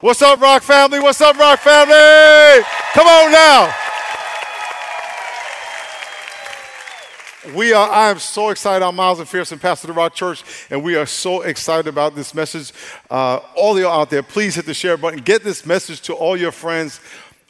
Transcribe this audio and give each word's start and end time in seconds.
What's 0.00 0.20
up, 0.20 0.38
Rock 0.42 0.62
Family? 0.62 1.00
What's 1.00 1.22
up, 1.22 1.38
Rock 1.38 1.58
Family? 1.60 2.62
Come 2.92 3.06
on 3.06 3.32
now. 3.32 3.74
We 7.54 7.72
are, 7.72 7.88
I 7.88 8.10
am 8.10 8.18
so 8.18 8.50
excited. 8.50 8.84
I'm 8.84 8.94
Miles 8.94 9.20
McPherson, 9.20 9.58
pastor 9.58 9.88
of 9.88 9.94
the 9.94 9.98
Rock 9.98 10.14
Church, 10.14 10.44
and 10.68 10.84
we 10.84 10.96
are 10.96 11.06
so 11.06 11.40
excited 11.40 11.86
about 11.86 12.14
this 12.14 12.34
message. 12.34 12.74
Uh, 13.08 13.40
all 13.56 13.72
of 13.72 13.78
you 13.78 13.88
out 13.88 14.10
there, 14.10 14.22
please 14.22 14.54
hit 14.54 14.66
the 14.66 14.74
share 14.74 14.98
button. 14.98 15.20
Get 15.20 15.42
this 15.42 15.64
message 15.64 16.02
to 16.02 16.12
all 16.12 16.36
your 16.36 16.52
friends 16.52 17.00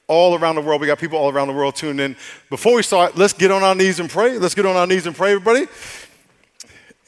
all 0.06 0.36
around 0.36 0.54
the 0.54 0.60
world. 0.60 0.80
We 0.80 0.86
got 0.86 1.00
people 1.00 1.18
all 1.18 1.32
around 1.32 1.48
the 1.48 1.54
world 1.54 1.74
tuned 1.74 1.98
in. 1.98 2.14
Before 2.48 2.76
we 2.76 2.84
start, 2.84 3.16
let's 3.16 3.32
get 3.32 3.50
on 3.50 3.64
our 3.64 3.74
knees 3.74 3.98
and 3.98 4.08
pray. 4.08 4.38
Let's 4.38 4.54
get 4.54 4.66
on 4.66 4.76
our 4.76 4.86
knees 4.86 5.08
and 5.08 5.16
pray, 5.16 5.32
everybody. 5.32 5.66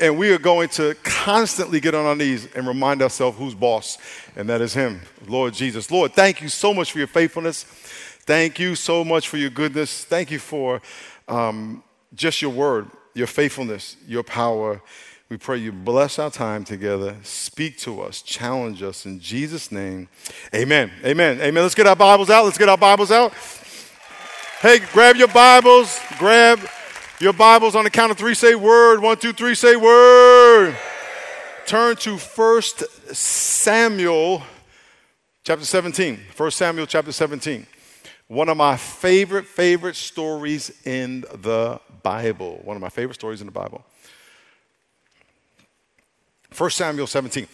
And 0.01 0.17
we 0.17 0.30
are 0.30 0.39
going 0.39 0.69
to 0.71 0.95
constantly 1.03 1.80
get 1.80 1.93
on 1.93 2.07
our 2.07 2.15
knees 2.15 2.47
and 2.55 2.69
remind 2.69 3.03
ourselves 3.03 3.37
who's 3.37 3.55
boss, 3.55 3.98
and 4.37 4.48
that 4.48 4.61
is 4.61 4.73
Him, 4.73 5.01
Lord 5.27 5.55
Jesus. 5.55 5.91
Lord, 5.91 6.12
thank 6.12 6.41
you 6.41 6.48
so 6.48 6.73
much 6.73 6.93
for 6.93 6.98
your 6.98 7.09
faithfulness. 7.09 7.65
Thank 7.65 8.61
you 8.61 8.77
so 8.77 9.05
much 9.05 9.29
for 9.29 9.39
your 9.39 9.51
goodness. 9.51 10.05
Thank 10.05 10.30
you 10.30 10.39
for 10.39 10.80
um, 11.27 11.83
just 12.15 12.41
your 12.41 12.53
word, 12.53 12.89
your 13.15 13.27
faithfulness, 13.27 13.97
your 14.06 14.23
power. 14.23 14.80
We 15.30 15.37
pray 15.37 15.59
you 15.59 15.73
bless 15.73 16.20
our 16.20 16.30
time 16.30 16.62
together, 16.62 17.17
speak 17.25 17.77
to 17.78 18.01
us, 18.03 18.23
challenge 18.23 18.84
us 18.84 19.05
in 19.05 19.19
Jesus' 19.19 19.73
name. 19.73 20.09
Amen. 20.55 20.92
Amen. 21.05 21.41
Amen. 21.41 21.62
Let's 21.62 21.75
get 21.75 21.89
our 21.89 21.97
Bibles 21.97 22.30
out. 22.30 22.45
Let's 22.45 22.56
get 22.56 22.69
our 22.69 22.78
Bibles 22.78 23.11
out. 23.11 23.33
Hey, 24.61 24.78
grab 24.92 25.17
your 25.17 25.28
Bibles, 25.28 26.01
grab 26.19 26.61
your 27.20 27.32
Bibles 27.32 27.74
on 27.74 27.82
the 27.82 27.90
count 27.90 28.12
of 28.12 28.18
three 28.18 28.34
say 28.34 28.54
word. 28.54 29.00
One, 29.00 29.16
two, 29.16 29.32
three, 29.32 29.54
say 29.54 29.74
word. 29.74 30.77
Turn 31.66 31.96
to 31.96 32.16
1 32.16 32.62
Samuel 33.12 34.42
chapter 35.42 35.64
17. 35.64 36.20
1 36.36 36.50
Samuel 36.52 36.86
chapter 36.86 37.10
17. 37.10 37.66
One 38.28 38.48
of 38.48 38.56
my 38.56 38.77
favorite, 38.77 39.47
favorite 39.47 39.97
stories 39.97 40.70
in 40.86 41.22
the 41.34 41.80
Bible. 42.02 42.60
One 42.62 42.77
of 42.77 42.80
my 42.80 42.88
favorite 42.88 43.14
stories 43.14 43.41
in 43.41 43.47
the 43.47 43.53
Bible. 43.53 43.84
1 46.56 46.70
Samuel 46.70 47.06
17. 47.06 47.48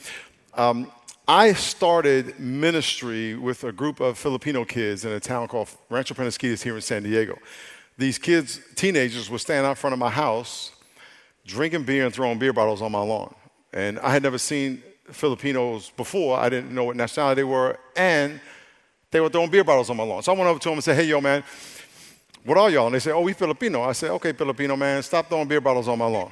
Um, 0.54 0.92
I 1.26 1.54
started 1.54 2.38
ministry 2.38 3.34
with 3.34 3.64
a 3.64 3.72
group 3.72 4.00
of 4.00 4.18
Filipino 4.18 4.64
kids 4.66 5.06
in 5.06 5.12
a 5.12 5.20
town 5.20 5.48
called 5.48 5.70
Rancho 5.88 6.14
Penasquitos 6.14 6.62
here 6.62 6.74
in 6.74 6.82
San 6.82 7.02
Diego 7.02 7.38
these 7.96 8.18
kids, 8.18 8.60
teenagers, 8.74 9.30
would 9.30 9.40
stand 9.40 9.66
out 9.66 9.78
front 9.78 9.92
of 9.92 9.98
my 9.98 10.10
house 10.10 10.72
drinking 11.46 11.84
beer 11.84 12.06
and 12.06 12.14
throwing 12.14 12.38
beer 12.38 12.52
bottles 12.52 12.82
on 12.82 12.90
my 12.90 13.02
lawn. 13.02 13.34
And 13.72 13.98
I 14.00 14.10
had 14.10 14.22
never 14.22 14.38
seen 14.38 14.82
Filipinos 15.10 15.90
before. 15.90 16.38
I 16.38 16.48
didn't 16.48 16.74
know 16.74 16.84
what 16.84 16.96
nationality 16.96 17.40
they 17.40 17.44
were. 17.44 17.78
And 17.96 18.40
they 19.10 19.20
were 19.20 19.28
throwing 19.28 19.50
beer 19.50 19.64
bottles 19.64 19.90
on 19.90 19.96
my 19.96 20.04
lawn. 20.04 20.22
So 20.22 20.32
I 20.32 20.36
went 20.36 20.48
over 20.48 20.58
to 20.58 20.68
them 20.68 20.74
and 20.74 20.84
said, 20.84 20.96
hey, 20.96 21.04
yo, 21.04 21.20
man, 21.20 21.44
what 22.44 22.58
are 22.58 22.70
y'all? 22.70 22.86
And 22.86 22.94
they 22.94 23.00
said, 23.00 23.12
oh, 23.12 23.20
we 23.20 23.32
Filipino. 23.32 23.82
I 23.82 23.92
said, 23.92 24.10
okay, 24.12 24.32
Filipino, 24.32 24.76
man, 24.76 25.02
stop 25.02 25.28
throwing 25.28 25.48
beer 25.48 25.60
bottles 25.60 25.88
on 25.88 25.98
my 25.98 26.06
lawn. 26.06 26.30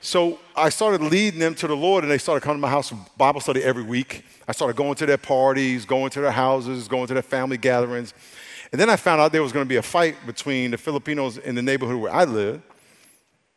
So 0.00 0.38
I 0.54 0.68
started 0.68 1.02
leading 1.02 1.40
them 1.40 1.54
to 1.56 1.66
the 1.66 1.74
Lord, 1.74 2.04
and 2.04 2.10
they 2.10 2.18
started 2.18 2.42
coming 2.42 2.58
to 2.58 2.60
my 2.60 2.70
house 2.70 2.90
for 2.90 2.98
Bible 3.16 3.40
study 3.40 3.62
every 3.62 3.82
week. 3.82 4.24
I 4.46 4.52
started 4.52 4.76
going 4.76 4.94
to 4.94 5.06
their 5.06 5.18
parties, 5.18 5.84
going 5.84 6.10
to 6.10 6.20
their 6.20 6.30
houses, 6.30 6.86
going 6.88 7.08
to 7.08 7.14
their 7.14 7.22
family 7.22 7.58
gatherings. 7.58 8.14
And 8.72 8.80
then 8.80 8.90
I 8.90 8.96
found 8.96 9.20
out 9.20 9.32
there 9.32 9.42
was 9.42 9.52
going 9.52 9.64
to 9.64 9.68
be 9.68 9.76
a 9.76 9.82
fight 9.82 10.16
between 10.26 10.72
the 10.72 10.78
Filipinos 10.78 11.38
in 11.38 11.54
the 11.54 11.62
neighborhood 11.62 11.96
where 11.96 12.12
I 12.12 12.24
live 12.24 12.62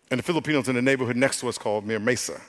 and 0.09 0.20
the 0.20 0.23
Filipinos 0.23 0.68
in 0.70 0.76
the 0.76 0.81
neighborhood 0.81 1.16
next 1.16 1.40
to 1.42 1.50
us 1.50 1.58
called 1.58 1.86
Mira 1.86 2.00
Mesa. 2.00 2.40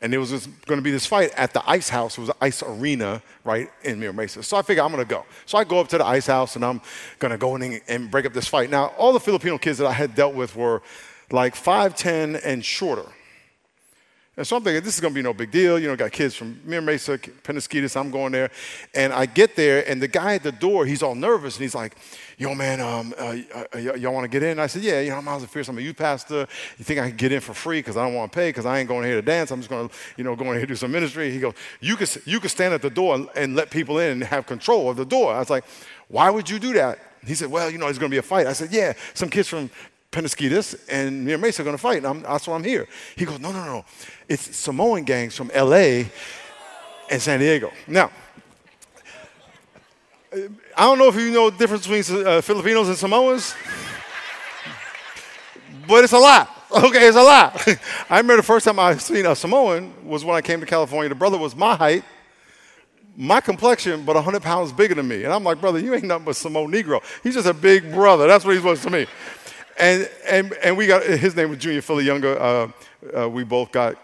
And 0.00 0.12
there 0.12 0.18
was 0.18 0.30
going 0.66 0.78
to 0.78 0.82
be 0.82 0.90
this 0.90 1.06
fight 1.06 1.32
at 1.36 1.52
the 1.52 1.62
ice 1.68 1.88
house. 1.88 2.18
It 2.18 2.22
was 2.22 2.30
an 2.30 2.36
ice 2.40 2.60
arena, 2.64 3.22
right, 3.44 3.70
in 3.84 4.00
Mira 4.00 4.12
Mesa. 4.12 4.42
So 4.42 4.56
I 4.56 4.62
figured 4.62 4.84
I'm 4.84 4.90
going 4.90 5.04
to 5.04 5.08
go. 5.08 5.24
So 5.46 5.58
I 5.58 5.64
go 5.64 5.78
up 5.78 5.86
to 5.88 5.98
the 5.98 6.04
ice 6.04 6.26
house 6.26 6.56
and 6.56 6.64
I'm 6.64 6.80
going 7.20 7.30
to 7.30 7.38
go 7.38 7.54
in 7.54 7.80
and 7.86 8.10
break 8.10 8.26
up 8.26 8.32
this 8.32 8.48
fight. 8.48 8.68
Now, 8.68 8.86
all 8.98 9.12
the 9.12 9.20
Filipino 9.20 9.58
kids 9.58 9.78
that 9.78 9.86
I 9.86 9.92
had 9.92 10.16
dealt 10.16 10.34
with 10.34 10.56
were 10.56 10.82
like 11.30 11.54
5'10 11.54 12.40
and 12.44 12.64
shorter. 12.64 13.06
And 14.34 14.46
so 14.46 14.56
I'm 14.56 14.64
thinking, 14.64 14.82
this 14.82 14.94
is 14.94 15.00
going 15.00 15.12
to 15.12 15.14
be 15.14 15.22
no 15.22 15.34
big 15.34 15.50
deal. 15.50 15.78
You 15.78 15.88
know, 15.88 15.96
got 15.96 16.10
kids 16.10 16.34
from 16.34 16.58
Mira 16.64 16.80
Mesa, 16.80 17.18
Penasquitos, 17.18 18.00
I'm 18.00 18.10
going 18.10 18.32
there. 18.32 18.50
And 18.94 19.12
I 19.12 19.26
get 19.26 19.56
there, 19.56 19.86
and 19.86 20.00
the 20.00 20.08
guy 20.08 20.36
at 20.36 20.42
the 20.42 20.52
door, 20.52 20.86
he's 20.86 21.02
all 21.02 21.14
nervous, 21.14 21.56
and 21.56 21.62
he's 21.62 21.74
like, 21.74 21.96
yo, 22.38 22.54
man, 22.54 22.80
um, 22.80 23.12
uh, 23.18 23.36
uh, 23.54 23.64
y- 23.74 23.94
y'all 23.96 24.14
want 24.14 24.24
to 24.24 24.28
get 24.28 24.42
in? 24.42 24.58
I 24.58 24.68
said, 24.68 24.84
yeah, 24.84 25.00
you 25.00 25.10
know, 25.10 25.16
I'm 25.16 25.24
Miles 25.26 25.44
McPherson. 25.44 25.70
I'm 25.70 25.78
a 25.78 25.82
youth 25.82 25.98
pastor. 25.98 26.46
You 26.78 26.84
think 26.84 26.98
I 26.98 27.08
can 27.08 27.16
get 27.18 27.30
in 27.30 27.40
for 27.40 27.52
free 27.52 27.80
because 27.80 27.98
I 27.98 28.06
don't 28.06 28.14
want 28.14 28.32
to 28.32 28.36
pay 28.36 28.48
because 28.48 28.64
I 28.64 28.78
ain't 28.78 28.88
going 28.88 29.04
here 29.04 29.16
to 29.16 29.22
dance. 29.22 29.50
I'm 29.50 29.60
just 29.60 29.68
going 29.68 29.86
to, 29.86 29.94
you 30.16 30.24
know, 30.24 30.34
going 30.34 30.52
here 30.52 30.60
to 30.60 30.66
do 30.66 30.76
some 30.76 30.92
ministry. 30.92 31.30
He 31.30 31.38
goes, 31.38 31.52
you 31.80 31.96
can, 31.96 32.06
you 32.24 32.40
can 32.40 32.48
stand 32.48 32.72
at 32.72 32.80
the 32.80 32.90
door 32.90 33.16
and, 33.16 33.28
and 33.36 33.54
let 33.54 33.70
people 33.70 33.98
in 33.98 34.12
and 34.12 34.24
have 34.24 34.46
control 34.46 34.88
of 34.88 34.96
the 34.96 35.04
door. 35.04 35.34
I 35.34 35.40
was 35.40 35.50
like, 35.50 35.64
why 36.08 36.30
would 36.30 36.48
you 36.48 36.58
do 36.58 36.72
that? 36.72 36.98
He 37.24 37.34
said, 37.34 37.50
well, 37.50 37.70
you 37.70 37.78
know, 37.78 37.86
it's 37.86 37.98
going 37.98 38.10
to 38.10 38.14
be 38.14 38.18
a 38.18 38.22
fight. 38.22 38.46
I 38.46 38.54
said, 38.54 38.72
yeah, 38.72 38.94
some 39.14 39.28
kids 39.28 39.46
from 39.46 39.70
Penasquitos 40.12 40.78
and 40.88 41.24
Mira 41.24 41.38
Mesa 41.38 41.62
are 41.62 41.64
going 41.64 41.76
to 41.76 41.82
fight. 41.82 42.04
And 42.04 42.24
that's 42.24 42.46
why 42.46 42.54
I'm 42.54 42.62
here. 42.62 42.86
He 43.16 43.24
goes, 43.24 43.40
no, 43.40 43.50
no, 43.50 43.64
no. 43.64 43.84
It's 44.28 44.54
Samoan 44.54 45.04
gangs 45.04 45.34
from 45.34 45.50
LA 45.56 46.04
and 47.10 47.20
San 47.20 47.40
Diego. 47.40 47.72
Now, 47.86 48.10
I 50.32 50.84
don't 50.84 50.98
know 50.98 51.08
if 51.08 51.16
you 51.16 51.30
know 51.30 51.50
the 51.50 51.58
difference 51.58 51.86
between 51.86 52.26
uh, 52.26 52.40
Filipinos 52.40 52.88
and 52.88 52.96
Samoans, 52.96 53.54
but 55.88 56.04
it's 56.04 56.12
a 56.12 56.18
lot. 56.18 56.50
Okay, 56.72 57.06
it's 57.06 57.18
a 57.18 57.22
lot. 57.22 57.68
I 58.08 58.16
remember 58.16 58.36
the 58.36 58.42
first 58.42 58.64
time 58.64 58.78
I 58.78 58.96
seen 58.96 59.26
a 59.26 59.36
Samoan 59.36 59.92
was 60.08 60.24
when 60.24 60.34
I 60.34 60.40
came 60.40 60.58
to 60.60 60.64
California. 60.64 61.10
The 61.10 61.14
brother 61.14 61.36
was 61.36 61.54
my 61.54 61.76
height, 61.76 62.02
my 63.14 63.42
complexion, 63.42 64.06
but 64.06 64.14
100 64.14 64.40
pounds 64.40 64.72
bigger 64.72 64.94
than 64.94 65.06
me. 65.06 65.24
And 65.24 65.34
I'm 65.34 65.44
like, 65.44 65.60
brother, 65.60 65.78
you 65.78 65.92
ain't 65.92 66.04
nothing 66.04 66.24
but 66.24 66.34
Samoan 66.34 66.72
Negro. 66.72 67.02
He's 67.22 67.34
just 67.34 67.46
a 67.46 67.52
big 67.52 67.92
brother. 67.92 68.26
That's 68.26 68.46
what 68.46 68.56
he 68.56 68.62
was 68.62 68.80
to 68.84 68.90
me. 68.90 69.06
And, 69.82 70.08
and, 70.28 70.52
and 70.62 70.76
we 70.76 70.86
got, 70.86 71.02
his 71.02 71.34
name 71.34 71.50
was 71.50 71.58
Junior 71.58 71.82
Philly 71.82 72.04
Younger. 72.04 72.40
Uh, 72.40 72.68
uh, 73.18 73.28
we 73.28 73.42
both 73.42 73.72
got 73.72 73.98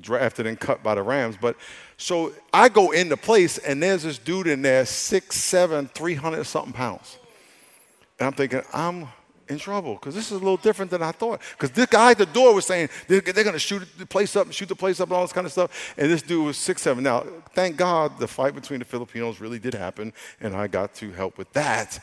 drafted 0.00 0.44
and 0.44 0.58
cut 0.58 0.82
by 0.82 0.96
the 0.96 1.04
Rams. 1.04 1.36
But 1.40 1.54
so 1.96 2.32
I 2.52 2.68
go 2.68 2.90
into 2.90 3.16
place, 3.16 3.56
and 3.58 3.80
there's 3.80 4.02
this 4.02 4.18
dude 4.18 4.48
in 4.48 4.60
there, 4.60 4.84
six, 4.84 5.36
seven, 5.36 5.86
300 5.94 6.42
something 6.42 6.72
pounds. 6.72 7.16
And 8.18 8.26
I'm 8.26 8.32
thinking, 8.32 8.62
I'm 8.72 9.06
in 9.46 9.60
trouble 9.60 9.94
because 9.94 10.16
this 10.16 10.26
is 10.26 10.32
a 10.32 10.42
little 10.42 10.56
different 10.56 10.90
than 10.90 11.00
I 11.00 11.12
thought. 11.12 11.40
Because 11.52 11.70
this 11.70 11.86
guy 11.86 12.10
at 12.10 12.18
the 12.18 12.26
door 12.26 12.52
was 12.52 12.66
saying 12.66 12.88
they're, 13.06 13.20
they're 13.20 13.44
going 13.44 13.52
to 13.52 13.60
shoot 13.60 13.86
the 13.98 14.06
place 14.06 14.34
up 14.34 14.46
and 14.46 14.54
shoot 14.54 14.68
the 14.68 14.74
place 14.74 14.98
up 14.98 15.10
and 15.10 15.16
all 15.16 15.22
this 15.22 15.32
kind 15.32 15.46
of 15.46 15.52
stuff. 15.52 15.94
And 15.96 16.10
this 16.10 16.22
dude 16.22 16.44
was 16.44 16.56
six, 16.56 16.82
seven. 16.82 17.04
Now, 17.04 17.24
thank 17.54 17.76
God 17.76 18.18
the 18.18 18.26
fight 18.26 18.56
between 18.56 18.80
the 18.80 18.84
Filipinos 18.84 19.40
really 19.40 19.60
did 19.60 19.74
happen, 19.74 20.12
and 20.40 20.56
I 20.56 20.66
got 20.66 20.92
to 20.96 21.12
help 21.12 21.38
with 21.38 21.52
that. 21.52 22.00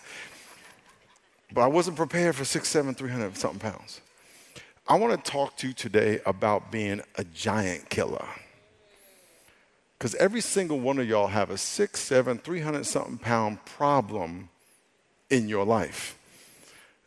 But 1.53 1.61
I 1.61 1.67
wasn't 1.67 1.97
prepared 1.97 2.35
for 2.35 2.45
six, 2.45 2.67
seven, 2.67 2.93
300 2.93 3.37
something 3.37 3.59
pounds. 3.59 4.01
I 4.87 4.95
want 4.95 5.23
to 5.23 5.31
talk 5.31 5.57
to 5.57 5.67
you 5.67 5.73
today 5.73 6.19
about 6.25 6.71
being 6.71 7.01
a 7.15 7.23
giant 7.23 7.89
killer. 7.89 8.25
Because 9.97 10.15
every 10.15 10.41
single 10.41 10.79
one 10.79 10.99
of 10.99 11.07
y'all 11.07 11.27
have 11.27 11.49
a 11.49 11.57
six, 11.57 11.99
seven, 11.99 12.37
300 12.37 12.85
something 12.85 13.17
pound 13.17 13.63
problem 13.65 14.49
in 15.29 15.49
your 15.49 15.65
life. 15.65 16.17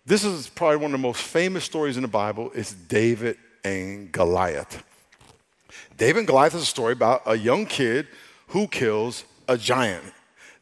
This 0.05 0.25
is 0.25 0.49
probably 0.49 0.77
one 0.77 0.87
of 0.87 0.93
the 0.93 0.99
most 0.99 1.23
famous 1.23 1.65
stories 1.65 1.97
in 1.97 2.03
the 2.03 2.09
Bible. 2.09 2.51
It's 2.55 2.73
David 2.73 3.37
and 3.65 4.11
Goliath. 4.11 4.83
David 5.97 6.21
and 6.21 6.27
Goliath 6.27 6.55
is 6.55 6.63
a 6.63 6.67
story 6.67 6.93
about 6.93 7.23
a 7.27 7.37
young 7.37 7.67
kid 7.67 8.09
who 8.49 8.67
kills 8.67 9.25
a 9.47 9.57
giant. 9.57 10.05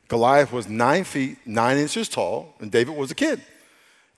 Goliath 0.08 0.52
was 0.52 0.68
nine 0.68 1.04
feet, 1.04 1.38
nine 1.46 1.78
inches 1.78 2.08
tall, 2.08 2.54
and 2.60 2.70
David 2.70 2.96
was 2.96 3.10
a 3.10 3.14
kid. 3.14 3.40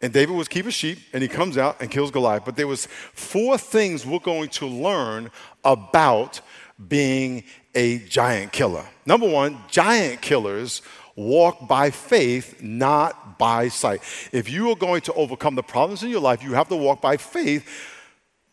And 0.02 0.12
David 0.12 0.34
was 0.34 0.48
keeping 0.48 0.70
sheep, 0.70 0.98
and 1.12 1.22
he 1.22 1.28
comes 1.28 1.58
out 1.58 1.80
and 1.80 1.90
kills 1.90 2.10
Goliath. 2.10 2.44
But 2.44 2.56
there 2.56 2.66
was 2.66 2.86
four 2.86 3.58
things 3.58 4.06
we're 4.06 4.18
going 4.18 4.48
to 4.50 4.66
learn 4.66 5.30
about 5.64 6.40
being 6.88 7.44
a 7.74 7.98
giant 7.98 8.52
killer. 8.52 8.84
Number 9.04 9.28
one, 9.28 9.58
giant 9.68 10.22
killers 10.22 10.80
walk 11.16 11.68
by 11.68 11.90
faith, 11.90 12.62
not 12.62 13.38
by 13.38 13.68
sight. 13.68 14.00
If 14.32 14.48
you 14.48 14.70
are 14.70 14.76
going 14.76 15.02
to 15.02 15.12
overcome 15.12 15.54
the 15.54 15.62
problems 15.62 16.02
in 16.02 16.08
your 16.08 16.20
life, 16.20 16.42
you 16.42 16.54
have 16.54 16.68
to 16.68 16.76
walk 16.76 17.02
by 17.02 17.18
faith, 17.18 17.68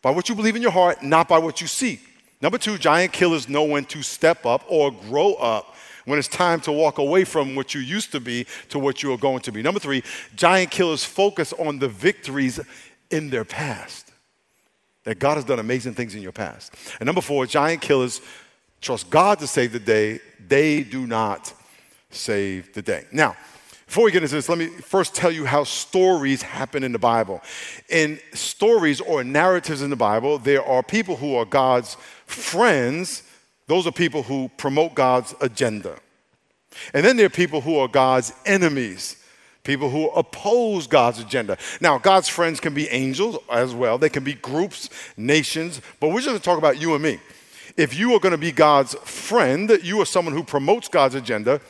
by 0.02 0.10
what 0.10 0.28
you 0.28 0.34
believe 0.34 0.56
in 0.56 0.62
your 0.62 0.70
heart, 0.70 1.02
not 1.02 1.28
by 1.28 1.38
what 1.38 1.62
you 1.62 1.66
see. 1.66 2.00
Number 2.42 2.58
two, 2.58 2.76
giant 2.78 3.12
killers 3.12 3.48
know 3.48 3.64
when 3.64 3.84
to 3.86 4.02
step 4.02 4.44
up 4.44 4.64
or 4.68 4.92
grow 4.92 5.34
up 5.34 5.74
when 6.08 6.18
it's 6.18 6.28
time 6.28 6.60
to 6.62 6.72
walk 6.72 6.98
away 6.98 7.24
from 7.24 7.54
what 7.54 7.74
you 7.74 7.80
used 7.80 8.12
to 8.12 8.20
be 8.20 8.46
to 8.70 8.78
what 8.78 9.02
you 9.02 9.12
are 9.12 9.18
going 9.18 9.40
to 9.40 9.52
be. 9.52 9.62
Number 9.62 9.80
three, 9.80 10.02
giant 10.34 10.70
killers 10.70 11.04
focus 11.04 11.52
on 11.52 11.78
the 11.78 11.88
victories 11.88 12.58
in 13.10 13.30
their 13.30 13.44
past. 13.44 14.12
That 15.04 15.18
God 15.18 15.36
has 15.36 15.44
done 15.44 15.58
amazing 15.58 15.94
things 15.94 16.14
in 16.14 16.22
your 16.22 16.32
past. 16.32 16.74
And 16.98 17.06
number 17.06 17.20
four, 17.20 17.46
giant 17.46 17.80
killers 17.82 18.20
trust 18.80 19.10
God 19.10 19.38
to 19.38 19.46
save 19.46 19.72
the 19.72 19.78
day. 19.78 20.20
They 20.46 20.82
do 20.82 21.06
not 21.06 21.52
save 22.10 22.72
the 22.74 22.82
day. 22.82 23.06
Now, 23.12 23.36
before 23.86 24.04
we 24.04 24.12
get 24.12 24.22
into 24.22 24.34
this, 24.34 24.50
let 24.50 24.58
me 24.58 24.66
first 24.66 25.14
tell 25.14 25.30
you 25.30 25.46
how 25.46 25.64
stories 25.64 26.42
happen 26.42 26.84
in 26.84 26.92
the 26.92 26.98
Bible. 26.98 27.40
In 27.88 28.18
stories 28.34 29.00
or 29.00 29.24
narratives 29.24 29.80
in 29.80 29.88
the 29.88 29.96
Bible, 29.96 30.38
there 30.38 30.62
are 30.62 30.82
people 30.82 31.16
who 31.16 31.34
are 31.34 31.46
God's 31.46 31.96
friends 32.26 33.22
those 33.68 33.86
are 33.86 33.92
people 33.92 34.24
who 34.24 34.50
promote 34.56 34.94
God's 34.94 35.34
agenda. 35.40 35.96
And 36.92 37.04
then 37.04 37.16
there 37.16 37.26
are 37.26 37.30
people 37.30 37.60
who 37.60 37.76
are 37.78 37.86
God's 37.86 38.32
enemies, 38.44 39.22
people 39.62 39.90
who 39.90 40.08
oppose 40.10 40.86
God's 40.86 41.20
agenda. 41.20 41.56
Now, 41.80 41.98
God's 41.98 42.28
friends 42.28 42.60
can 42.60 42.74
be 42.74 42.88
angels 42.88 43.38
as 43.50 43.74
well, 43.74 43.98
they 43.98 44.08
can 44.08 44.24
be 44.24 44.34
groups, 44.34 44.90
nations, 45.16 45.80
but 46.00 46.08
we're 46.08 46.20
just 46.20 46.36
to 46.36 46.42
talk 46.42 46.58
about 46.58 46.80
you 46.80 46.94
and 46.94 47.02
me. 47.02 47.20
If 47.76 47.96
you 47.96 48.14
are 48.14 48.20
to 48.20 48.38
be 48.38 48.52
God's 48.52 48.94
friend, 49.04 49.78
you 49.82 50.00
are 50.00 50.06
someone 50.06 50.34
who 50.34 50.42
promotes 50.42 50.88
God's 50.88 51.14
agenda, 51.14 51.60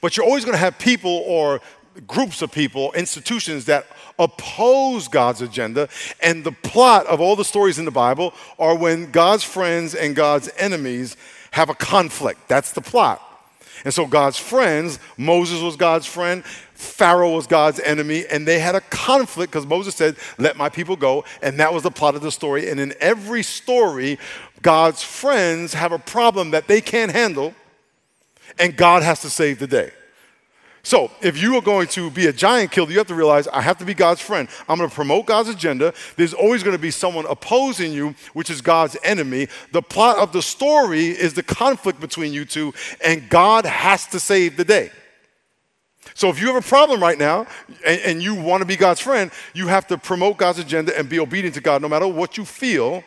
but 0.00 0.16
you're 0.16 0.26
always 0.26 0.44
going 0.44 0.54
to 0.54 0.58
have 0.58 0.78
people 0.78 1.22
or 1.26 1.60
groups 2.06 2.42
of 2.42 2.52
people, 2.52 2.92
institutions 2.92 3.64
that 3.66 3.86
oppose 4.18 5.08
God's 5.08 5.42
agenda. 5.42 5.88
And 6.20 6.44
the 6.44 6.52
plot 6.52 7.06
of 7.06 7.20
all 7.20 7.36
the 7.36 7.44
stories 7.44 7.78
in 7.78 7.84
the 7.84 7.90
Bible 7.90 8.34
are 8.58 8.76
when 8.76 9.10
God's 9.10 9.44
friends 9.44 9.94
and 9.94 10.14
God's 10.14 10.50
enemies 10.56 11.16
have 11.52 11.70
a 11.70 11.74
conflict. 11.74 12.48
That's 12.48 12.72
the 12.72 12.80
plot. 12.80 13.22
And 13.84 13.94
so 13.94 14.06
God's 14.06 14.38
friends, 14.38 14.98
Moses 15.16 15.60
was 15.60 15.76
God's 15.76 16.06
friend, 16.06 16.44
Pharaoh 16.44 17.34
was 17.34 17.46
God's 17.46 17.80
enemy, 17.80 18.24
and 18.26 18.46
they 18.46 18.58
had 18.58 18.74
a 18.74 18.80
conflict 18.80 19.52
because 19.52 19.66
Moses 19.66 19.94
said, 19.94 20.16
Let 20.36 20.56
my 20.56 20.68
people 20.68 20.96
go. 20.96 21.24
And 21.42 21.60
that 21.60 21.72
was 21.72 21.82
the 21.82 21.90
plot 21.90 22.14
of 22.14 22.22
the 22.22 22.32
story. 22.32 22.70
And 22.70 22.80
in 22.80 22.94
every 23.00 23.42
story, 23.42 24.18
God's 24.62 25.02
friends 25.02 25.74
have 25.74 25.92
a 25.92 25.98
problem 25.98 26.50
that 26.50 26.66
they 26.66 26.80
can't 26.80 27.12
handle, 27.12 27.54
and 28.58 28.76
God 28.76 29.02
has 29.02 29.20
to 29.22 29.30
save 29.30 29.58
the 29.58 29.66
day. 29.66 29.90
So, 30.88 31.10
if 31.20 31.36
you 31.36 31.54
are 31.56 31.60
going 31.60 31.86
to 31.88 32.10
be 32.10 32.28
a 32.28 32.32
giant 32.32 32.70
killer, 32.70 32.90
you 32.90 32.96
have 32.96 33.08
to 33.08 33.14
realize 33.14 33.46
I 33.48 33.60
have 33.60 33.76
to 33.76 33.84
be 33.84 33.92
God's 33.92 34.22
friend. 34.22 34.48
I'm 34.70 34.78
going 34.78 34.88
to 34.88 34.94
promote 34.96 35.26
God's 35.26 35.50
agenda. 35.50 35.92
There's 36.16 36.32
always 36.32 36.62
going 36.62 36.74
to 36.74 36.80
be 36.80 36.90
someone 36.90 37.26
opposing 37.26 37.92
you, 37.92 38.14
which 38.32 38.48
is 38.48 38.62
God's 38.62 38.96
enemy. 39.02 39.48
The 39.72 39.82
plot 39.82 40.16
of 40.16 40.32
the 40.32 40.40
story 40.40 41.08
is 41.08 41.34
the 41.34 41.42
conflict 41.42 42.00
between 42.00 42.32
you 42.32 42.46
two, 42.46 42.72
and 43.04 43.28
God 43.28 43.66
has 43.66 44.06
to 44.06 44.18
save 44.18 44.56
the 44.56 44.64
day. 44.64 44.90
So, 46.14 46.30
if 46.30 46.40
you 46.40 46.46
have 46.46 46.56
a 46.56 46.66
problem 46.66 47.02
right 47.02 47.18
now 47.18 47.46
and, 47.84 48.00
and 48.00 48.22
you 48.22 48.34
want 48.34 48.62
to 48.62 48.66
be 48.66 48.76
God's 48.76 49.00
friend, 49.00 49.30
you 49.52 49.66
have 49.66 49.86
to 49.88 49.98
promote 49.98 50.38
God's 50.38 50.58
agenda 50.58 50.98
and 50.98 51.06
be 51.06 51.20
obedient 51.20 51.54
to 51.56 51.60
God 51.60 51.82
no 51.82 51.90
matter 51.90 52.08
what 52.08 52.38
you 52.38 52.46
feel 52.46 53.04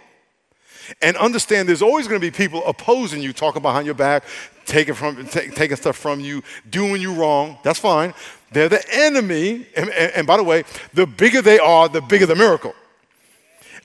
and 1.01 1.17
understand 1.17 1.67
there's 1.67 1.81
always 1.81 2.07
going 2.07 2.19
to 2.19 2.25
be 2.25 2.31
people 2.31 2.65
opposing 2.65 3.21
you, 3.21 3.33
talking 3.33 3.61
behind 3.61 3.85
your 3.85 3.95
back, 3.95 4.23
taking, 4.65 4.93
from, 4.93 5.25
take, 5.27 5.55
taking 5.55 5.77
stuff 5.77 5.97
from 5.97 6.19
you, 6.19 6.43
doing 6.69 7.01
you 7.01 7.13
wrong. 7.13 7.57
That's 7.63 7.79
fine. 7.79 8.13
They're 8.51 8.69
the 8.69 8.83
enemy. 8.93 9.67
And, 9.75 9.89
and, 9.89 10.11
and 10.13 10.27
by 10.27 10.37
the 10.37 10.43
way, 10.43 10.63
the 10.93 11.05
bigger 11.05 11.41
they 11.41 11.59
are, 11.59 11.89
the 11.89 12.01
bigger 12.01 12.25
the 12.25 12.35
miracle. 12.35 12.73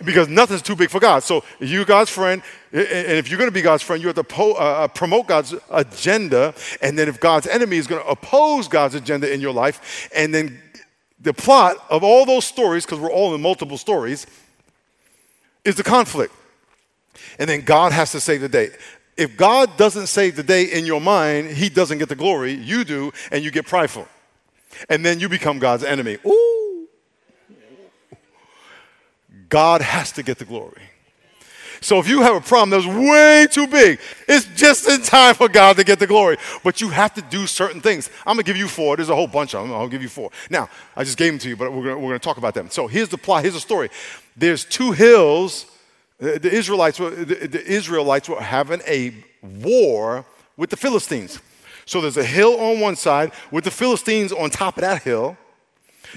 Because 0.05 0.29
nothing's 0.29 0.61
too 0.61 0.77
big 0.77 0.91
for 0.91 1.01
God. 1.01 1.23
So 1.23 1.43
you're 1.59 1.87
God's 1.87 2.11
friend, 2.11 2.43
and 2.71 2.83
if 2.83 3.31
you're 3.31 3.39
going 3.39 3.49
to 3.49 3.55
be 3.55 3.63
God's 3.63 3.83
friend, 3.83 4.03
you 4.03 4.09
have 4.09 4.17
to 4.17 4.25
po- 4.25 4.53
uh, 4.53 4.85
uh, 4.85 4.89
promote 4.89 5.27
God's 5.27 5.55
agenda. 5.71 6.55
And 6.83 6.99
then 6.99 7.09
if 7.09 7.19
God's 7.19 7.47
enemy 7.47 7.79
is 7.79 7.87
going 7.87 8.03
to 8.03 8.09
oppose 8.09 8.69
God's 8.69 8.95
agenda 8.95 9.33
in 9.33 9.41
your 9.41 9.55
life, 9.55 10.11
and 10.15 10.35
then 10.35 10.61
the 11.19 11.33
plot 11.33 11.77
of 11.89 12.05
all 12.05 12.27
those 12.27 12.45
stories, 12.45 12.85
because 12.85 13.01
we're 13.01 13.11
all 13.11 13.35
in 13.35 13.41
multiple 13.41 13.79
stories, 13.79 14.27
is 15.65 15.77
the 15.77 15.83
conflict. 15.83 16.35
And 17.39 17.49
then 17.49 17.63
God 17.63 17.93
has 17.93 18.13
to 18.13 18.21
save 18.21 18.41
the 18.41 18.49
day. 18.49 18.71
If 19.17 19.37
God 19.37 19.77
doesn't 19.77 20.09
save 20.09 20.37
the 20.37 20.43
day 20.43 20.65
in 20.65 20.85
your 20.85 21.01
mind, 21.01 21.51
He 21.51 21.69
doesn't 21.69 21.99
get 21.99 22.09
the 22.09 22.17
glory. 22.17 22.53
You 22.53 22.85
do, 22.85 23.13
and 23.33 23.45
you 23.45 23.51
get 23.51 23.67
prideful. 23.67 24.07
And 24.89 25.05
then 25.05 25.21
you 25.21 25.29
become 25.29 25.59
God's 25.59 25.85
enemy. 25.85 26.19
Ooh. 26.27 26.89
God 29.49 29.81
has 29.81 30.13
to 30.13 30.23
get 30.23 30.39
the 30.39 30.45
glory. 30.45 30.83
So 31.81 31.99
if 31.99 32.09
you 32.09 32.23
have 32.23 32.35
a 32.35 32.41
problem 32.41 32.71
that's 32.71 32.87
way 32.87 33.47
too 33.51 33.67
big, 33.67 34.01
it's 34.27 34.47
just 34.57 34.89
in 34.89 35.03
time 35.03 35.35
for 35.35 35.49
God 35.49 35.77
to 35.77 35.85
get 35.85 35.99
the 35.99 36.07
glory. 36.07 36.39
But 36.65 36.81
you 36.81 36.89
have 36.89 37.15
to 37.15 37.23
do 37.23 37.47
certain 37.47 37.81
things. 37.81 38.11
I'm 38.27 38.37
going 38.37 38.45
to 38.45 38.51
give 38.51 38.57
you 38.57 38.67
four. 38.67 38.97
There's 38.97 39.11
a 39.11 39.15
whole 39.15 39.27
bunch 39.27 39.55
of 39.55 39.63
them. 39.63 39.77
I'll 39.77 39.89
give 39.89 40.03
you 40.03 40.09
four. 40.09 40.31
Now, 40.51 40.69
I 40.97 41.05
just 41.05 41.19
gave 41.19 41.33
them 41.33 41.39
to 41.41 41.49
you, 41.49 41.57
but 41.57 41.73
we're 41.73 41.95
going 41.95 42.13
to 42.13 42.19
talk 42.19 42.39
about 42.39 42.55
them. 42.55 42.71
So 42.71 42.87
here's 42.87 43.09
the 43.09 43.19
plot. 43.19 43.43
Here's 43.43 43.55
the 43.55 43.61
story. 43.61 43.91
There's 44.37 44.65
two 44.65 44.93
hills 44.93 45.67
the 46.19 46.51
Israelites, 46.51 46.99
the 46.99 47.63
Israelites 47.67 48.29
were 48.29 48.41
having 48.41 48.81
a 48.87 49.15
war 49.43 50.25
with 50.57 50.71
the 50.71 50.77
Philistines. 50.77 51.41
So 51.85 52.01
there's 52.01 52.17
a 52.17 52.25
hill 52.25 52.59
on 52.59 52.81
one 52.81 52.97
side 52.97 53.33
with 53.51 53.65
the 53.65 53.71
Philistines 53.71 54.33
on 54.33 54.51
top 54.51 54.77
of 54.77 54.81
that 54.81 55.03
hill. 55.03 55.37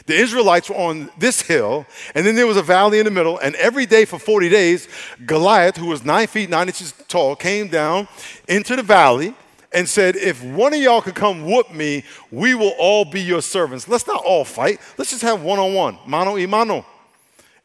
The 0.06 0.16
Israelites 0.16 0.70
were 0.70 0.78
on 0.78 1.10
this 1.18 1.42
hill, 1.42 1.86
and 2.16 2.26
then 2.26 2.36
there 2.36 2.48
was 2.48 2.58
a 2.58 2.64
valley 2.64 3.00
in 3.00 3.06
the 3.06 3.12
middle. 3.12 3.38
And 3.40 3.56
every 3.56 3.86
day 3.86 4.06
for 4.06 4.18
40 4.18 4.50
days, 4.50 4.88
Goliath, 5.26 5.78
who 5.78 5.88
was 5.88 6.06
nine 6.06 6.28
feet 6.28 6.50
nine 6.50 6.68
inches 6.68 6.94
tall, 7.08 7.36
came 7.36 7.68
down 7.68 8.08
into 8.48 8.76
the 8.76 8.84
valley 8.84 9.34
and 9.74 9.88
said, 9.88 10.16
If 10.16 10.44
one 10.44 10.74
of 10.74 10.80
y'all 10.80 11.02
could 11.02 11.16
come 11.16 11.46
whoop 11.46 11.74
me, 11.74 12.04
we 12.32 12.56
will 12.56 12.74
all 12.80 13.04
be 13.06 13.22
your 13.22 13.42
servants. 13.42 13.88
Let's 13.88 14.08
not 14.08 14.24
all 14.24 14.46
fight. 14.46 14.80
Let's 14.98 15.12
just 15.12 15.24
have 15.24 15.42
one 15.42 15.60
on 15.60 15.74
one, 15.74 16.00
mano 16.06 16.34
y 16.36 16.46
mano. 16.46 16.86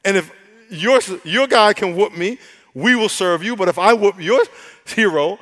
And 0.05 0.17
if 0.17 0.31
your, 0.71 1.01
your 1.25 1.47
guy 1.47 1.73
can 1.73 1.97
whoop 1.97 2.17
me, 2.17 2.39
we 2.75 2.97
will 2.97 3.09
serve 3.09 3.43
you. 3.43 3.57
But 3.57 3.69
if 3.69 3.79
I 3.79 3.93
whoop 3.93 4.21
your 4.21 4.45
hero, 4.87 5.39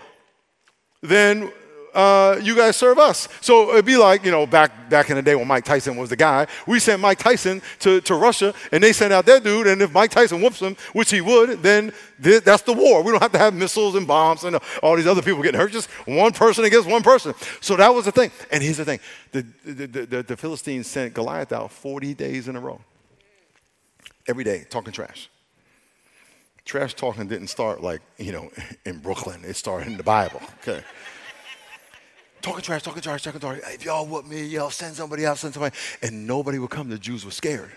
then 1.03 1.51
uh, 1.95 2.39
you 2.43 2.57
guys 2.57 2.77
serve 2.77 2.99
us. 2.99 3.29
So 3.41 3.73
it'd 3.73 3.85
be 3.85 3.97
like, 3.97 4.25
you 4.25 4.31
know, 4.31 4.47
back, 4.47 4.89
back 4.89 5.11
in 5.11 5.17
the 5.17 5.23
day 5.23 5.35
when 5.35 5.47
Mike 5.47 5.65
Tyson 5.65 5.97
was 5.97 6.11
the 6.11 6.17
guy, 6.17 6.47
we 6.67 6.79
sent 6.79 7.01
Mike 7.01 7.19
Tyson 7.19 7.61
to, 7.81 8.01
to 8.03 8.15
Russia 8.15 8.55
and 8.71 8.83
they 8.83 8.93
sent 8.93 9.13
out 9.13 9.27
their 9.27 9.41
dude. 9.41 9.67
And 9.67 9.83
if 9.83 9.93
Mike 9.93 10.11
Tyson 10.11 10.41
whoops 10.41 10.61
him, 10.61 10.77
which 10.93 11.11
he 11.11 11.21
would, 11.21 11.63
then 11.63 11.93
th- 12.23 12.45
that's 12.45 12.63
the 12.63 12.73
war. 12.73 13.03
We 13.03 13.13
don't 13.13 13.23
have 13.23 13.33
to 13.33 13.39
have 13.39 13.55
missiles 13.55 13.95
and 13.95 14.07
bombs 14.07 14.45
and 14.45 14.59
all 14.83 14.97
these 14.97 15.07
other 15.07 15.23
people 15.23 15.43
getting 15.43 15.61
hurt. 15.61 15.73
Just 15.73 15.91
one 16.07 16.33
person 16.33 16.65
against 16.65 16.89
one 16.89 17.03
person. 17.03 17.35
So 17.61 17.77
that 17.77 17.95
was 17.95 18.07
the 18.07 18.13
thing. 18.13 18.31
And 18.51 18.63
here's 18.63 18.79
the 18.79 18.85
thing 18.85 19.01
the, 19.33 19.47
the, 19.65 19.87
the, 19.87 20.23
the 20.23 20.37
Philistines 20.37 20.87
sent 20.87 21.15
Goliath 21.15 21.53
out 21.53 21.73
40 21.73 22.15
days 22.15 22.49
in 22.49 22.57
a 22.57 22.61
row 22.61 22.81
every 24.27 24.45
day 24.45 24.65
talking 24.69 24.93
trash. 24.93 25.29
Trash 26.65 26.95
talking 26.95 27.27
didn't 27.27 27.49
start 27.49 27.83
like, 27.83 28.01
you 28.19 28.33
know, 28.33 28.51
in 28.85 28.99
Brooklyn. 28.99 29.43
It 29.45 29.57
started 29.57 29.89
in 29.89 29.97
the 29.97 30.03
Bible. 30.03 30.41
Okay. 30.61 30.83
talking 32.41 32.63
trash, 32.63 32.83
talking 32.83 33.03
trash, 33.03 33.23
talking 33.23 33.41
trash. 33.41 33.61
If 33.65 33.85
y'all 33.85 34.07
whoop 34.07 34.27
me, 34.27 34.45
y'all 34.45 34.71
send 34.71 34.95
somebody 34.95 35.25
else, 35.25 35.41
send 35.41 35.55
somebody. 35.55 35.77
And 36.03 36.27
nobody 36.27 36.59
would 36.59 36.71
come. 36.71 36.89
The 36.89 36.99
Jews 36.99 37.25
were 37.25 37.31
scared. 37.33 37.73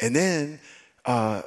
And 0.00 0.14
then 0.14 0.60
uh, 1.04 1.42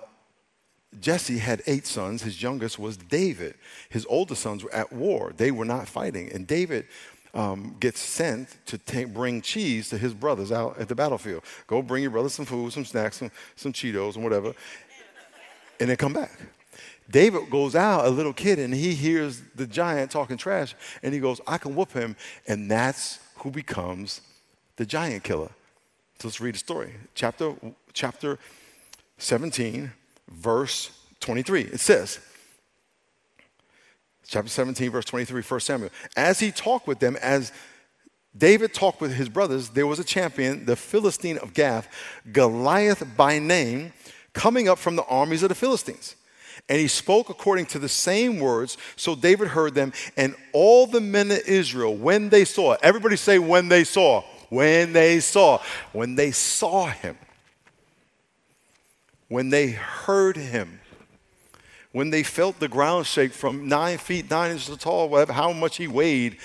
Jesse 0.99 1.37
had 1.37 1.61
eight 1.67 1.85
sons. 1.87 2.21
His 2.21 2.41
youngest 2.41 2.77
was 2.79 2.97
David. 2.97 3.55
His 3.89 4.05
older 4.09 4.35
sons 4.35 4.63
were 4.63 4.73
at 4.73 4.91
war. 4.91 5.33
They 5.35 5.51
were 5.51 5.65
not 5.65 5.87
fighting. 5.87 6.31
And 6.31 6.45
David 6.45 6.87
um, 7.35 7.75
gets 7.79 7.99
sent 7.99 8.57
to 8.65 9.07
bring 9.07 9.41
cheese 9.41 9.89
to 9.89 9.97
his 9.97 10.13
brothers 10.13 10.51
out 10.51 10.79
at 10.79 10.87
the 10.87 10.95
battlefield. 10.95 11.43
Go 11.67 11.81
bring 11.81 12.01
your 12.01 12.11
brothers 12.11 12.33
some 12.33 12.45
food, 12.45 12.73
some 12.73 12.85
snacks, 12.85 13.17
some, 13.17 13.29
some 13.55 13.73
Cheetos, 13.73 14.15
and 14.15 14.23
whatever, 14.23 14.53
and 15.79 15.89
then 15.89 15.97
come 15.97 16.13
back. 16.13 16.39
David 17.09 17.49
goes 17.51 17.75
out, 17.75 18.05
a 18.05 18.09
little 18.09 18.33
kid, 18.33 18.57
and 18.57 18.73
he 18.73 18.93
hears 18.95 19.41
the 19.55 19.67
giant 19.67 20.09
talking 20.09 20.37
trash, 20.37 20.73
and 21.03 21.13
he 21.13 21.19
goes, 21.19 21.39
I 21.45 21.57
can 21.57 21.75
whoop 21.75 21.91
him. 21.91 22.15
And 22.47 22.71
that's 22.71 23.19
who 23.37 23.51
becomes 23.51 24.21
the 24.77 24.85
giant 24.85 25.23
killer. 25.23 25.51
So 26.19 26.29
let's 26.29 26.41
read 26.41 26.55
the 26.55 26.59
story. 26.59 26.93
Chapter, 27.13 27.53
chapter 27.93 28.39
17, 29.19 29.91
verse 30.29 30.91
23. 31.19 31.61
It 31.61 31.79
says, 31.79 32.19
chapter 34.27 34.49
17, 34.49 34.89
verse 34.91 35.05
23, 35.05 35.41
1 35.41 35.59
Samuel. 35.59 35.91
As 36.15 36.39
he 36.39 36.51
talked 36.51 36.87
with 36.87 36.99
them, 36.99 37.15
as 37.17 37.51
David 38.37 38.73
talked 38.73 38.99
with 38.99 39.13
his 39.13 39.29
brothers, 39.29 39.69
there 39.69 39.87
was 39.87 39.99
a 39.99 40.03
champion, 40.03 40.65
the 40.65 40.75
Philistine 40.75 41.37
of 41.37 41.53
Gath, 41.53 41.87
Goliath 42.31 43.03
by 43.15 43.39
name, 43.39 43.93
coming 44.33 44.67
up 44.67 44.77
from 44.77 44.95
the 44.95 45.05
armies 45.05 45.43
of 45.43 45.49
the 45.49 45.55
Philistines. 45.55 46.15
And 46.67 46.79
he 46.79 46.87
spoke 46.87 47.29
according 47.29 47.67
to 47.67 47.79
the 47.79 47.89
same 47.89 48.39
words, 48.39 48.77
so 48.95 49.15
David 49.15 49.49
heard 49.49 49.75
them, 49.75 49.93
and 50.17 50.35
all 50.51 50.87
the 50.87 51.01
men 51.01 51.31
of 51.31 51.39
Israel, 51.47 51.95
when 51.95 52.29
they 52.29 52.43
saw, 52.43 52.75
everybody 52.81 53.15
say, 53.15 53.39
when 53.39 53.69
they 53.69 53.83
saw, 53.83 54.23
when 54.49 54.93
they 54.93 55.19
saw, 55.19 55.61
when 55.91 56.15
they 56.15 56.31
saw 56.31 56.87
him, 56.87 57.17
when 59.27 59.49
they 59.49 59.71
heard 59.71 60.37
him, 60.37 60.79
when 61.95 62.09
they 62.09 62.23
felt 62.23 62.59
the 62.59 62.67
ground 62.67 63.05
shake 63.05 63.31
from 63.31 63.69
nine 63.69 63.97
feet, 63.97 64.29
nine 64.29 64.51
inches 64.51 64.75
tall, 64.79 65.07
whatever, 65.07 65.31
how 65.31 65.53
much 65.53 65.77
he 65.77 65.87
weighed, 65.87 66.35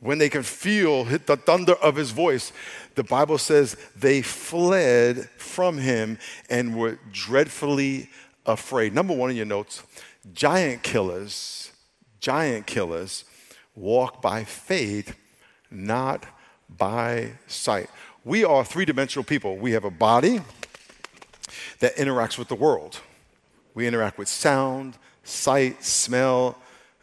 when 0.00 0.18
they 0.18 0.28
could 0.28 0.44
feel 0.44 1.04
the 1.04 1.36
thunder 1.36 1.74
of 1.74 1.94
his 1.94 2.10
voice, 2.10 2.50
the 2.96 3.04
Bible 3.04 3.38
says 3.38 3.76
they 3.94 4.22
fled 4.22 5.30
from 5.38 5.78
him 5.78 6.18
and 6.48 6.76
were 6.76 6.98
dreadfully 7.12 8.10
afraid. 8.44 8.92
Number 8.92 9.14
one 9.14 9.30
in 9.30 9.36
your 9.36 9.46
notes 9.46 9.84
giant 10.34 10.82
killers, 10.82 11.70
giant 12.18 12.66
killers 12.66 13.26
walk 13.76 14.20
by 14.20 14.42
faith, 14.42 15.14
not 15.70 16.26
by 16.68 17.34
sight. 17.46 17.88
We 18.24 18.44
are 18.44 18.64
three 18.64 18.84
dimensional 18.84 19.22
people. 19.22 19.58
We 19.58 19.70
have 19.72 19.84
a 19.84 19.92
body 19.92 20.40
that 21.78 21.94
interacts 21.94 22.36
with 22.36 22.48
the 22.48 22.56
world. 22.56 23.00
We 23.74 23.86
interact 23.86 24.18
with 24.18 24.28
sound, 24.28 24.98
sight, 25.22 25.84
smell, 25.84 26.58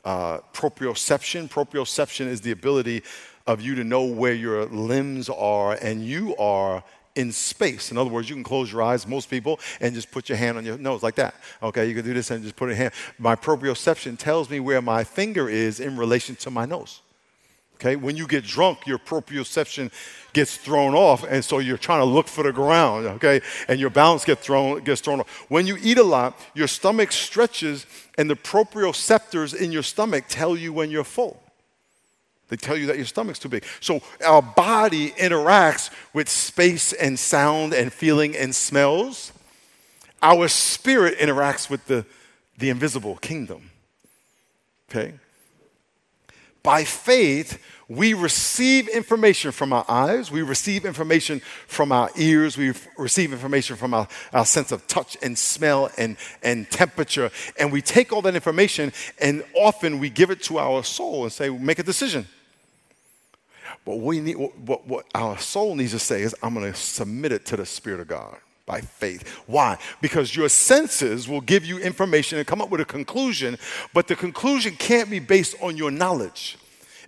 uh, 0.05 0.39
proprioception. 0.53 1.49
Proprioception 1.49 2.27
is 2.27 2.41
the 2.41 2.51
ability 2.51 3.03
of 3.45 3.61
you 3.61 3.75
to 3.75 3.83
know 3.83 4.03
where 4.03 4.33
your 4.33 4.65
limbs 4.65 5.29
are 5.29 5.73
and 5.73 6.05
you 6.05 6.35
are 6.37 6.83
in 7.15 7.31
space. 7.31 7.91
In 7.91 7.97
other 7.97 8.09
words, 8.09 8.29
you 8.29 8.35
can 8.35 8.43
close 8.43 8.71
your 8.71 8.83
eyes, 8.83 9.07
most 9.07 9.29
people, 9.29 9.59
and 9.81 9.95
just 9.95 10.11
put 10.11 10.29
your 10.29 10.37
hand 10.37 10.57
on 10.57 10.65
your 10.65 10.77
nose 10.77 11.01
like 11.01 11.15
that. 11.15 11.35
Okay, 11.63 11.87
you 11.87 11.95
can 11.95 12.05
do 12.05 12.13
this 12.13 12.29
and 12.29 12.43
just 12.43 12.55
put 12.55 12.69
a 12.69 12.75
hand. 12.75 12.93
My 13.17 13.35
proprioception 13.35 14.17
tells 14.17 14.49
me 14.49 14.59
where 14.59 14.81
my 14.81 15.03
finger 15.03 15.49
is 15.49 15.79
in 15.79 15.97
relation 15.97 16.35
to 16.37 16.51
my 16.51 16.65
nose. 16.65 17.01
Okay, 17.79 17.95
when 17.95 18.17
you 18.17 18.25
get 18.25 18.43
drunk, 18.43 18.87
your 18.87 18.97
proprioception 18.97 19.91
gets 20.33 20.57
thrown 20.57 20.95
off, 20.95 21.23
and 21.23 21.45
so 21.45 21.59
you're 21.59 21.77
trying 21.77 21.99
to 21.99 22.05
look 22.05 22.27
for 22.27 22.43
the 22.43 22.51
ground, 22.51 23.05
okay, 23.05 23.39
and 23.67 23.79
your 23.79 23.91
balance 23.91 24.25
gets 24.25 24.43
thrown, 24.43 24.83
gets 24.83 24.99
thrown 24.99 25.19
off. 25.19 25.45
When 25.47 25.67
you 25.67 25.77
eat 25.81 25.99
a 25.99 26.03
lot, 26.03 26.39
your 26.55 26.67
stomach 26.67 27.11
stretches, 27.11 27.85
and 28.17 28.29
the 28.29 28.35
proprioceptors 28.35 29.55
in 29.55 29.71
your 29.71 29.83
stomach 29.83 30.25
tell 30.27 30.57
you 30.57 30.73
when 30.73 30.89
you're 30.89 31.03
full. 31.03 31.39
They 32.49 32.55
tell 32.55 32.77
you 32.77 32.87
that 32.87 32.97
your 32.97 33.05
stomach's 33.05 33.39
too 33.39 33.49
big. 33.49 33.63
So 33.79 34.01
our 34.25 34.41
body 34.41 35.11
interacts 35.11 35.91
with 36.13 36.29
space 36.29 36.93
and 36.93 37.19
sound 37.19 37.73
and 37.73 37.93
feeling 37.93 38.35
and 38.35 38.55
smells. 38.55 39.33
Our 40.21 40.47
spirit 40.47 41.19
interacts 41.19 41.69
with 41.69 41.85
the, 41.85 42.05
the 42.57 42.69
invisible 42.69 43.17
kingdom. 43.17 43.69
Okay? 44.89 45.13
By 46.67 46.83
faith, 46.83 47.63
we 47.87 48.13
receive 48.13 48.89
information 48.89 49.53
from 49.53 49.71
our 49.71 49.85
eyes, 49.87 50.29
we 50.29 50.41
receive 50.41 50.83
information 50.83 51.39
from 51.65 51.93
our 51.93 52.09
ears, 52.17 52.57
we 52.57 52.73
receive 52.97 53.31
information 53.31 53.77
from 53.77 53.93
our, 53.93 54.05
our 54.33 54.43
sense 54.43 54.73
of 54.73 54.85
touch 54.85 55.15
and 55.21 55.37
smell 55.37 55.89
and, 55.97 56.17
and 56.43 56.69
temperature, 56.69 57.31
and 57.57 57.71
we 57.71 57.81
take 57.81 58.11
all 58.11 58.21
that 58.23 58.35
information 58.35 58.91
and 59.17 59.45
often 59.55 59.97
we 59.97 60.09
give 60.09 60.29
it 60.29 60.43
to 60.43 60.59
our 60.59 60.83
soul 60.83 61.23
and 61.23 61.31
say, 61.31 61.47
make 61.47 61.79
a 61.79 61.83
decision. 61.83 62.27
But 63.85 63.99
we 63.99 64.19
need, 64.19 64.35
what, 64.35 64.85
what 64.85 65.05
our 65.15 65.37
soul 65.37 65.73
needs 65.73 65.93
to 65.93 65.99
say 65.99 66.21
is, 66.21 66.35
I'm 66.43 66.53
going 66.53 66.69
to 66.69 66.77
submit 66.77 67.31
it 67.31 67.45
to 67.45 67.55
the 67.55 67.65
Spirit 67.65 68.01
of 68.01 68.09
God 68.09 68.35
by 68.67 68.81
faith. 68.81 69.27
Why? 69.47 69.77
Because 70.01 70.35
your 70.35 70.49
senses 70.49 71.27
will 71.27 71.41
give 71.41 71.65
you 71.65 71.79
information 71.79 72.37
and 72.37 72.45
come 72.45 72.61
up 72.61 72.69
with 72.69 72.81
a 72.81 72.85
conclusion, 72.85 73.57
but 73.93 74.07
the 74.07 74.15
conclusion 74.15 74.75
can't 74.75 75.09
be 75.09 75.19
based 75.19 75.55
on 75.61 75.75
your 75.75 75.89
knowledge. 75.89 76.57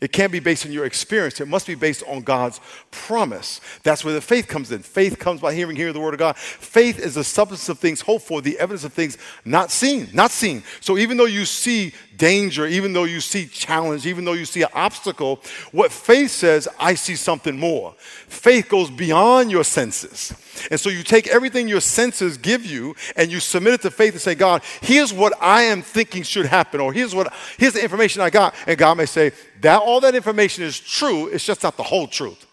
It 0.02 0.14
can't 0.14 0.32
be 0.32 0.40
based 0.40 0.66
on 0.66 0.72
your 0.72 0.86
experience. 0.86 1.42
It 1.42 1.50
must 1.50 1.68
be 1.68 1.76
based 1.76 2.04
on 2.08 2.22
God's 2.22 2.62
promise. 2.90 3.60
That's 3.84 4.06
where 4.06 4.14
the 4.14 4.22
faith 4.22 4.48
comes 4.48 4.72
in. 4.72 4.82
Faith 4.82 5.20
comes 5.20 5.42
by 5.42 5.54
hearing, 5.54 5.76
hearing 5.76 5.94
the 5.94 6.00
word 6.00 6.14
of 6.14 6.20
God. 6.20 6.38
Faith 6.38 7.00
is 7.00 7.16
the 7.16 7.24
substance 7.26 7.68
of 7.68 7.80
things 7.80 8.00
hoped 8.00 8.26
for, 8.26 8.42
the 8.42 8.58
evidence 8.58 8.86
of 8.86 8.94
things 8.94 9.18
not 9.44 9.72
seen, 9.72 10.08
not 10.14 10.32
seen. 10.32 10.64
So 10.80 10.98
even 10.98 11.18
though 11.18 11.26
you 11.26 11.44
see 11.44 11.94
danger, 12.20 12.68
even 12.68 12.94
though 12.94 13.06
you 13.06 13.20
see 13.20 13.48
challenge, 13.48 14.06
even 14.06 14.26
though 14.26 14.34
you 14.34 14.46
see 14.46 14.62
an 14.62 14.70
obstacle, 14.76 15.42
what 15.72 15.92
faith 15.92 16.30
says, 16.30 16.68
I 16.80 16.94
see 16.94 17.16
something 17.16 17.58
more. 17.58 17.96
Faith 17.98 18.70
goes 18.70 18.92
beyond 18.92 19.50
your 19.50 19.64
senses. 19.64 20.34
And 20.70 20.80
so 20.80 20.90
you 20.90 21.02
take 21.02 21.28
everything 21.28 21.68
your 21.68 21.82
senses 21.82 22.38
give 22.38 22.64
you 22.66 22.96
and 23.16 23.32
you 23.32 23.40
submit 23.40 23.74
it 23.74 23.82
to 23.82 23.92
faith 23.92 24.14
and 24.14 24.22
say, 24.22 24.36
God, 24.36 24.62
here's 24.82 25.12
what 25.12 25.34
I 25.42 25.64
am 25.64 25.82
thinking 25.82 26.22
should 26.22 26.46
happen, 26.46 26.80
or 26.80 26.94
here's 26.94 27.16
what 27.16 27.34
here's 27.58 27.74
the 27.74 27.82
information 27.82 28.22
I 28.22 28.30
got. 28.30 28.54
And 28.68 28.78
God 28.78 28.98
may 28.98 29.08
say, 29.08 29.32
that 29.62 29.82
all 29.82 30.00
that 30.02 30.14
information 30.14 30.64
is 30.64 30.80
true, 30.80 31.28
it's 31.28 31.46
just 31.46 31.64
not 31.64 31.78
the 31.78 31.84
whole 31.84 32.08
truth. 32.08 32.46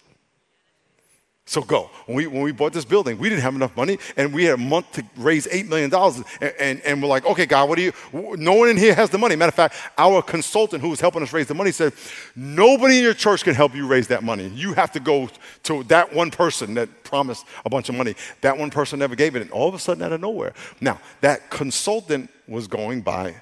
So 1.49 1.63
go. 1.63 1.91
When 2.07 2.17
we, 2.17 2.27
when 2.27 2.43
we 2.43 2.51
bought 2.51 2.73
this 2.73 2.85
building, 2.85 3.19
we 3.19 3.29
didn't 3.29 3.43
have 3.43 3.55
enough 3.55 3.77
money, 3.77 3.99
and 4.17 4.35
we 4.35 4.45
had 4.45 4.55
a 4.55 4.61
month 4.61 4.91
to 4.93 5.05
raise 5.17 5.47
$8 5.47 5.69
million. 5.69 5.95
And, 5.95 6.55
and, 6.59 6.81
and, 6.81 7.01
we're 7.01 7.09
like, 7.09 7.25
okay, 7.25 7.47
God, 7.47 7.69
what 7.69 7.77
do 7.77 7.83
you, 7.83 7.93
no 8.13 8.55
one 8.55 8.69
in 8.69 8.77
here 8.77 8.93
has 8.95 9.11
the 9.11 9.19
money. 9.19 9.37
Matter 9.37 9.51
of 9.51 9.55
fact, 9.55 9.77
our 9.97 10.23
consultant 10.23 10.83
who 10.83 10.89
was 10.89 11.01
helping 11.01 11.23
us 11.23 11.33
raise 11.33 11.47
the 11.47 11.55
money 11.55 11.71
said, 11.71 11.93
nobody 12.35 12.99
in 12.99 13.05
your 13.05 13.15
church 13.15 13.45
can 13.45 13.55
help 13.55 13.77
you 13.77 13.87
raise 13.87 14.09
that 14.09 14.25
money. 14.25 14.49
You 14.49 14.75
have 14.75 14.91
to 14.93 15.01
go 15.01 15.31
to 15.63 15.85
that 15.85 16.13
one 16.13 16.33
person 16.33 16.75
that 16.75 17.05
promised 17.05 17.47
a 17.65 17.71
bunch 17.71 17.89
of 17.89 17.95
money. 17.95 18.17
That 18.41 18.59
one 18.59 18.71
person 18.71 18.99
never 18.99 19.15
gave 19.15 19.37
it. 19.37 19.43
And 19.43 19.51
all 19.53 19.69
of 19.69 19.75
a 19.75 19.79
sudden, 19.79 20.03
out 20.03 20.11
of 20.11 20.21
nowhere. 20.21 20.53
Now, 20.81 21.01
that 21.21 21.49
consultant 21.49 22.29
was 22.49 22.67
going 22.67 23.03
by 23.03 23.37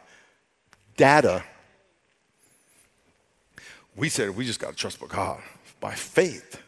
data. 0.98 1.42
We 3.96 4.10
said, 4.10 4.36
we 4.36 4.44
just 4.44 4.60
got 4.60 4.72
to 4.72 4.76
trust 4.76 5.00
God 5.08 5.40
by 5.80 5.94
faith 5.94 6.60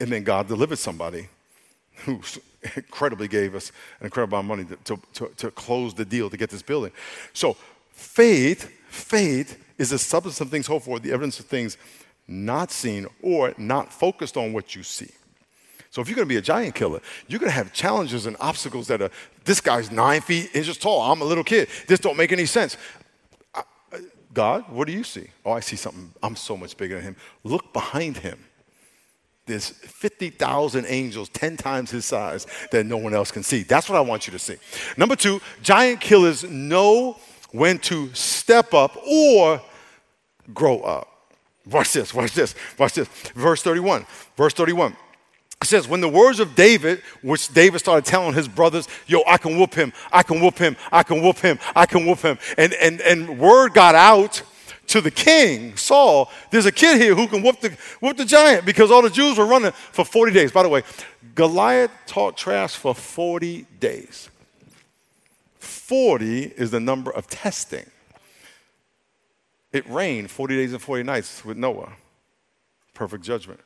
and 0.00 0.10
then 0.10 0.24
God 0.24 0.48
delivered 0.48 0.78
somebody 0.78 1.28
who 2.04 2.20
incredibly 2.76 3.28
gave 3.28 3.54
us 3.54 3.70
an 4.00 4.06
incredible 4.06 4.38
amount 4.38 4.60
of 4.60 4.68
money 4.68 4.78
to, 4.84 5.00
to, 5.12 5.34
to 5.36 5.50
close 5.50 5.94
the 5.94 6.04
deal 6.04 6.30
to 6.30 6.36
get 6.36 6.50
this 6.50 6.62
building. 6.62 6.92
So 7.32 7.56
faith, 7.92 8.70
faith 8.88 9.62
is 9.78 9.90
the 9.90 9.98
substance 9.98 10.40
of 10.40 10.50
things 10.50 10.66
hoped 10.66 10.86
for, 10.86 10.98
the 10.98 11.12
evidence 11.12 11.38
of 11.38 11.46
things 11.46 11.76
not 12.26 12.70
seen 12.70 13.06
or 13.22 13.54
not 13.58 13.92
focused 13.92 14.36
on 14.36 14.52
what 14.52 14.74
you 14.74 14.82
see. 14.82 15.10
So 15.90 16.00
if 16.00 16.08
you're 16.08 16.14
going 16.14 16.28
to 16.28 16.32
be 16.32 16.36
a 16.36 16.42
giant 16.42 16.76
killer, 16.76 17.00
you're 17.26 17.40
going 17.40 17.50
to 17.50 17.56
have 17.56 17.72
challenges 17.72 18.26
and 18.26 18.36
obstacles 18.38 18.86
that 18.86 19.02
are, 19.02 19.10
this 19.44 19.60
guy's 19.60 19.90
nine 19.90 20.20
feet 20.20 20.50
inches 20.54 20.78
tall. 20.78 21.02
I'm 21.10 21.20
a 21.20 21.24
little 21.24 21.42
kid. 21.42 21.68
This 21.88 21.98
don't 21.98 22.16
make 22.16 22.30
any 22.30 22.46
sense. 22.46 22.76
God, 24.32 24.64
what 24.68 24.86
do 24.86 24.92
you 24.92 25.02
see? 25.02 25.28
Oh, 25.44 25.50
I 25.50 25.58
see 25.58 25.74
something. 25.74 26.12
I'm 26.22 26.36
so 26.36 26.56
much 26.56 26.76
bigger 26.76 26.94
than 26.94 27.04
him. 27.04 27.16
Look 27.42 27.72
behind 27.72 28.18
him 28.18 28.38
there's 29.46 29.70
50,000 29.70 30.84
angels, 30.86 31.28
10 31.30 31.56
times 31.56 31.90
his 31.90 32.04
size, 32.04 32.46
that 32.70 32.86
no 32.86 32.96
one 32.96 33.14
else 33.14 33.30
can 33.30 33.42
see. 33.42 33.62
That's 33.62 33.88
what 33.88 33.96
I 33.96 34.00
want 34.00 34.26
you 34.26 34.32
to 34.32 34.38
see. 34.38 34.56
Number 34.96 35.16
two, 35.16 35.40
giant 35.62 36.00
killers 36.00 36.44
know 36.44 37.16
when 37.52 37.78
to 37.80 38.12
step 38.14 38.74
up 38.74 38.96
or 39.06 39.60
grow 40.54 40.80
up. 40.80 41.08
Watch 41.66 41.92
this, 41.92 42.14
watch 42.14 42.32
this, 42.32 42.54
watch 42.78 42.94
this. 42.94 43.08
Verse 43.34 43.62
31. 43.62 44.06
Verse 44.36 44.54
31. 44.54 44.96
It 45.62 45.66
says, 45.66 45.86
when 45.86 46.00
the 46.00 46.08
words 46.08 46.40
of 46.40 46.54
David, 46.54 47.02
which 47.20 47.52
David 47.52 47.80
started 47.80 48.06
telling 48.06 48.32
his 48.32 48.48
brothers, 48.48 48.88
yo, 49.06 49.22
I 49.26 49.36
can 49.36 49.58
whoop 49.58 49.74
him, 49.74 49.92
I 50.10 50.22
can 50.22 50.40
whoop 50.40 50.58
him, 50.58 50.74
I 50.90 51.02
can 51.02 51.22
whoop 51.22 51.38
him, 51.38 51.58
I 51.76 51.84
can 51.84 52.06
whoop 52.06 52.20
him. 52.20 52.38
And, 52.56 52.72
and, 52.74 53.00
and 53.02 53.38
word 53.38 53.74
got 53.74 53.94
out 53.94 54.42
to 54.90 55.00
the 55.00 55.10
king, 55.10 55.76
Saul, 55.76 56.30
there's 56.50 56.66
a 56.66 56.72
kid 56.72 57.00
here 57.00 57.14
who 57.14 57.28
can 57.28 57.42
whoop 57.42 57.60
the, 57.60 57.70
whoop 58.00 58.16
the 58.16 58.24
giant 58.24 58.66
because 58.66 58.90
all 58.90 59.02
the 59.02 59.10
Jews 59.10 59.38
were 59.38 59.46
running 59.46 59.70
for 59.70 60.04
40 60.04 60.32
days. 60.32 60.50
By 60.52 60.64
the 60.64 60.68
way, 60.68 60.82
Goliath 61.34 61.92
talked 62.06 62.38
trash 62.38 62.74
for 62.74 62.94
40 62.94 63.66
days. 63.78 64.28
40 65.58 66.42
is 66.42 66.72
the 66.72 66.80
number 66.80 67.10
of 67.12 67.28
testing. 67.28 67.88
It 69.72 69.88
rained 69.88 70.30
40 70.30 70.56
days 70.56 70.72
and 70.72 70.82
40 70.82 71.04
nights 71.04 71.44
with 71.44 71.56
Noah. 71.56 71.92
Perfect 72.92 73.22
judgment. 73.22 73.60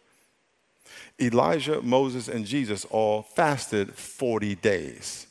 Elijah, 1.18 1.80
Moses, 1.80 2.28
and 2.28 2.44
Jesus 2.44 2.84
all 2.86 3.22
fasted 3.22 3.94
40 3.94 4.56
days. 4.56 5.26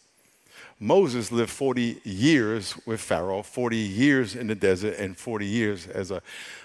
Moses 0.80 1.32
lived 1.32 1.51
40 1.51 2.01
years 2.03 2.75
with 2.86 3.00
Pharaoh, 3.00 3.42
40 3.44 3.77
years 3.77 4.36
in 4.36 4.48
the 4.48 4.56
desert, 4.56 4.96
and 4.98 5.18
40 5.18 5.46
years 5.46 5.88
as 5.88 6.12
a 6.12 6.22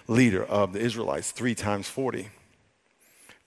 leader 0.07 0.45
of 0.45 0.73
the 0.73 0.81
Israelites, 0.81 1.31
three 1.31 1.55
times 1.55 1.88
40. 1.88 2.29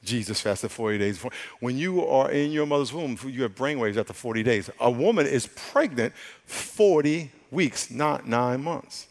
Jesus 0.04 0.42
fasted 0.42 0.72
40 0.72 0.98
days. 0.98 1.24
When 1.60 1.78
you 1.78 2.06
are 2.06 2.32
in 2.32 2.52
your 2.52 2.66
mother's 2.66 2.92
womb, 2.92 3.18
you 3.26 3.44
have 3.44 3.56
brainwaves 3.56 3.98
after 3.98 4.14
40 4.14 4.44
days. 4.44 4.70
A 4.80 4.90
woman 4.90 5.28
is 5.28 5.48
pregnant 5.48 6.14
40 6.46 7.32
weeks, 7.52 7.92
not 7.92 8.28
nine 8.28 8.64
months. 8.64 9.08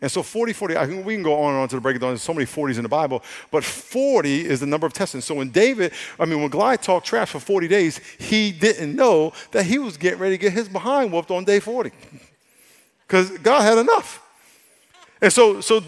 And 0.00 0.10
so 0.10 0.22
40, 0.22 0.52
40, 0.52 0.76
I 0.76 0.86
we 0.86 1.14
can 1.14 1.22
go 1.22 1.34
on 1.40 1.54
and 1.54 1.62
on 1.62 1.68
to 1.68 1.76
the 1.76 1.80
breakdown. 1.80 2.10
There's 2.10 2.22
so 2.22 2.34
many 2.34 2.44
40s 2.44 2.76
in 2.76 2.82
the 2.82 2.88
Bible, 2.88 3.22
but 3.50 3.64
40 3.64 4.46
is 4.46 4.60
the 4.60 4.66
number 4.66 4.86
of 4.86 4.92
testings. 4.92 5.24
So 5.24 5.34
when 5.34 5.50
David, 5.50 5.92
I 6.20 6.26
mean, 6.26 6.40
when 6.40 6.50
Goliath 6.50 6.82
talked 6.82 7.06
trash 7.06 7.30
for 7.30 7.40
40 7.40 7.68
days, 7.68 8.00
he 8.18 8.52
didn't 8.52 8.94
know 8.94 9.32
that 9.52 9.64
he 9.64 9.78
was 9.78 9.96
getting 9.96 10.18
ready 10.18 10.36
to 10.36 10.40
get 10.40 10.52
his 10.52 10.68
behind 10.68 11.12
whooped 11.12 11.30
on 11.30 11.44
day 11.44 11.60
40. 11.60 11.92
Because 13.06 13.30
God 13.38 13.62
had 13.62 13.78
enough. 13.78 14.22
And 15.20 15.32
so, 15.32 15.60
so 15.60 15.80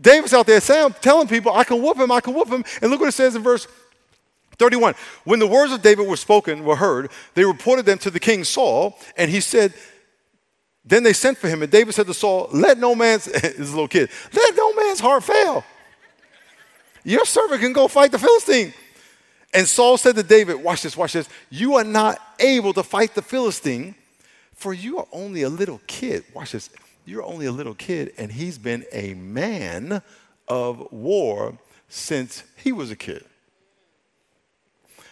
David's 0.00 0.34
out 0.34 0.46
there 0.46 0.60
saying, 0.60 0.94
telling 1.00 1.26
people, 1.26 1.52
I 1.52 1.64
can 1.64 1.82
whoop 1.82 1.96
him, 1.96 2.12
I 2.12 2.20
can 2.20 2.34
whoop 2.34 2.48
him. 2.48 2.64
And 2.80 2.90
look 2.90 3.00
what 3.00 3.08
it 3.08 3.12
says 3.12 3.34
in 3.34 3.42
verse 3.42 3.66
31. 4.58 4.94
When 5.24 5.38
the 5.38 5.46
words 5.46 5.72
of 5.72 5.82
David 5.82 6.06
were 6.06 6.16
spoken, 6.16 6.64
were 6.64 6.76
heard, 6.76 7.10
they 7.34 7.44
reported 7.44 7.86
them 7.86 7.98
to 7.98 8.10
the 8.10 8.20
king 8.20 8.44
Saul, 8.44 8.98
and 9.16 9.30
he 9.30 9.40
said, 9.40 9.72
then 10.88 11.02
they 11.02 11.12
sent 11.12 11.36
for 11.36 11.48
him, 11.48 11.62
and 11.62 11.70
David 11.70 11.94
said 11.94 12.06
to 12.06 12.14
Saul, 12.14 12.48
Let 12.50 12.78
no 12.78 12.94
man's, 12.94 13.24
this 13.26 13.58
little 13.58 13.88
kid, 13.88 14.08
let 14.32 14.56
no 14.56 14.74
man's 14.74 15.00
heart 15.00 15.22
fail. 15.22 15.62
Your 17.04 17.26
servant 17.26 17.60
can 17.60 17.72
go 17.72 17.88
fight 17.88 18.10
the 18.10 18.18
Philistine. 18.18 18.72
And 19.52 19.66
Saul 19.66 19.96
said 19.98 20.14
to 20.16 20.22
David, 20.22 20.56
Watch 20.56 20.82
this, 20.82 20.96
watch 20.96 21.12
this. 21.12 21.28
You 21.50 21.76
are 21.76 21.84
not 21.84 22.18
able 22.38 22.72
to 22.72 22.82
fight 22.82 23.14
the 23.14 23.22
Philistine, 23.22 23.94
for 24.54 24.72
you 24.72 24.98
are 24.98 25.06
only 25.12 25.42
a 25.42 25.48
little 25.50 25.80
kid. 25.86 26.24
Watch 26.32 26.52
this. 26.52 26.70
You're 27.04 27.24
only 27.24 27.46
a 27.46 27.52
little 27.52 27.74
kid, 27.74 28.12
and 28.18 28.32
he's 28.32 28.58
been 28.58 28.84
a 28.92 29.14
man 29.14 30.02
of 30.46 30.90
war 30.90 31.58
since 31.88 32.44
he 32.56 32.72
was 32.72 32.90
a 32.90 32.96
kid. 32.96 33.24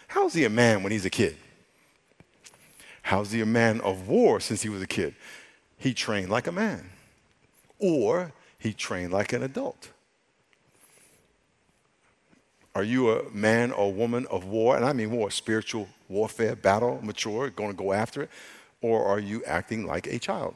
How's 0.07 0.33
he 0.33 0.43
a 0.43 0.49
man 0.49 0.81
when 0.81 0.91
he's 0.91 1.05
a 1.05 1.09
kid? 1.11 1.37
How's 3.03 3.31
he 3.31 3.41
a 3.41 3.45
man 3.45 3.79
of 3.81 4.07
war 4.07 4.39
since 4.39 4.61
he 4.61 4.69
was 4.69 4.81
a 4.81 4.87
kid? 4.87 5.15
He 5.77 5.93
trained 5.93 6.29
like 6.29 6.47
a 6.47 6.51
man. 6.51 6.89
Or 7.79 8.33
he 8.57 8.73
trained 8.73 9.13
like 9.13 9.33
an 9.33 9.43
adult. 9.43 9.89
Are 12.73 12.83
you 12.83 13.11
a 13.11 13.29
man 13.31 13.71
or 13.71 13.91
woman 13.91 14.27
of 14.27 14.45
war? 14.45 14.75
And 14.75 14.85
I 14.85 14.93
mean 14.93 15.11
war, 15.11 15.31
spiritual 15.31 15.87
warfare, 16.09 16.55
battle, 16.55 16.99
mature, 17.03 17.49
going 17.49 17.71
to 17.71 17.75
go 17.75 17.93
after 17.93 18.23
it? 18.23 18.29
Or 18.81 19.03
are 19.05 19.19
you 19.19 19.43
acting 19.45 19.85
like 19.85 20.07
a 20.07 20.19
child? 20.19 20.55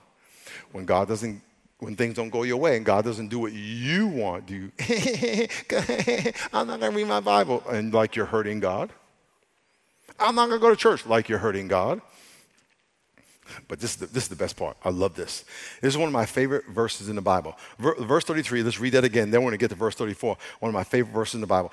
When 0.71 0.85
God 0.85 1.07
doesn't, 1.07 1.41
when 1.79 1.95
things 1.95 2.15
don't 2.15 2.29
go 2.29 2.43
your 2.43 2.57
way 2.57 2.77
and 2.77 2.85
God 2.85 3.05
doesn't 3.05 3.29
do 3.29 3.39
what 3.39 3.53
you 3.53 4.07
want, 4.07 4.45
do 4.45 4.55
you, 4.55 4.71
I'm 6.53 6.67
not 6.67 6.79
going 6.79 6.91
to 6.91 6.97
read 6.97 7.07
my 7.07 7.19
Bible, 7.19 7.63
and 7.69 7.93
like 7.93 8.15
you're 8.15 8.27
hurting 8.27 8.59
God? 8.59 8.91
I'm 10.19 10.35
not 10.35 10.49
going 10.49 10.59
to 10.59 10.63
go 10.63 10.69
to 10.69 10.75
church, 10.75 11.07
like 11.07 11.27
you're 11.27 11.39
hurting 11.39 11.67
God. 11.67 12.01
But 13.67 13.79
this 13.79 13.91
is, 13.91 13.95
the, 13.97 14.05
this 14.07 14.23
is 14.23 14.29
the 14.29 14.35
best 14.35 14.57
part. 14.57 14.77
I 14.83 14.89
love 14.89 15.15
this. 15.15 15.45
This 15.81 15.93
is 15.93 15.97
one 15.97 16.07
of 16.07 16.13
my 16.13 16.25
favorite 16.25 16.65
verses 16.67 17.09
in 17.09 17.15
the 17.15 17.21
Bible. 17.21 17.57
Ver, 17.79 17.95
verse 17.95 18.23
33, 18.25 18.63
let's 18.63 18.79
read 18.79 18.93
that 18.93 19.03
again. 19.03 19.31
Then 19.31 19.41
we're 19.41 19.49
going 19.49 19.59
to 19.59 19.63
get 19.63 19.69
to 19.69 19.75
verse 19.75 19.95
34. 19.95 20.37
One 20.59 20.69
of 20.69 20.73
my 20.73 20.83
favorite 20.83 21.13
verses 21.13 21.35
in 21.35 21.41
the 21.41 21.47
Bible. 21.47 21.71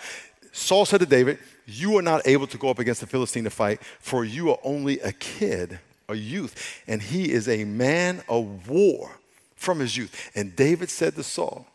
Saul 0.52 0.84
said 0.84 1.00
to 1.00 1.06
David, 1.06 1.38
You 1.66 1.96
are 1.98 2.02
not 2.02 2.26
able 2.26 2.46
to 2.46 2.58
go 2.58 2.68
up 2.68 2.78
against 2.78 3.00
the 3.00 3.06
Philistine 3.06 3.44
to 3.44 3.50
fight, 3.50 3.80
for 4.00 4.24
you 4.24 4.50
are 4.50 4.58
only 4.64 5.00
a 5.00 5.12
kid, 5.12 5.78
a 6.08 6.14
youth, 6.14 6.82
and 6.86 7.02
he 7.02 7.30
is 7.30 7.48
a 7.48 7.64
man 7.64 8.22
of 8.28 8.68
war 8.68 9.18
from 9.54 9.80
his 9.80 9.96
youth. 9.96 10.30
And 10.34 10.54
David 10.56 10.90
said 10.90 11.14
to 11.16 11.22
Saul, 11.22 11.66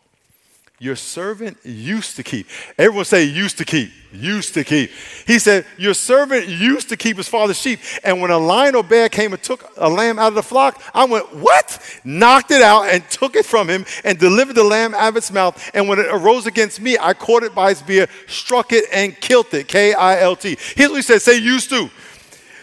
your 0.80 0.96
servant 0.96 1.58
used 1.64 2.18
to 2.18 2.24
keep. 2.24 2.48
Everyone 2.78 3.06
say 3.06 3.24
used 3.24 3.58
to 3.60 3.66
keep. 3.66 3.92
Used 4.12 4.54
to 4.56 4.64
keep. 4.64 4.92
He 5.26 5.40
said, 5.40 5.66
Your 5.78 5.94
servant 5.94 6.48
used 6.48 6.90
to 6.90 6.98
keep 6.98 7.16
his 7.16 7.28
father's 7.28 7.58
sheep. 7.58 7.80
And 8.04 8.20
when 8.22 8.32
a 8.32 8.38
lion 8.38 8.76
or 8.76 8.84
bear 8.84 9.08
came 9.08 9.34
and 9.34 9.42
took 9.42 9.72
a 9.78 9.88
lamb 9.88 10.20
out 10.20 10.30
of 10.30 10.36
the 10.36 10.44
flock, 10.44 10.84
I 10.94 11.06
went, 11.06 11.34
What? 11.36 11.80
Knocked 12.04 12.52
it 12.52 12.62
out 12.62 12.90
and 12.90 13.08
took 13.10 13.36
it 13.36 13.46
from 13.46 13.70
him 13.70 13.86
and 14.04 14.18
delivered 14.18 14.56
the 14.56 14.64
lamb 14.64 14.94
out 14.94 15.10
of 15.10 15.18
its 15.18 15.32
mouth. 15.32 15.72
And 15.74 15.88
when 15.88 16.00
it 16.00 16.08
arose 16.08 16.48
against 16.48 16.82
me, 16.82 16.98
I 17.00 17.14
caught 17.14 17.44
it 17.44 17.56
by 17.56 17.72
its 17.72 17.82
beard, 17.82 18.10
struck 18.28 18.74
it, 18.74 18.86
and 18.92 19.16
killed 19.22 19.54
it. 19.54 19.68
K 19.68 19.94
I 19.94 20.20
L 20.22 20.36
T. 20.36 20.58
Here's 20.76 20.90
what 20.90 20.98
he 20.98 21.02
said 21.02 21.22
say 21.22 21.38
used 21.38 21.70
to. 21.70 21.90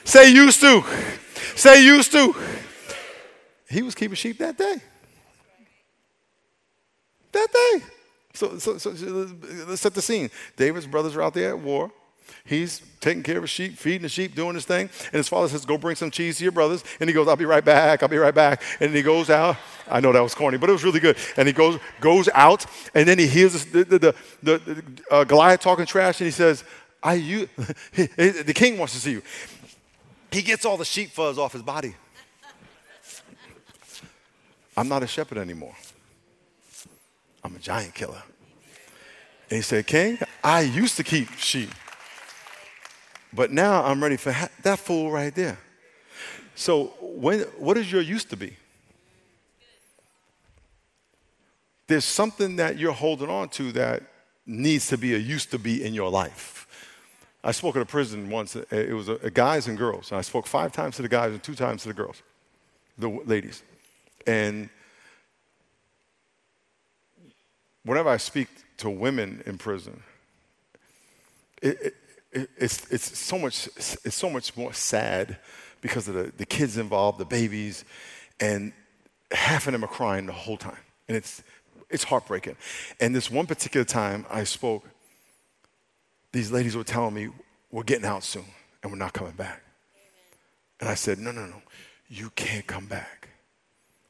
Say 0.05 0.33
used 0.33 0.61
to. 0.61 0.85
Say 1.55 1.85
used 1.85 2.13
to. 2.13 2.35
He 3.69 3.83
was 3.83 3.95
keeping 3.95 4.17
sheep 4.17 4.39
that 4.39 4.59
day. 4.59 4.77
That 7.33 7.53
day. 7.53 7.85
So, 8.33 8.59
so, 8.59 8.79
so, 8.79 8.91
let's 9.67 9.83
set 9.83 9.95
the 9.95 10.03
scene. 10.03 10.31
David's 10.57 10.87
brothers 10.87 11.17
are 11.17 11.23
out 11.23 11.35
there 11.35 11.51
at 11.51 11.59
war. 11.59 11.91
He's 12.45 12.81
taking 13.01 13.23
care 13.23 13.37
of 13.37 13.43
his 13.43 13.51
sheep, 13.51 13.77
feeding 13.77 14.03
the 14.03 14.09
sheep, 14.09 14.35
doing 14.35 14.55
his 14.55 14.65
thing. 14.65 14.89
And 15.07 15.15
his 15.15 15.29
father 15.29 15.49
says, 15.49 15.65
Go 15.65 15.77
bring 15.77 15.97
some 15.97 16.11
cheese 16.11 16.39
to 16.39 16.45
your 16.45 16.53
brothers. 16.53 16.85
And 17.01 17.09
he 17.09 17.15
goes, 17.15 17.29
I'll 17.29 17.37
be 17.37 17.45
right 17.45 17.65
back. 17.65 18.03
I'll 18.03 18.09
be 18.09 18.19
right 18.19 18.35
back. 18.35 18.63
And 18.81 18.95
he 18.95 19.03
goes 19.03 19.31
out. 19.31 19.57
I 19.89 20.01
know 20.01 20.13
that 20.13 20.23
was 20.23 20.35
corny, 20.35 20.59
but 20.59 20.69
it 20.69 20.73
was 20.73 20.85
really 20.85 21.01
good. 21.01 21.17
And 21.37 21.49
he 21.49 21.53
goes, 21.53 21.79
goes 22.01 22.29
out, 22.33 22.65
and 22.95 23.09
then 23.09 23.19
he 23.19 23.27
hears 23.27 23.65
the, 23.67 23.85
the, 23.85 23.99
the, 23.99 24.15
the 24.43 24.85
uh, 25.11 25.25
Goliath 25.25 25.61
talking 25.61 25.85
trash, 25.85 26.21
and 26.21 26.27
he 26.27 26.31
says, 26.31 26.63
I, 27.03 27.15
you, 27.15 27.49
the 27.97 28.53
king 28.55 28.79
wants 28.79 28.95
to 28.95 29.01
see 29.01 29.13
you. 29.13 29.23
He 30.31 30.43
gets 30.43 30.65
all 30.65 30.77
the 30.77 30.85
sheep 30.85 31.11
fuzz 31.11 31.39
off 31.39 31.53
his 31.53 31.63
body. 31.63 31.97
I'm 34.77 34.89
not 34.89 35.03
a 35.03 35.07
shepherd 35.07 35.39
anymore. 35.39 35.75
I'm 37.43 37.57
a 37.57 37.59
giant 37.59 37.95
killer. 37.95 38.23
And 39.49 39.57
he 39.57 39.63
said, 39.63 39.87
King, 39.87 40.19
I 40.45 40.61
used 40.61 40.97
to 40.97 41.05
keep 41.05 41.33
sheep, 41.33 41.71
but 43.33 43.51
now 43.51 43.83
I'm 43.85 44.03
ready 44.03 44.17
for 44.17 44.33
ha- 44.33 44.49
that 44.63 44.79
fool 44.79 45.11
right 45.11 45.35
there. 45.35 45.59
So, 46.55 46.93
when, 47.01 47.41
what 47.59 47.77
is 47.77 47.91
your 47.91 48.03
used 48.03 48.31
to 48.31 48.37
be? 48.37 48.57
There's 51.87 52.05
something 52.05 52.57
that 52.57 52.79
you're 52.79 52.93
holding 52.93 53.29
on 53.29 53.49
to 53.51 53.73
that 53.73 54.03
needs 54.47 54.89
to 54.89 54.99
be 54.99 55.15
a 55.15 55.19
used 55.19 55.51
to 55.51 55.59
be 55.59 55.85
in 55.85 55.95
your 55.95 56.11
life. 56.11 56.67
I 57.43 57.53
spoke 57.53 57.77
at 57.77 57.83
a 57.83 57.87
prison 57.87 58.29
once. 58.29 58.55
Uh, 58.55 58.65
it 58.71 58.93
was 58.93 59.09
a, 59.09 59.15
a 59.23 59.31
guys 59.31 59.67
and 59.67 59.79
girls. 59.79 60.11
And 60.11 60.19
I 60.19 60.21
spoke 60.21 60.47
five 60.47 60.73
times 60.73 60.97
to 60.97 61.03
the 61.03 61.09
guys 61.09 61.33
and 61.33 61.43
two 61.43 61.55
times 61.55 61.83
to 61.83 61.89
the 61.89 61.95
girls, 61.95 62.23
the 62.99 63.09
ladies. 63.09 63.63
And 64.27 64.69
whenever 67.85 68.09
I 68.09 68.17
speak 68.17 68.49
to 68.79 68.91
women 68.91 69.43
in 69.47 69.59
prison, 69.59 70.03
it, 71.63 71.95
it, 72.33 72.51
it's, 72.57 72.91
it's, 72.91 73.19
so 73.19 73.39
much, 73.39 73.67
it's 73.77 74.15
so 74.15 74.31
much 74.31 74.57
more 74.57 74.73
sad 74.73 75.39
because 75.81 76.09
of 76.09 76.15
the, 76.15 76.33
the 76.37 76.47
kids 76.47 76.77
involved, 76.79 77.19
the 77.19 77.25
babies, 77.25 77.85
and 78.39 78.73
half 79.33 79.67
of 79.67 79.73
them 79.73 79.85
are 79.85 79.89
crying 79.89 80.27
the 80.27 80.33
whole 80.33 80.57
time. 80.57 80.79
And 81.09 81.17
it's, 81.17 81.43
it's 81.89 82.05
heartbreaking. 82.05 82.57
And 83.01 83.15
this 83.15 83.31
one 83.31 83.47
particular 83.47 83.85
time 83.85 84.25
I 84.31 84.45
spoke, 84.45 84.89
these 86.33 86.53
ladies 86.53 86.77
were 86.77 86.85
telling 86.85 87.15
me, 87.15 87.29
We're 87.71 87.83
getting 87.83 88.07
out 88.07 88.23
soon 88.23 88.45
and 88.83 88.93
we're 88.93 88.99
not 88.99 89.13
coming 89.13 89.33
back. 89.33 89.63
And 90.79 90.89
I 90.89 90.95
said, 90.95 91.19
No, 91.19 91.33
no, 91.33 91.47
no, 91.47 91.63
you 92.09 92.31
can't 92.37 92.67
come 92.67 92.87
back 92.87 93.20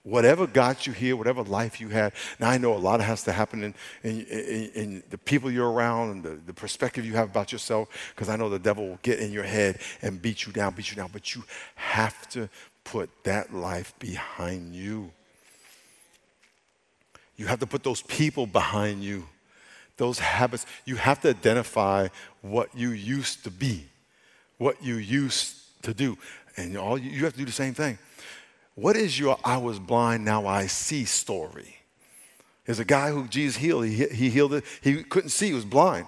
whatever 0.02 0.46
got 0.46 0.86
you 0.86 0.92
here, 0.92 1.16
whatever 1.16 1.42
life 1.42 1.80
you 1.80 1.88
had. 1.88 2.12
Now, 2.38 2.50
I 2.50 2.58
know 2.58 2.74
a 2.74 2.78
lot 2.78 3.00
has 3.00 3.22
to 3.24 3.32
happen 3.32 3.62
in, 3.62 3.74
in, 4.02 4.20
in, 4.26 4.70
in 4.74 5.02
the 5.10 5.18
people 5.18 5.50
you're 5.50 5.70
around 5.70 6.10
and 6.10 6.22
the, 6.22 6.40
the 6.46 6.54
perspective 6.54 7.04
you 7.04 7.14
have 7.14 7.28
about 7.28 7.52
yourself, 7.52 7.88
because 8.14 8.28
I 8.28 8.36
know 8.36 8.48
the 8.48 8.58
devil 8.58 8.88
will 8.88 8.98
get 9.02 9.18
in 9.20 9.30
your 9.30 9.44
head 9.44 9.78
and 10.00 10.20
beat 10.20 10.46
you 10.46 10.52
down, 10.52 10.74
beat 10.74 10.90
you 10.90 10.96
down. 10.96 11.10
But 11.12 11.34
you 11.34 11.44
have 11.74 12.28
to 12.30 12.48
put 12.84 13.10
that 13.24 13.54
life 13.54 13.92
behind 13.98 14.74
you. 14.74 15.12
You 17.36 17.46
have 17.46 17.60
to 17.60 17.66
put 17.66 17.82
those 17.82 18.02
people 18.02 18.46
behind 18.46 19.02
you, 19.02 19.26
those 19.96 20.18
habits. 20.18 20.66
You 20.84 20.96
have 20.96 21.20
to 21.22 21.30
identify 21.30 22.08
what 22.42 22.68
you 22.74 22.90
used 22.90 23.44
to 23.44 23.50
be, 23.50 23.86
what 24.58 24.82
you 24.82 24.96
used 24.96 25.56
to 25.82 25.94
do. 25.94 26.18
And 26.56 26.76
all 26.76 26.98
you, 26.98 27.10
you 27.10 27.24
have 27.24 27.32
to 27.32 27.38
do 27.38 27.44
the 27.44 27.52
same 27.52 27.74
thing. 27.74 27.98
What 28.74 28.96
is 28.96 29.18
your 29.18 29.38
I 29.44 29.59
was 29.59 29.78
blind, 29.78 30.24
now 30.24 30.46
I 30.46 30.66
see 30.66 31.04
story? 31.04 31.76
There's 32.64 32.78
a 32.78 32.85
guy 32.85 33.11
who 33.11 33.26
Jesus 33.26 33.56
healed. 33.56 33.87
He, 33.87 34.06
he 34.06 34.30
healed 34.30 34.54
it. 34.54 34.64
He 34.80 35.02
couldn't 35.02 35.30
see, 35.30 35.48
he 35.48 35.52
was 35.52 35.64
blind. 35.64 36.06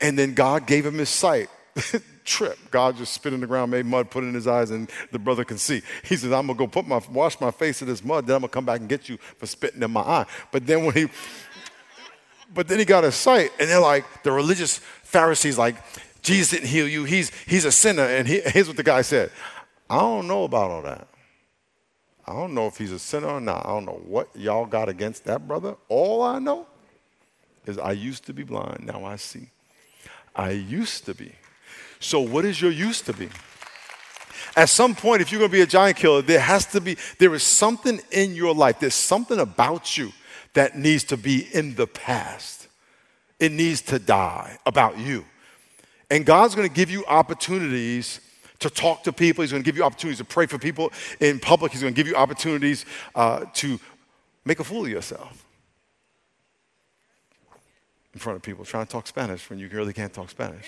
And 0.00 0.18
then 0.18 0.34
God 0.34 0.66
gave 0.66 0.86
him 0.86 0.98
his 0.98 1.08
sight. 1.08 1.48
Trip. 2.24 2.56
God 2.70 2.96
just 2.96 3.12
spit 3.12 3.32
in 3.32 3.40
the 3.40 3.46
ground, 3.46 3.70
made 3.70 3.84
mud, 3.84 4.10
put 4.10 4.22
it 4.22 4.28
in 4.28 4.34
his 4.34 4.46
eyes, 4.46 4.70
and 4.70 4.88
the 5.10 5.18
brother 5.18 5.44
can 5.44 5.58
see. 5.58 5.82
He 6.04 6.16
says, 6.16 6.30
I'm 6.30 6.46
gonna 6.46 6.58
go 6.58 6.68
put 6.68 6.86
my 6.86 7.00
wash 7.10 7.40
my 7.40 7.50
face 7.50 7.82
in 7.82 7.88
this 7.88 8.04
mud, 8.04 8.26
then 8.26 8.36
I'm 8.36 8.42
gonna 8.42 8.50
come 8.50 8.64
back 8.64 8.80
and 8.80 8.88
get 8.88 9.08
you 9.08 9.16
for 9.16 9.46
spitting 9.46 9.82
in 9.82 9.90
my 9.90 10.02
eye. 10.02 10.26
But 10.52 10.66
then 10.66 10.84
when 10.84 10.94
he 10.94 11.08
but 12.54 12.68
then 12.68 12.78
he 12.78 12.84
got 12.84 13.02
his 13.04 13.14
sight, 13.14 13.50
and 13.58 13.68
they're 13.68 13.80
like, 13.80 14.04
the 14.22 14.30
religious 14.30 14.78
Pharisees, 14.78 15.56
like, 15.56 15.76
Jesus 16.22 16.50
didn't 16.50 16.68
heal 16.68 16.86
you, 16.86 17.04
he's 17.04 17.30
he's 17.46 17.64
a 17.64 17.72
sinner. 17.72 18.04
And 18.04 18.28
he, 18.28 18.40
here's 18.40 18.68
what 18.68 18.76
the 18.76 18.82
guy 18.82 19.02
said. 19.02 19.30
I 19.90 19.98
don't 19.98 20.28
know 20.28 20.44
about 20.44 20.70
all 20.70 20.82
that. 20.82 21.08
I 22.26 22.32
don't 22.32 22.54
know 22.54 22.66
if 22.66 22.78
he's 22.78 22.92
a 22.92 22.98
sinner 22.98 23.28
or 23.28 23.40
not. 23.40 23.66
I 23.66 23.70
don't 23.70 23.84
know 23.84 24.00
what 24.06 24.28
y'all 24.34 24.66
got 24.66 24.88
against 24.88 25.24
that 25.24 25.46
brother. 25.46 25.76
All 25.88 26.22
I 26.22 26.38
know 26.38 26.66
is 27.66 27.78
I 27.78 27.92
used 27.92 28.24
to 28.26 28.32
be 28.32 28.42
blind, 28.42 28.86
now 28.86 29.04
I 29.04 29.16
see. 29.16 29.48
I 30.34 30.50
used 30.50 31.04
to 31.06 31.14
be. 31.14 31.32
So, 32.00 32.20
what 32.20 32.44
is 32.44 32.60
your 32.60 32.70
used 32.70 33.06
to 33.06 33.12
be? 33.12 33.28
At 34.56 34.68
some 34.68 34.94
point, 34.94 35.22
if 35.22 35.30
you're 35.30 35.38
going 35.38 35.50
to 35.50 35.56
be 35.56 35.62
a 35.62 35.66
giant 35.66 35.96
killer, 35.96 36.22
there 36.22 36.40
has 36.40 36.66
to 36.66 36.80
be, 36.80 36.96
there 37.18 37.34
is 37.34 37.42
something 37.42 38.00
in 38.10 38.34
your 38.34 38.54
life, 38.54 38.80
there's 38.80 38.94
something 38.94 39.38
about 39.38 39.96
you 39.96 40.12
that 40.54 40.76
needs 40.76 41.04
to 41.04 41.16
be 41.16 41.48
in 41.54 41.74
the 41.74 41.86
past. 41.86 42.68
It 43.38 43.52
needs 43.52 43.82
to 43.82 43.98
die 43.98 44.58
about 44.66 44.98
you. 44.98 45.24
And 46.10 46.26
God's 46.26 46.54
going 46.54 46.68
to 46.68 46.74
give 46.74 46.90
you 46.90 47.04
opportunities 47.06 48.20
to 48.62 48.70
talk 48.70 49.04
to 49.04 49.12
people. 49.12 49.42
He's 49.42 49.50
going 49.50 49.62
to 49.62 49.66
give 49.66 49.76
you 49.76 49.84
opportunities 49.84 50.18
to 50.18 50.24
pray 50.24 50.46
for 50.46 50.58
people 50.58 50.92
in 51.20 51.38
public. 51.38 51.72
He's 51.72 51.82
going 51.82 51.94
to 51.94 51.96
give 51.96 52.08
you 52.08 52.16
opportunities 52.16 52.84
uh, 53.14 53.44
to 53.54 53.78
make 54.44 54.60
a 54.60 54.64
fool 54.64 54.84
of 54.84 54.90
yourself 54.90 55.44
in 58.14 58.20
front 58.20 58.36
of 58.36 58.42
people 58.42 58.64
trying 58.64 58.86
to 58.86 58.92
talk 58.92 59.06
Spanish 59.06 59.48
when 59.48 59.58
you 59.58 59.68
really 59.68 59.92
can't 59.92 60.12
talk 60.12 60.30
Spanish. 60.30 60.66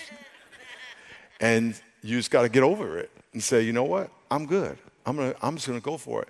And 1.39 1.79
you 2.01 2.17
just 2.17 2.31
got 2.31 2.43
to 2.43 2.49
get 2.49 2.63
over 2.63 2.97
it 2.97 3.11
and 3.33 3.43
say, 3.43 3.61
you 3.61 3.73
know 3.73 3.83
what? 3.83 4.09
I'm 4.31 4.45
good. 4.45 4.77
I'm, 5.05 5.17
gonna, 5.17 5.35
I'm 5.41 5.55
just 5.55 5.67
going 5.67 5.79
to 5.79 5.83
go 5.83 5.97
for 5.97 6.21
it. 6.21 6.29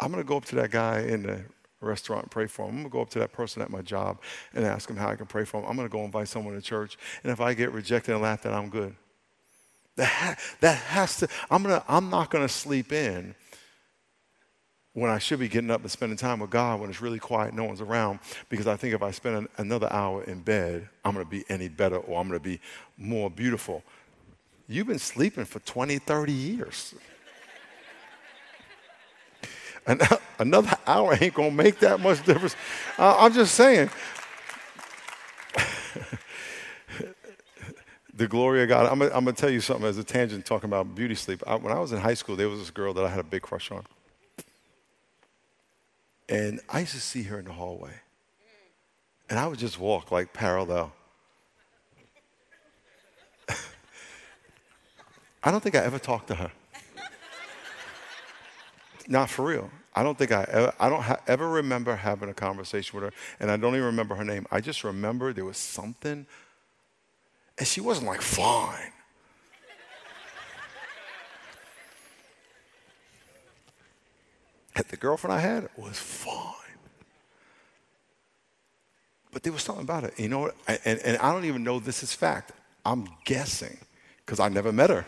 I'm 0.00 0.10
going 0.10 0.22
to 0.22 0.28
go 0.28 0.36
up 0.36 0.44
to 0.46 0.56
that 0.56 0.70
guy 0.70 1.00
in 1.00 1.22
the 1.22 1.40
restaurant 1.80 2.24
and 2.24 2.30
pray 2.30 2.46
for 2.46 2.66
him. 2.66 2.70
I'm 2.70 2.76
going 2.76 2.84
to 2.84 2.90
go 2.90 3.00
up 3.02 3.10
to 3.10 3.18
that 3.20 3.32
person 3.32 3.62
at 3.62 3.70
my 3.70 3.82
job 3.82 4.18
and 4.54 4.64
ask 4.64 4.90
him 4.90 4.96
how 4.96 5.08
I 5.08 5.16
can 5.16 5.26
pray 5.26 5.44
for 5.44 5.60
him. 5.60 5.66
I'm 5.68 5.76
going 5.76 5.88
to 5.88 5.92
go 5.92 6.04
invite 6.04 6.28
someone 6.28 6.54
to 6.54 6.60
church. 6.60 6.98
And 7.22 7.32
if 7.32 7.40
I 7.40 7.54
get 7.54 7.72
rejected 7.72 8.12
and 8.12 8.22
laughed 8.22 8.44
at, 8.46 8.52
I'm 8.52 8.68
good. 8.68 8.94
That, 9.96 10.04
ha- 10.06 10.36
that 10.60 10.76
has 10.76 11.16
to, 11.18 11.28
I'm, 11.50 11.62
gonna, 11.62 11.82
I'm 11.88 12.10
not 12.10 12.30
going 12.30 12.46
to 12.46 12.52
sleep 12.52 12.92
in 12.92 13.34
when 14.96 15.10
I 15.10 15.18
should 15.18 15.40
be 15.40 15.48
getting 15.48 15.70
up 15.70 15.82
and 15.82 15.90
spending 15.90 16.16
time 16.16 16.40
with 16.40 16.48
God 16.48 16.80
when 16.80 16.88
it's 16.88 17.02
really 17.02 17.18
quiet, 17.18 17.52
no 17.52 17.64
one's 17.64 17.82
around, 17.82 18.18
because 18.48 18.66
I 18.66 18.76
think 18.76 18.94
if 18.94 19.02
I 19.02 19.10
spend 19.10 19.36
an, 19.36 19.48
another 19.58 19.92
hour 19.92 20.24
in 20.24 20.40
bed, 20.40 20.88
I'm 21.04 21.12
going 21.12 21.24
to 21.24 21.30
be 21.30 21.44
any 21.50 21.68
better 21.68 21.96
or 21.96 22.18
I'm 22.18 22.28
going 22.28 22.40
to 22.40 22.42
be 22.42 22.60
more 22.96 23.28
beautiful. 23.28 23.82
You've 24.68 24.86
been 24.86 24.98
sleeping 24.98 25.44
for 25.44 25.58
20, 25.60 25.98
30 25.98 26.32
years. 26.32 26.94
And 29.88 30.02
another 30.40 30.76
hour 30.84 31.16
ain't 31.20 31.34
going 31.34 31.50
to 31.50 31.56
make 31.56 31.78
that 31.78 32.00
much 32.00 32.24
difference. 32.24 32.56
Uh, 32.98 33.16
I'm 33.20 33.32
just 33.32 33.54
saying. 33.54 33.88
The 38.16 38.26
glory 38.26 38.62
of 38.62 38.68
God. 38.68 38.90
I'm 38.90 38.98
going 38.98 39.26
to 39.26 39.32
tell 39.32 39.50
you 39.50 39.60
something 39.60 39.86
as 39.86 39.98
a 39.98 40.04
tangent 40.04 40.46
talking 40.46 40.70
about 40.70 40.94
beauty 40.94 41.14
sleep. 41.14 41.42
I, 41.46 41.56
when 41.56 41.72
I 41.72 41.78
was 41.78 41.92
in 41.92 41.98
high 41.98 42.14
school, 42.14 42.34
there 42.34 42.48
was 42.48 42.58
this 42.58 42.70
girl 42.70 42.94
that 42.94 43.04
I 43.04 43.10
had 43.10 43.20
a 43.20 43.24
big 43.24 43.42
crush 43.42 43.70
on. 43.70 43.84
And 46.28 46.60
I 46.68 46.80
used 46.80 46.92
to 46.92 47.00
see 47.00 47.24
her 47.24 47.38
in 47.38 47.44
the 47.44 47.52
hallway. 47.52 47.92
And 49.28 49.38
I 49.38 49.46
would 49.46 49.58
just 49.58 49.78
walk 49.78 50.10
like 50.10 50.32
parallel. 50.32 50.92
I 55.44 55.50
don't 55.50 55.62
think 55.62 55.74
I 55.74 55.80
ever 55.80 55.98
talked 55.98 56.28
to 56.28 56.36
her. 56.36 56.50
Not 59.08 59.28
for 59.30 59.44
real. 59.44 59.70
I 59.94 60.02
don't 60.02 60.18
think 60.18 60.32
I 60.32 60.44
ever, 60.50 60.72
I 60.80 60.88
don't 60.88 61.02
ha- 61.02 61.20
ever 61.26 61.48
remember 61.48 61.94
having 61.96 62.28
a 62.28 62.34
conversation 62.34 62.98
with 62.98 63.12
her, 63.12 63.18
and 63.40 63.50
I 63.50 63.56
don't 63.56 63.74
even 63.74 63.86
remember 63.86 64.14
her 64.16 64.24
name. 64.24 64.46
I 64.50 64.60
just 64.60 64.84
remember 64.84 65.32
there 65.32 65.44
was 65.44 65.56
something, 65.56 66.26
and 67.58 67.66
she 67.66 67.80
wasn't 67.80 68.06
like 68.06 68.22
fine. 68.22 68.92
the 74.96 75.00
girlfriend 75.00 75.34
I 75.34 75.40
had 75.40 75.68
was 75.76 75.98
fine. 75.98 76.54
But 79.32 79.42
there 79.42 79.52
was 79.52 79.62
something 79.62 79.84
about 79.84 80.04
it. 80.04 80.18
You 80.18 80.28
know 80.28 80.38
what? 80.40 80.56
And, 80.66 80.98
and 81.00 81.18
I 81.18 81.32
don't 81.32 81.44
even 81.44 81.62
know 81.62 81.78
this 81.78 82.02
is 82.02 82.12
fact. 82.14 82.52
I'm 82.84 83.06
guessing, 83.24 83.76
because 84.24 84.40
I 84.40 84.48
never 84.48 84.72
met 84.72 84.90
her, 84.90 85.04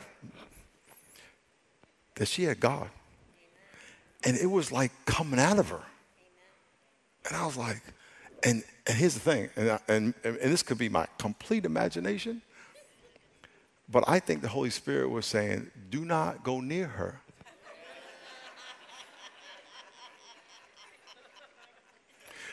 that 2.16 2.26
she 2.26 2.44
had 2.44 2.60
God. 2.60 2.88
And 4.24 4.36
it 4.36 4.50
was 4.50 4.70
like 4.72 4.92
coming 5.06 5.40
out 5.40 5.58
of 5.58 5.70
her. 5.70 5.80
And 7.26 7.36
I 7.36 7.46
was 7.46 7.56
like, 7.56 7.80
and, 8.44 8.62
and 8.86 8.96
here's 8.96 9.14
the 9.14 9.20
thing, 9.20 9.50
and, 9.56 9.70
I, 9.70 9.80
and, 9.88 10.14
and 10.24 10.38
this 10.38 10.62
could 10.62 10.78
be 10.78 10.88
my 10.88 11.06
complete 11.18 11.64
imagination, 11.64 12.42
but 13.88 14.04
I 14.06 14.20
think 14.20 14.42
the 14.42 14.48
Holy 14.48 14.70
Spirit 14.70 15.08
was 15.08 15.26
saying, 15.26 15.70
do 15.90 16.04
not 16.04 16.44
go 16.44 16.60
near 16.60 16.86
her. 16.86 17.20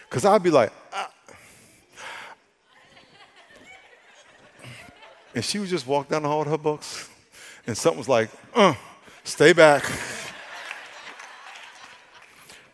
Because 0.09 0.23
I'd 0.23 0.43
be 0.43 0.51
like, 0.51 0.71
ah. 0.93 1.11
and 5.33 5.43
she 5.43 5.59
would 5.59 5.67
just 5.67 5.85
walk 5.85 6.07
down 6.07 6.23
the 6.23 6.29
hall 6.29 6.39
with 6.39 6.47
her 6.47 6.57
books, 6.57 7.09
and 7.67 7.77
something 7.77 7.97
was 7.97 8.07
like, 8.07 8.29
uh, 8.55 8.73
stay 9.25 9.51
back. 9.51 9.83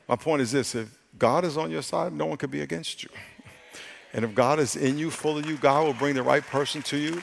My 0.07 0.15
point 0.15 0.43
is 0.43 0.51
this 0.51 0.75
if 0.75 1.00
God 1.21 1.45
is 1.45 1.55
on 1.55 1.69
your 1.69 1.83
side, 1.83 2.13
no 2.13 2.25
one 2.25 2.35
can 2.35 2.49
be 2.49 2.61
against 2.61 3.03
you. 3.03 3.09
And 4.11 4.25
if 4.25 4.33
God 4.33 4.57
is 4.57 4.75
in 4.75 4.97
you, 4.97 5.11
full 5.11 5.37
of 5.37 5.45
you, 5.45 5.55
God 5.55 5.85
will 5.85 5.93
bring 5.93 6.15
the 6.15 6.23
right 6.23 6.41
person 6.41 6.81
to 6.81 6.97
you. 6.97 7.21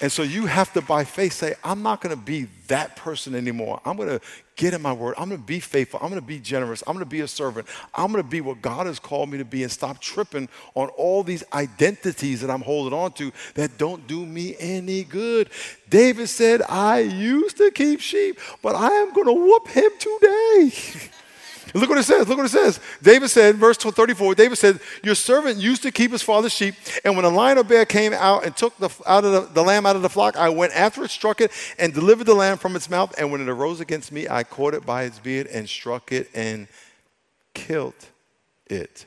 And 0.00 0.10
so 0.10 0.22
you 0.22 0.46
have 0.46 0.72
to, 0.72 0.80
by 0.80 1.04
faith, 1.04 1.34
say, 1.34 1.54
I'm 1.62 1.82
not 1.82 2.00
going 2.00 2.16
to 2.16 2.20
be 2.20 2.48
that 2.68 2.96
person 2.96 3.34
anymore. 3.34 3.82
I'm 3.84 3.98
going 3.98 4.08
to 4.08 4.20
get 4.56 4.72
in 4.72 4.80
my 4.80 4.94
word. 4.94 5.14
I'm 5.18 5.28
going 5.28 5.40
to 5.40 5.46
be 5.46 5.60
faithful. 5.60 6.00
I'm 6.02 6.08
going 6.08 6.22
to 6.22 6.26
be 6.26 6.40
generous. 6.40 6.82
I'm 6.86 6.94
going 6.94 7.04
to 7.04 7.10
be 7.10 7.20
a 7.20 7.28
servant. 7.28 7.68
I'm 7.94 8.10
going 8.10 8.24
to 8.24 8.28
be 8.28 8.40
what 8.40 8.62
God 8.62 8.86
has 8.86 8.98
called 8.98 9.28
me 9.28 9.36
to 9.38 9.44
be 9.44 9.62
and 9.62 9.70
stop 9.70 10.00
tripping 10.00 10.48
on 10.74 10.88
all 10.88 11.22
these 11.22 11.44
identities 11.52 12.40
that 12.40 12.50
I'm 12.50 12.62
holding 12.62 12.98
on 12.98 13.12
to 13.12 13.30
that 13.54 13.76
don't 13.76 14.06
do 14.06 14.24
me 14.24 14.56
any 14.58 15.04
good. 15.04 15.50
David 15.90 16.28
said, 16.28 16.62
I 16.62 17.00
used 17.00 17.58
to 17.58 17.70
keep 17.70 18.00
sheep, 18.00 18.40
but 18.62 18.74
I 18.74 18.88
am 18.88 19.12
going 19.12 19.26
to 19.26 19.34
whoop 19.34 19.68
him 19.68 19.90
today. 19.98 20.72
Look 21.74 21.88
what 21.88 21.98
it 21.98 22.04
says. 22.04 22.28
Look 22.28 22.36
what 22.36 22.46
it 22.46 22.50
says. 22.50 22.80
David 23.02 23.28
said, 23.28 23.56
verse 23.56 23.78
34, 23.78 24.34
David 24.34 24.58
said, 24.58 24.80
Your 25.02 25.14
servant 25.14 25.58
used 25.58 25.82
to 25.82 25.90
keep 25.90 26.12
his 26.12 26.22
father's 26.22 26.52
sheep, 26.52 26.74
and 27.04 27.16
when 27.16 27.24
a 27.24 27.30
lion 27.30 27.58
or 27.58 27.64
bear 27.64 27.86
came 27.86 28.12
out 28.12 28.44
and 28.44 28.54
took 28.56 28.76
the, 28.76 28.90
out 29.06 29.24
of 29.24 29.32
the, 29.32 29.40
the 29.54 29.62
lamb 29.62 29.86
out 29.86 29.96
of 29.96 30.02
the 30.02 30.10
flock, 30.10 30.36
I 30.36 30.50
went 30.50 30.74
after 30.74 31.02
it, 31.04 31.10
struck 31.10 31.40
it, 31.40 31.50
and 31.78 31.94
delivered 31.94 32.26
the 32.26 32.34
lamb 32.34 32.58
from 32.58 32.76
its 32.76 32.90
mouth. 32.90 33.14
And 33.16 33.32
when 33.32 33.40
it 33.40 33.48
arose 33.48 33.80
against 33.80 34.12
me, 34.12 34.28
I 34.28 34.44
caught 34.44 34.74
it 34.74 34.84
by 34.84 35.04
its 35.04 35.18
beard 35.18 35.46
and 35.46 35.68
struck 35.68 36.12
it 36.12 36.28
and 36.34 36.68
killed 37.54 37.94
it. 38.66 39.06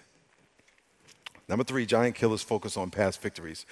Number 1.48 1.64
three, 1.64 1.86
giant 1.86 2.16
killers 2.16 2.42
focus 2.42 2.76
on 2.78 2.90
past 2.90 3.22
victories. 3.22 3.66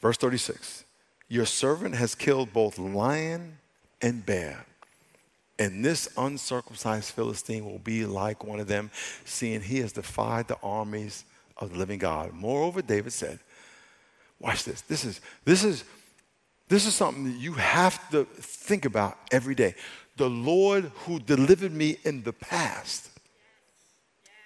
Verse 0.00 0.16
36 0.16 0.84
Your 1.28 1.46
servant 1.46 1.94
has 1.94 2.14
killed 2.14 2.52
both 2.52 2.78
lion 2.78 3.58
and 4.02 4.26
bear 4.26 4.66
and 5.58 5.84
this 5.84 6.08
uncircumcised 6.16 7.12
Philistine 7.12 7.64
will 7.64 7.78
be 7.78 8.06
like 8.06 8.44
one 8.44 8.60
of 8.60 8.66
them, 8.66 8.90
seeing 9.24 9.60
he 9.60 9.78
has 9.78 9.92
defied 9.92 10.48
the 10.48 10.58
armies 10.62 11.24
of 11.56 11.72
the 11.72 11.78
living 11.78 11.98
God. 11.98 12.32
Moreover, 12.32 12.82
David 12.82 13.12
said, 13.12 13.38
Watch 14.40 14.64
this. 14.64 14.80
This 14.82 15.04
is, 15.04 15.20
this 15.44 15.64
is, 15.64 15.84
this 16.68 16.86
is 16.86 16.94
something 16.94 17.24
that 17.24 17.38
you 17.38 17.52
have 17.52 18.10
to 18.10 18.24
think 18.24 18.84
about 18.84 19.16
every 19.30 19.54
day. 19.54 19.74
The 20.16 20.28
Lord 20.28 20.90
who 21.06 21.18
delivered 21.18 21.72
me 21.72 21.98
in 22.04 22.24
the 22.24 22.32
past 22.32 23.10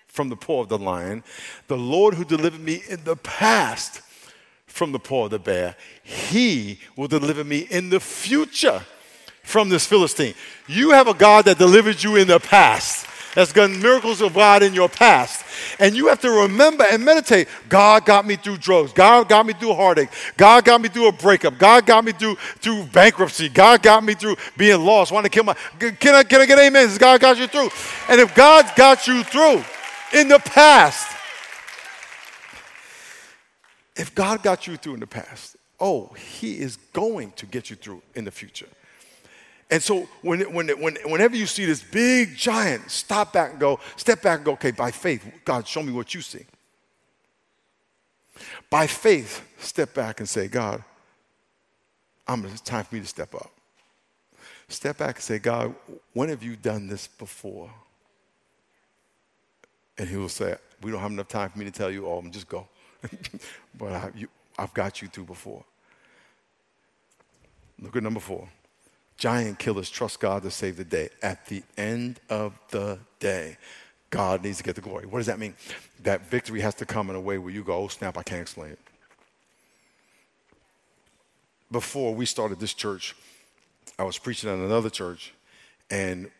from 0.06 0.28
the 0.28 0.36
paw 0.36 0.62
of 0.62 0.68
the 0.68 0.78
lion, 0.78 1.24
the 1.68 1.76
Lord 1.76 2.14
who 2.14 2.24
delivered 2.24 2.60
me 2.60 2.82
in 2.88 3.04
the 3.04 3.16
past 3.16 4.02
from 4.66 4.92
the 4.92 4.98
paw 4.98 5.24
of 5.24 5.30
the 5.30 5.38
bear, 5.38 5.74
he 6.02 6.78
will 6.96 7.08
deliver 7.08 7.42
me 7.42 7.60
in 7.70 7.90
the 7.90 8.00
future 8.00 8.82
from 9.48 9.70
this 9.70 9.86
Philistine. 9.86 10.34
You 10.66 10.90
have 10.90 11.08
a 11.08 11.14
God 11.14 11.46
that 11.46 11.58
delivered 11.58 12.02
you 12.02 12.16
in 12.16 12.28
the 12.28 12.38
past, 12.38 13.06
that's 13.34 13.52
done 13.52 13.80
miracles 13.80 14.20
of 14.20 14.34
God 14.34 14.62
in 14.62 14.74
your 14.74 14.88
past. 14.88 15.44
And 15.78 15.96
you 15.96 16.08
have 16.08 16.20
to 16.20 16.30
remember 16.30 16.84
and 16.90 17.04
meditate 17.04 17.48
God 17.68 18.04
got 18.04 18.26
me 18.26 18.36
through 18.36 18.58
drugs. 18.58 18.92
God 18.92 19.28
got 19.28 19.46
me 19.46 19.54
through 19.54 19.74
heartache. 19.74 20.10
God 20.36 20.64
got 20.64 20.80
me 20.80 20.88
through 20.88 21.08
a 21.08 21.12
breakup. 21.12 21.58
God 21.58 21.86
got 21.86 22.04
me 22.04 22.12
through, 22.12 22.34
through 22.34 22.84
bankruptcy. 22.86 23.48
God 23.48 23.82
got 23.82 24.04
me 24.04 24.14
through 24.14 24.36
being 24.56 24.84
lost, 24.84 25.12
wanting 25.12 25.30
to 25.30 25.34
kill 25.34 25.44
my. 25.44 25.54
Can 25.78 26.14
I, 26.14 26.24
can 26.24 26.40
I 26.40 26.46
get 26.46 26.58
amen? 26.58 26.94
God 26.98 27.20
got 27.20 27.38
you 27.38 27.46
through. 27.46 27.70
And 28.08 28.20
if 28.20 28.34
God 28.34 28.70
got 28.76 29.06
you 29.06 29.22
through 29.24 29.64
in 30.12 30.28
the 30.28 30.38
past, 30.38 31.06
if 33.96 34.14
God 34.14 34.42
got 34.42 34.66
you 34.66 34.76
through 34.76 34.94
in 34.94 35.00
the 35.00 35.06
past, 35.06 35.56
oh, 35.80 36.08
He 36.16 36.58
is 36.58 36.76
going 36.92 37.32
to 37.32 37.46
get 37.46 37.70
you 37.70 37.76
through 37.76 38.02
in 38.14 38.24
the 38.24 38.30
future. 38.30 38.68
And 39.70 39.82
so 39.82 40.08
when, 40.22 40.40
when, 40.52 40.68
when, 40.80 40.96
whenever 41.04 41.36
you 41.36 41.46
see 41.46 41.66
this 41.66 41.82
big 41.82 42.36
giant, 42.36 42.90
stop 42.90 43.34
back 43.34 43.52
and 43.52 43.60
go, 43.60 43.80
step 43.96 44.22
back 44.22 44.38
and 44.38 44.44
go, 44.44 44.52
okay, 44.52 44.70
by 44.70 44.90
faith, 44.90 45.30
God, 45.44 45.66
show 45.66 45.82
me 45.82 45.92
what 45.92 46.14
you 46.14 46.22
see. 46.22 46.46
By 48.70 48.86
faith, 48.86 49.46
step 49.58 49.92
back 49.92 50.20
and 50.20 50.28
say, 50.28 50.48
God, 50.48 50.82
I'm, 52.26 52.44
it's 52.46 52.60
time 52.60 52.84
for 52.84 52.94
me 52.94 53.00
to 53.02 53.06
step 53.06 53.34
up. 53.34 53.50
Step 54.68 54.98
back 54.98 55.16
and 55.16 55.24
say, 55.24 55.38
God, 55.38 55.74
when 56.12 56.28
have 56.28 56.42
you 56.42 56.56
done 56.56 56.86
this 56.86 57.06
before? 57.06 57.70
And 59.96 60.08
he 60.08 60.16
will 60.16 60.28
say, 60.28 60.56
We 60.82 60.92
don't 60.92 61.00
have 61.00 61.10
enough 61.10 61.28
time 61.28 61.50
for 61.50 61.58
me 61.58 61.64
to 61.64 61.70
tell 61.70 61.90
you 61.90 62.06
all, 62.06 62.22
just 62.22 62.48
go. 62.48 62.68
but 63.78 63.92
I, 63.92 64.10
you, 64.14 64.28
I've 64.58 64.72
got 64.74 65.02
you 65.02 65.08
through 65.08 65.24
before. 65.24 65.64
Look 67.80 67.96
at 67.96 68.02
number 68.02 68.20
four 68.20 68.48
giant 69.18 69.58
killers 69.58 69.90
trust 69.90 70.20
God 70.20 70.42
to 70.44 70.50
save 70.50 70.76
the 70.76 70.84
day. 70.84 71.10
At 71.22 71.46
the 71.46 71.62
end 71.76 72.20
of 72.30 72.58
the 72.70 72.98
day, 73.18 73.58
God 74.10 74.42
needs 74.42 74.58
to 74.58 74.64
get 74.64 74.76
the 74.76 74.80
glory. 74.80 75.04
What 75.04 75.18
does 75.18 75.26
that 75.26 75.38
mean? 75.38 75.54
That 76.02 76.30
victory 76.30 76.60
has 76.60 76.74
to 76.76 76.86
come 76.86 77.10
in 77.10 77.16
a 77.16 77.20
way 77.20 77.36
where 77.36 77.52
you 77.52 77.62
go, 77.62 77.76
oh, 77.76 77.88
snap, 77.88 78.16
I 78.16 78.22
can't 78.22 78.40
explain 78.40 78.70
it. 78.70 78.78
Before 81.70 82.14
we 82.14 82.24
started 82.24 82.60
this 82.60 82.72
church, 82.72 83.14
I 83.98 84.04
was 84.04 84.16
preaching 84.16 84.48
at 84.48 84.56
another 84.56 84.88
church, 84.88 85.34
and 85.90 86.30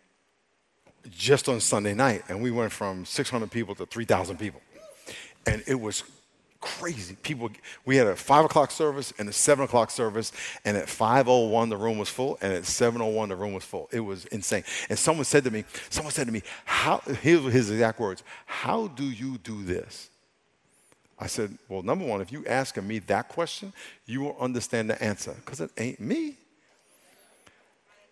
just 1.10 1.48
on 1.48 1.60
Sunday 1.60 1.92
night, 1.92 2.22
and 2.28 2.40
we 2.40 2.50
went 2.50 2.72
from 2.72 3.04
600 3.04 3.50
people 3.50 3.74
to 3.74 3.84
3,000 3.84 4.38
people. 4.38 4.60
And 5.46 5.62
it 5.66 5.78
was 5.78 6.04
crazy. 6.61 7.16
People, 7.23 7.51
we 7.85 7.97
had 7.97 8.07
a 8.07 8.16
five 8.16 8.44
o'clock 8.44 8.71
service 8.71 9.12
and 9.18 9.29
a 9.29 9.33
seven 9.33 9.64
o'clock 9.64 9.90
service, 9.90 10.33
and 10.64 10.77
at 10.77 10.87
5:01 10.87 11.68
the 11.68 11.77
room 11.77 11.99
was 11.99 12.09
full, 12.09 12.38
and 12.40 12.53
at 12.53 12.64
7:01 12.64 13.29
the 13.29 13.37
room 13.37 13.53
was 13.53 13.64
full. 13.64 13.88
It 13.92 14.01
was 14.01 14.25
insane. 14.27 14.64
And 14.88 14.99
someone 14.99 15.25
said 15.25 15.44
to 15.44 15.51
me, 15.51 15.64
someone 15.90 16.12
said 16.12 16.27
to 16.27 16.33
me, 16.33 16.42
"How?" 16.64 16.99
Here's 17.23 17.53
his 17.53 17.71
exact 17.71 18.01
words: 18.01 18.23
"How 18.47 18.88
do 18.88 19.05
you 19.05 19.38
do 19.38 19.62
this?" 19.64 20.09
I 21.18 21.27
said, 21.27 21.59
"Well, 21.68 21.83
number 21.83 22.05
one, 22.05 22.21
if 22.21 22.31
you 22.33 22.44
asking 22.47 22.87
me 22.87 23.01
that 23.01 23.29
question, 23.29 23.73
you 24.07 24.21
will 24.21 24.37
understand 24.38 24.90
the 24.90 25.03
answer 25.03 25.35
because 25.35 25.61
it 25.61 25.71
ain't 25.77 26.01
me. 26.01 26.37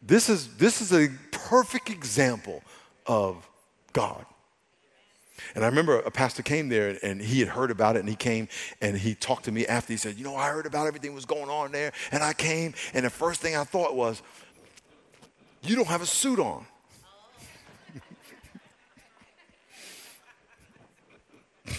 This 0.02 0.28
is 0.28 0.56
this 0.56 0.80
is 0.80 0.92
a 0.92 1.08
perfect 1.30 1.90
example 1.90 2.62
of 3.06 3.48
God." 3.92 4.24
And 5.54 5.64
I 5.64 5.68
remember 5.68 5.98
a 6.00 6.10
pastor 6.10 6.42
came 6.42 6.68
there 6.68 6.98
and 7.02 7.20
he 7.20 7.40
had 7.40 7.48
heard 7.48 7.70
about 7.70 7.96
it 7.96 8.00
and 8.00 8.08
he 8.08 8.14
came 8.14 8.48
and 8.80 8.96
he 8.96 9.14
talked 9.14 9.44
to 9.46 9.52
me 9.52 9.66
after. 9.66 9.92
He 9.92 9.96
said, 9.96 10.16
You 10.16 10.24
know, 10.24 10.36
I 10.36 10.50
heard 10.50 10.66
about 10.66 10.86
everything 10.86 11.14
was 11.14 11.24
going 11.24 11.48
on 11.48 11.72
there. 11.72 11.92
And 12.12 12.22
I 12.22 12.32
came 12.32 12.74
and 12.94 13.04
the 13.04 13.10
first 13.10 13.40
thing 13.40 13.56
I 13.56 13.64
thought 13.64 13.94
was, 13.94 14.22
You 15.62 15.76
don't 15.76 15.88
have 15.88 16.02
a 16.02 16.06
suit 16.06 16.38
on. 16.38 16.66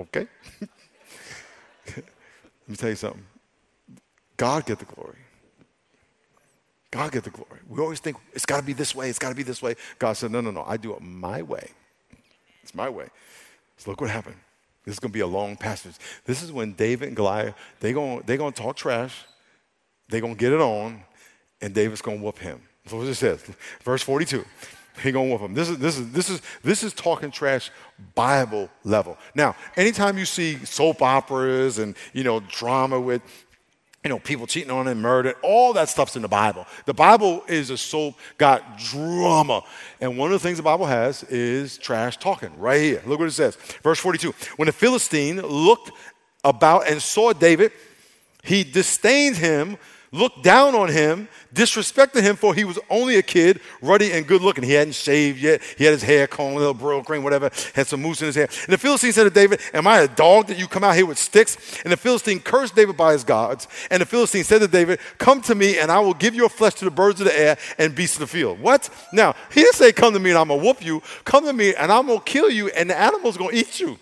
okay? 0.00 0.26
Let 1.96 2.04
me 2.68 2.76
tell 2.76 2.90
you 2.90 2.96
something. 2.96 3.24
God 4.36 4.66
get 4.66 4.78
the 4.78 4.84
glory. 4.84 5.18
God 6.90 7.12
get 7.12 7.24
the 7.24 7.30
glory. 7.30 7.60
We 7.68 7.80
always 7.80 8.00
think 8.00 8.16
it's 8.32 8.46
got 8.46 8.60
to 8.60 8.62
be 8.62 8.72
this 8.72 8.94
way, 8.94 9.10
it's 9.10 9.18
got 9.18 9.30
to 9.30 9.34
be 9.34 9.42
this 9.42 9.60
way. 9.60 9.74
God 9.98 10.14
said, 10.14 10.30
No, 10.30 10.40
no, 10.40 10.50
no, 10.50 10.64
I 10.66 10.76
do 10.76 10.94
it 10.94 11.02
my 11.02 11.42
way. 11.42 11.70
It's 12.66 12.74
my 12.74 12.88
way. 12.88 13.06
So 13.76 13.90
look 13.90 14.00
what 14.00 14.10
happened. 14.10 14.34
This 14.84 14.94
is 14.94 14.98
going 14.98 15.12
to 15.12 15.14
be 15.14 15.20
a 15.20 15.26
long 15.26 15.56
passage. 15.56 15.94
This 16.24 16.42
is 16.42 16.50
when 16.50 16.72
David 16.72 17.06
and 17.06 17.16
Goliath, 17.16 17.54
they're 17.78 17.92
going 17.92 18.24
they 18.26 18.36
gonna 18.36 18.50
talk 18.50 18.74
trash, 18.74 19.24
they're 20.08 20.20
going 20.20 20.34
to 20.34 20.40
get 20.40 20.52
it 20.52 20.60
on, 20.60 21.00
and 21.60 21.72
David's 21.72 22.02
going 22.02 22.18
to 22.18 22.24
whoop 22.24 22.40
him. 22.40 22.60
That's 22.82 22.92
what 22.92 23.06
it 23.06 23.14
says. 23.14 23.44
Verse 23.84 24.02
42. 24.02 24.44
He 25.00 25.12
gonna 25.12 25.30
whoop 25.30 25.42
him. 25.42 25.54
This 25.54 25.68
is 25.68 25.78
this 25.78 25.98
is 25.98 26.10
this 26.10 26.30
is 26.30 26.42
this 26.64 26.82
is 26.82 26.92
talking 26.92 27.30
trash 27.30 27.70
Bible 28.14 28.68
level. 28.82 29.16
Now, 29.34 29.54
anytime 29.76 30.18
you 30.18 30.24
see 30.24 30.56
soap 30.64 31.02
operas 31.02 31.78
and 31.78 31.94
you 32.14 32.24
know 32.24 32.40
drama 32.40 32.98
with 32.98 33.22
you 34.06 34.08
know, 34.08 34.20
people 34.20 34.46
cheating 34.46 34.70
on 34.70 34.86
him, 34.86 35.00
murder, 35.00 35.34
all 35.42 35.72
that 35.72 35.88
stuff's 35.88 36.14
in 36.14 36.22
the 36.22 36.28
Bible. 36.28 36.64
The 36.84 36.94
Bible 36.94 37.42
is 37.48 37.70
a 37.70 37.76
soap, 37.76 38.14
got 38.38 38.78
drama. 38.78 39.64
And 40.00 40.16
one 40.16 40.30
of 40.30 40.40
the 40.40 40.48
things 40.48 40.58
the 40.58 40.62
Bible 40.62 40.86
has 40.86 41.24
is 41.24 41.76
trash 41.76 42.16
talking 42.16 42.56
right 42.56 42.80
here. 42.80 43.02
Look 43.04 43.18
what 43.18 43.26
it 43.26 43.32
says. 43.32 43.56
Verse 43.82 43.98
42. 43.98 44.32
When 44.58 44.66
the 44.66 44.72
Philistine 44.72 45.42
looked 45.42 45.90
about 46.44 46.88
and 46.88 47.02
saw 47.02 47.32
David, 47.32 47.72
he 48.44 48.62
disdained 48.62 49.38
him 49.38 49.76
looked 50.12 50.42
down 50.42 50.74
on 50.74 50.88
him, 50.88 51.28
disrespected 51.54 52.22
him 52.22 52.36
for 52.36 52.54
he 52.54 52.64
was 52.64 52.78
only 52.90 53.16
a 53.16 53.22
kid, 53.22 53.60
ruddy 53.80 54.12
and 54.12 54.26
good 54.26 54.42
looking. 54.42 54.64
He 54.64 54.72
hadn't 54.72 54.94
shaved 54.94 55.40
yet. 55.40 55.62
He 55.76 55.84
had 55.84 55.92
his 55.92 56.02
hair 56.02 56.26
combed, 56.26 56.56
a 56.56 56.58
little 56.58 56.74
Brylcreem, 56.74 57.22
whatever, 57.22 57.50
had 57.74 57.86
some 57.86 58.02
mousse 58.02 58.20
in 58.20 58.26
his 58.26 58.34
hair. 58.34 58.48
And 58.64 58.72
the 58.72 58.78
Philistine 58.78 59.12
said 59.12 59.24
to 59.24 59.30
David, 59.30 59.60
Am 59.72 59.86
I 59.86 60.00
a 60.00 60.08
dog 60.08 60.48
that 60.48 60.58
you 60.58 60.66
come 60.66 60.84
out 60.84 60.94
here 60.94 61.06
with 61.06 61.18
sticks? 61.18 61.56
And 61.82 61.92
the 61.92 61.96
Philistine 61.96 62.40
cursed 62.40 62.74
David 62.74 62.96
by 62.96 63.12
his 63.12 63.24
gods. 63.24 63.68
And 63.90 64.00
the 64.00 64.06
Philistine 64.06 64.44
said 64.44 64.60
to 64.60 64.68
David, 64.68 65.00
Come 65.18 65.40
to 65.42 65.54
me, 65.54 65.78
and 65.78 65.90
I 65.90 66.00
will 66.00 66.14
give 66.14 66.34
your 66.34 66.48
flesh 66.48 66.74
to 66.74 66.84
the 66.84 66.90
birds 66.90 67.20
of 67.20 67.26
the 67.26 67.38
air 67.38 67.58
and 67.78 67.94
beasts 67.94 68.16
of 68.16 68.20
the 68.20 68.26
field. 68.26 68.60
What? 68.60 68.88
Now, 69.12 69.34
he 69.52 69.62
didn't 69.62 69.74
say, 69.74 69.92
Come 69.92 70.12
to 70.14 70.20
me 70.20 70.30
and 70.30 70.38
I'm 70.38 70.48
going 70.48 70.60
to 70.60 70.66
whoop 70.66 70.84
you. 70.84 71.02
Come 71.24 71.44
to 71.44 71.52
me 71.52 71.74
and 71.74 71.90
I'm 71.92 72.06
going 72.06 72.18
to 72.18 72.24
kill 72.24 72.50
you, 72.50 72.68
and 72.68 72.90
the 72.90 72.98
animals 72.98 73.36
going 73.36 73.50
to 73.50 73.56
eat 73.56 73.80
you. 73.80 73.98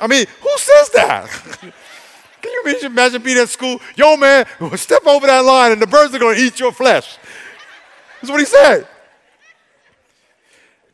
I 0.00 0.06
mean, 0.06 0.26
who 0.40 0.50
says 0.56 0.90
that? 0.90 1.72
Can 2.44 2.52
you 2.52 2.86
imagine 2.86 3.22
being 3.22 3.38
at 3.38 3.48
school? 3.48 3.80
Yo, 3.96 4.18
man, 4.18 4.44
step 4.76 5.06
over 5.06 5.26
that 5.26 5.40
line 5.40 5.72
and 5.72 5.80
the 5.80 5.86
birds 5.86 6.14
are 6.14 6.18
going 6.18 6.36
to 6.36 6.42
eat 6.42 6.60
your 6.60 6.72
flesh. 6.72 7.16
That's 8.20 8.30
what 8.30 8.40
he 8.40 8.46
said. 8.46 8.86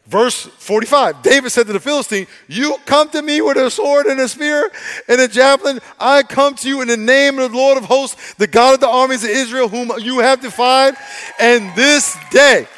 Verse 0.07 0.43
45 0.43 1.23
David 1.23 1.51
said 1.51 1.67
to 1.67 1.73
the 1.73 1.81
Philistine, 1.81 2.29
You 2.47 2.77
come 2.87 3.11
to 3.11 3.23
me 3.23 3.41
with 3.41 3.57
a 3.57 3.69
sword 3.69 4.07
and 4.07 4.21
a 4.21 4.29
spear 4.29 4.71
and 5.09 5.21
a 5.21 5.27
javelin. 5.27 5.81
I 5.99 6.23
come 6.23 6.55
to 6.57 6.69
you 6.69 6.83
in 6.83 6.89
the 6.89 6.97
name 6.97 7.41
of 7.41 7.51
the 7.51 7.57
Lord 7.57 7.79
of 7.79 7.85
hosts, 7.85 8.35
the 8.35 8.47
God 8.47 8.75
of 8.75 8.81
the 8.81 8.89
armies 8.89 9.25
of 9.25 9.31
Israel, 9.31 9.69
whom 9.69 9.91
you 9.99 10.21
have 10.21 10.41
defied. 10.41 10.95
And 11.41 11.75
this 11.75 12.17
day, 12.31 12.69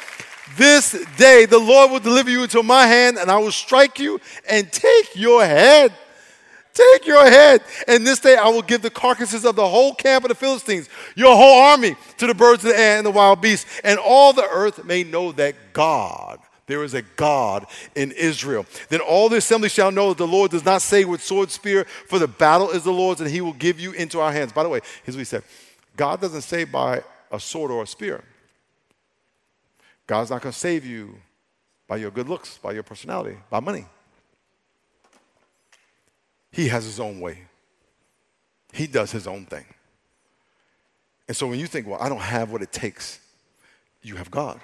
this 0.57 0.93
day, 1.17 1.45
the 1.45 1.59
Lord 1.59 1.91
will 1.91 1.99
deliver 1.99 2.29
you 2.31 2.41
into 2.41 2.63
my 2.63 2.87
hand, 2.87 3.17
and 3.17 3.29
I 3.29 3.37
will 3.37 3.51
strike 3.51 3.99
you 3.99 4.19
and 4.49 4.71
take 4.71 5.15
your 5.15 5.45
head. 5.45 5.93
Take 6.73 7.05
your 7.05 7.23
head, 7.29 7.61
and 7.87 8.05
this 8.05 8.19
day 8.19 8.35
I 8.35 8.49
will 8.49 8.63
give 8.63 8.81
the 8.81 8.89
carcasses 8.89 9.45
of 9.45 9.55
the 9.55 9.67
whole 9.67 9.93
camp 9.93 10.25
of 10.25 10.29
the 10.29 10.35
Philistines, 10.35 10.89
your 11.15 11.35
whole 11.35 11.61
army, 11.61 11.95
to 12.17 12.25
the 12.25 12.33
birds 12.33 12.65
of 12.65 12.71
the 12.71 12.79
air 12.79 12.97
and 12.97 13.05
the 13.05 13.11
wild 13.11 13.41
beasts, 13.41 13.69
and 13.83 13.99
all 13.99 14.33
the 14.33 14.47
earth 14.49 14.83
may 14.83 15.03
know 15.03 15.31
that 15.33 15.55
God, 15.73 16.39
there 16.65 16.83
is 16.83 16.95
a 16.95 17.03
God 17.03 17.67
in 17.93 18.11
Israel. 18.13 18.65
Then 18.89 19.01
all 19.01 19.29
the 19.29 19.37
assembly 19.37 19.69
shall 19.69 19.91
know 19.91 20.09
that 20.09 20.17
the 20.17 20.27
Lord 20.27 20.49
does 20.49 20.65
not 20.65 20.81
say 20.81 21.05
with 21.05 21.21
sword, 21.21 21.51
spear, 21.51 21.85
for 22.07 22.17
the 22.17 22.27
battle 22.27 22.71
is 22.71 22.83
the 22.83 22.91
Lord's, 22.91 23.21
and 23.21 23.29
he 23.29 23.41
will 23.41 23.53
give 23.53 23.79
you 23.79 23.91
into 23.91 24.19
our 24.19 24.31
hands. 24.31 24.51
By 24.51 24.63
the 24.63 24.69
way, 24.69 24.79
here's 25.03 25.15
what 25.15 25.21
he 25.21 25.25
said 25.25 25.43
God 25.95 26.21
doesn't 26.21 26.41
say 26.41 26.63
by 26.63 27.03
a 27.31 27.39
sword 27.39 27.69
or 27.69 27.83
a 27.83 27.87
spear. 27.87 28.23
God's 30.07 30.31
not 30.31 30.41
going 30.41 30.53
to 30.53 30.59
save 30.59 30.85
you 30.85 31.15
by 31.87 31.97
your 31.97 32.09
good 32.11 32.27
looks, 32.27 32.57
by 32.57 32.71
your 32.71 32.83
personality, 32.83 33.37
by 33.51 33.59
money. 33.59 33.85
He 36.53 36.67
has 36.67 36.85
his 36.85 36.99
own 36.99 37.19
way. 37.19 37.39
He 38.71 38.87
does 38.87 39.11
his 39.11 39.27
own 39.27 39.45
thing. 39.47 39.65
And 41.27 41.35
so 41.35 41.47
when 41.47 41.59
you 41.59 41.65
think, 41.65 41.87
well, 41.87 41.99
I 41.99 42.07
don't 42.09 42.21
have 42.21 42.51
what 42.51 42.61
it 42.61 42.71
takes, 42.71 43.19
you 44.03 44.15
have 44.17 44.29
God. 44.29 44.61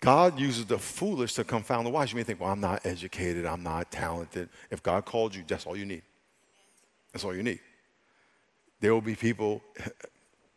God 0.00 0.40
uses 0.40 0.64
the 0.64 0.78
foolish 0.78 1.34
to 1.34 1.44
confound 1.44 1.86
the 1.86 1.90
wise. 1.90 2.12
You 2.12 2.16
may 2.16 2.22
think, 2.22 2.40
well, 2.40 2.50
I'm 2.50 2.60
not 2.60 2.84
educated, 2.86 3.44
I'm 3.44 3.62
not 3.62 3.92
talented. 3.92 4.48
If 4.70 4.82
God 4.82 5.04
called 5.04 5.34
you, 5.34 5.44
that's 5.46 5.66
all 5.66 5.76
you 5.76 5.84
need. 5.84 6.02
That's 7.12 7.24
all 7.24 7.36
you 7.36 7.42
need. 7.42 7.60
There 8.80 8.94
will 8.94 9.02
be 9.02 9.14
people, 9.14 9.62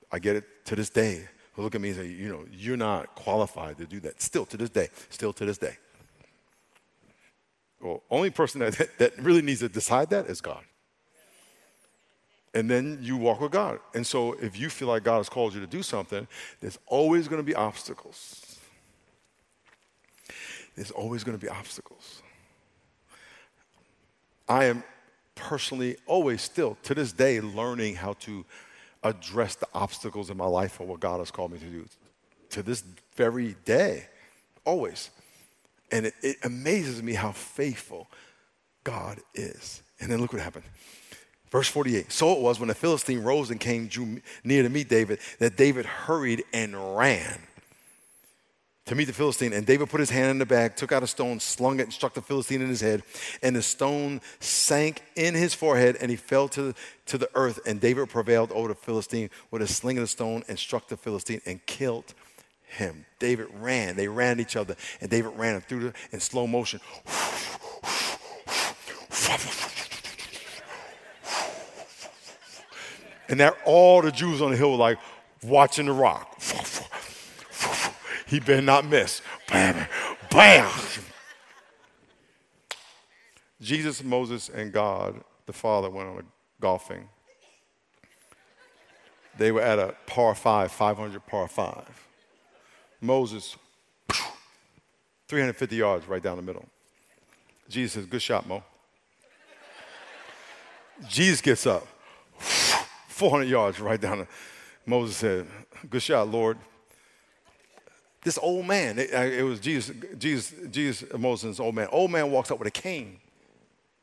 I 0.10 0.20
get 0.20 0.38
it 0.38 0.66
to 0.66 0.76
this 0.76 0.90
day, 0.90 1.28
who 1.54 1.64
look 1.64 1.76
at 1.76 1.82
me 1.82 1.90
and 1.90 1.98
say, 1.98 2.08
you 2.08 2.30
know, 2.30 2.46
you're 2.52 2.78
not 2.78 3.14
qualified 3.16 3.78
to 3.78 3.86
do 3.86 4.00
that. 4.02 4.22
Still 4.22 4.46
to 4.46 4.58
this 4.58 4.70
day, 4.70 4.88
still 5.10 5.34
to 5.34 5.46
this 5.46 5.58
day. 5.58 5.78
Well, 7.86 8.02
only 8.10 8.32
person 8.32 8.62
that, 8.62 8.90
that 8.98 9.18
really 9.20 9.44
needs 9.44 9.60
to 9.60 9.70
decide 9.70 10.10
that 10.10 10.26
is 10.26 10.42
God. 10.42 10.64
And 12.56 12.68
then 12.68 12.98
you 13.02 13.16
walk 13.16 13.42
with 13.42 13.52
God. 13.52 13.80
And 13.94 14.08
so 14.08 14.34
if 14.34 14.60
you 14.60 14.70
feel 14.70 14.88
like 14.88 15.04
God 15.04 15.18
has 15.18 15.30
called 15.30 15.54
you 15.54 15.62
to 15.62 15.68
do 15.68 15.84
something, 15.84 16.28
there's 16.62 16.80
always 16.88 17.28
going 17.28 17.40
to 17.40 17.46
be 17.46 17.54
obstacles. 17.54 18.58
There's 20.76 20.90
always 20.90 21.24
going 21.24 21.38
to 21.38 21.42
be 21.42 21.50
obstacles. 21.50 22.24
I 24.50 24.66
am 24.66 24.84
personally 25.36 25.98
always 26.08 26.42
still 26.42 26.78
to 26.84 26.96
this 26.96 27.12
day 27.12 27.40
learning 27.40 27.96
how 27.96 28.14
to 28.22 28.46
address 29.04 29.56
the 29.56 29.68
obstacles 29.76 30.32
in 30.32 30.38
my 30.38 30.48
life 30.48 30.72
for 30.72 30.88
what 30.88 31.02
God 31.02 31.20
has 31.20 31.30
called 31.30 31.52
me 31.52 31.60
to 31.60 31.66
do. 31.66 31.86
To 32.50 32.64
this 32.64 32.84
very 33.16 33.56
day, 33.64 34.08
always. 34.66 35.12
And 35.96 36.08
it, 36.08 36.14
it 36.22 36.38
amazes 36.44 37.02
me 37.02 37.14
how 37.14 37.32
faithful 37.32 38.10
God 38.84 39.22
is. 39.34 39.82
And 40.02 40.12
then 40.12 40.20
look 40.20 40.34
what 40.34 40.42
happened. 40.42 40.66
Verse 41.50 41.70
48 41.70 42.12
So 42.12 42.34
it 42.34 42.42
was 42.42 42.60
when 42.60 42.68
the 42.68 42.76
Philistine 42.76 43.24
rose 43.24 43.50
and 43.50 43.62
came 43.62 43.88
drew 43.88 44.20
near 44.44 44.62
to 44.62 44.68
meet 44.68 44.90
David 44.90 45.20
that 45.40 45.56
David 45.56 45.86
hurried 45.86 46.44
and 46.52 46.98
ran 46.98 47.40
to 48.88 48.96
meet 48.96 49.06
the 49.06 49.14
Philistine. 49.14 49.54
And 49.54 49.66
David 49.66 49.88
put 49.88 50.02
his 50.02 50.10
hand 50.10 50.32
in 50.32 50.38
the 50.38 50.46
bag, 50.46 50.76
took 50.76 50.92
out 50.92 51.02
a 51.02 51.08
stone, 51.08 51.40
slung 51.40 51.80
it, 51.80 51.84
and 51.84 51.94
struck 51.94 52.14
the 52.14 52.22
Philistine 52.22 52.62
in 52.62 52.68
his 52.68 52.82
head. 52.82 53.02
And 53.42 53.56
the 53.56 53.62
stone 53.62 54.20
sank 54.42 55.02
in 55.16 55.34
his 55.34 55.54
forehead, 55.54 55.96
and 56.02 56.12
he 56.12 56.18
fell 56.18 56.50
to, 56.50 56.74
to 57.06 57.18
the 57.18 57.30
earth. 57.36 57.62
And 57.66 57.80
David 57.80 58.10
prevailed 58.10 58.52
over 58.52 58.68
the 58.68 58.76
Philistine 58.76 59.30
with 59.50 59.62
a 59.62 59.68
sling 59.68 59.98
of 59.98 60.04
the 60.04 60.08
stone 60.08 60.44
and 60.50 60.60
struck 60.60 60.90
the 60.90 60.98
Philistine 60.98 61.40
and 61.46 61.66
killed 61.66 62.14
him. 62.76 63.06
David 63.20 63.48
ran. 63.60 63.96
They 63.96 64.08
ran 64.08 64.34
at 64.34 64.40
each 64.40 64.56
other, 64.56 64.76
and 65.02 65.10
David 65.10 65.32
ran 65.36 65.60
through 65.62 65.92
the, 65.92 65.94
in 66.12 66.20
slow 66.20 66.48
motion. 66.48 66.80
And 73.28 73.40
that 73.40 73.56
all 73.66 74.02
the 74.02 74.12
Jews 74.12 74.42
on 74.42 74.52
the 74.52 74.58
hill 74.58 74.72
were 74.72 74.78
like 74.78 75.00
watching 75.44 75.88
the 75.88 75.92
rock. 75.92 76.40
He 78.28 78.40
better 78.40 78.62
not 78.62 78.86
miss. 78.86 79.22
Bam, 79.50 79.88
bam. 80.32 80.72
Jesus, 83.62 84.04
Moses, 84.04 84.50
and 84.50 84.72
God, 84.72 85.24
the 85.46 85.54
Father, 85.54 85.90
went 85.90 86.10
on 86.10 86.18
a 86.20 86.24
golfing. 86.62 87.10
They 89.38 89.52
were 89.52 89.62
at 89.62 89.80
a 89.80 89.96
par 90.06 90.36
five, 90.36 90.72
500 90.72 91.26
par 91.26 91.48
five. 91.48 92.05
Moses, 93.02 93.56
350 95.28 95.76
yards 95.76 96.08
right 96.08 96.22
down 96.22 96.38
the 96.38 96.44
middle. 96.44 96.66
Jesus 97.70 97.94
says, 97.94 98.06
Good 98.06 98.22
shot, 98.22 98.48
Mo. 98.48 98.64
Jesus 101.10 101.42
gets 101.42 101.68
up, 101.68 101.86
400 102.38 103.46
yards 103.46 103.80
right 103.80 104.00
down. 104.00 104.20
The, 104.20 104.28
Moses 104.86 105.18
said, 105.18 105.48
Good 105.90 106.02
shot, 106.02 106.30
Lord. 106.30 106.58
This 108.24 108.40
old 108.42 108.66
man, 108.66 108.98
it, 108.98 109.14
uh, 109.14 109.22
it 109.22 109.44
was 109.44 109.60
Jesus, 109.60 109.96
Jesus, 110.18 110.54
Jesus, 110.72 111.14
Moses' 111.18 111.60
old 111.60 111.76
man. 111.76 111.88
Old 111.92 112.10
man 112.10 112.32
walks 112.32 112.50
up 112.50 112.58
with 112.58 112.68
a 112.68 112.72
cane, 112.72 113.20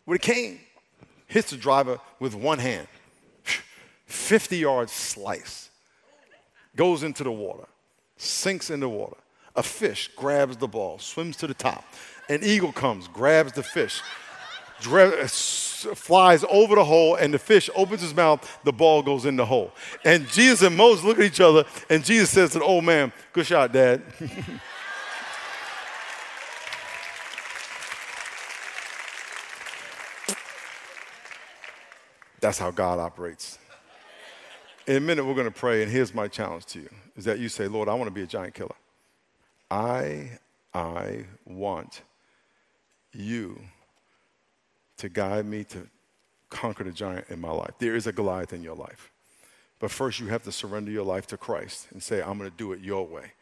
with 0.06 0.16
a 0.16 0.22
cane, 0.22 0.60
hits 1.26 1.50
the 1.50 1.56
driver 1.56 1.98
with 2.20 2.34
one 2.34 2.60
hand, 2.60 2.86
50 4.06 4.58
yards 4.58 4.92
slice, 4.92 5.70
goes 6.76 7.02
into 7.02 7.24
the 7.24 7.32
water 7.32 7.66
sinks 8.22 8.70
in 8.70 8.80
the 8.80 8.88
water. 8.88 9.16
A 9.54 9.62
fish 9.62 10.10
grabs 10.16 10.56
the 10.56 10.68
ball, 10.68 10.98
swims 10.98 11.36
to 11.38 11.46
the 11.46 11.54
top. 11.54 11.84
An 12.28 12.40
eagle 12.42 12.72
comes, 12.72 13.08
grabs 13.08 13.52
the 13.52 13.62
fish, 13.62 14.00
flies 14.80 16.44
over 16.48 16.74
the 16.74 16.84
hole, 16.84 17.16
and 17.16 17.34
the 17.34 17.38
fish 17.38 17.68
opens 17.74 18.00
his 18.00 18.14
mouth, 18.14 18.60
the 18.64 18.72
ball 18.72 19.02
goes 19.02 19.26
in 19.26 19.36
the 19.36 19.44
hole. 19.44 19.72
And 20.04 20.26
Jesus 20.28 20.62
and 20.62 20.74
Moses 20.76 21.04
look 21.04 21.18
at 21.18 21.24
each 21.24 21.40
other, 21.40 21.64
and 21.90 22.02
Jesus 22.04 22.30
says 22.30 22.52
to 22.52 22.60
the 22.60 22.64
old 22.64 22.84
man, 22.84 23.12
Good 23.32 23.46
shot, 23.46 23.72
Dad. 23.72 24.02
That's 32.40 32.58
how 32.58 32.70
God 32.72 32.98
operates. 32.98 33.58
In 34.86 34.96
a 34.96 35.00
minute, 35.00 35.24
we're 35.24 35.34
going 35.34 35.46
to 35.46 35.52
pray, 35.52 35.82
and 35.82 35.92
here's 35.92 36.12
my 36.12 36.26
challenge 36.26 36.66
to 36.66 36.80
you 36.80 36.88
is 37.16 37.24
that 37.24 37.38
you 37.38 37.48
say, 37.48 37.68
Lord, 37.68 37.88
I 37.88 37.94
want 37.94 38.08
to 38.08 38.14
be 38.14 38.22
a 38.22 38.26
giant 38.26 38.54
killer. 38.54 38.74
I, 39.70 40.38
I 40.74 41.24
want 41.44 42.02
you 43.12 43.60
to 44.96 45.08
guide 45.08 45.46
me 45.46 45.62
to 45.64 45.86
conquer 46.50 46.84
the 46.84 46.90
giant 46.90 47.26
in 47.28 47.40
my 47.40 47.50
life. 47.50 47.72
There 47.78 47.94
is 47.94 48.06
a 48.06 48.12
Goliath 48.12 48.52
in 48.52 48.62
your 48.62 48.74
life. 48.74 49.12
But 49.78 49.90
first, 49.90 50.18
you 50.18 50.26
have 50.28 50.42
to 50.44 50.52
surrender 50.52 50.90
your 50.90 51.04
life 51.04 51.26
to 51.28 51.36
Christ 51.36 51.88
and 51.92 52.02
say, 52.02 52.20
I'm 52.20 52.38
going 52.38 52.50
to 52.50 52.56
do 52.56 52.72
it 52.72 52.80
your 52.80 53.06
way. 53.06 53.32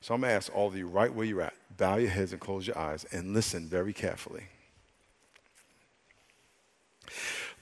So 0.00 0.14
I'm 0.14 0.20
going 0.22 0.30
to 0.30 0.36
ask 0.36 0.54
all 0.54 0.68
of 0.68 0.76
you 0.76 0.86
right 0.86 1.12
where 1.12 1.26
you're 1.26 1.42
at, 1.42 1.54
bow 1.76 1.96
your 1.96 2.10
heads 2.10 2.32
and 2.32 2.40
close 2.40 2.66
your 2.66 2.78
eyes 2.78 3.04
and 3.12 3.34
listen 3.34 3.68
very 3.68 3.92
carefully. 3.92 4.44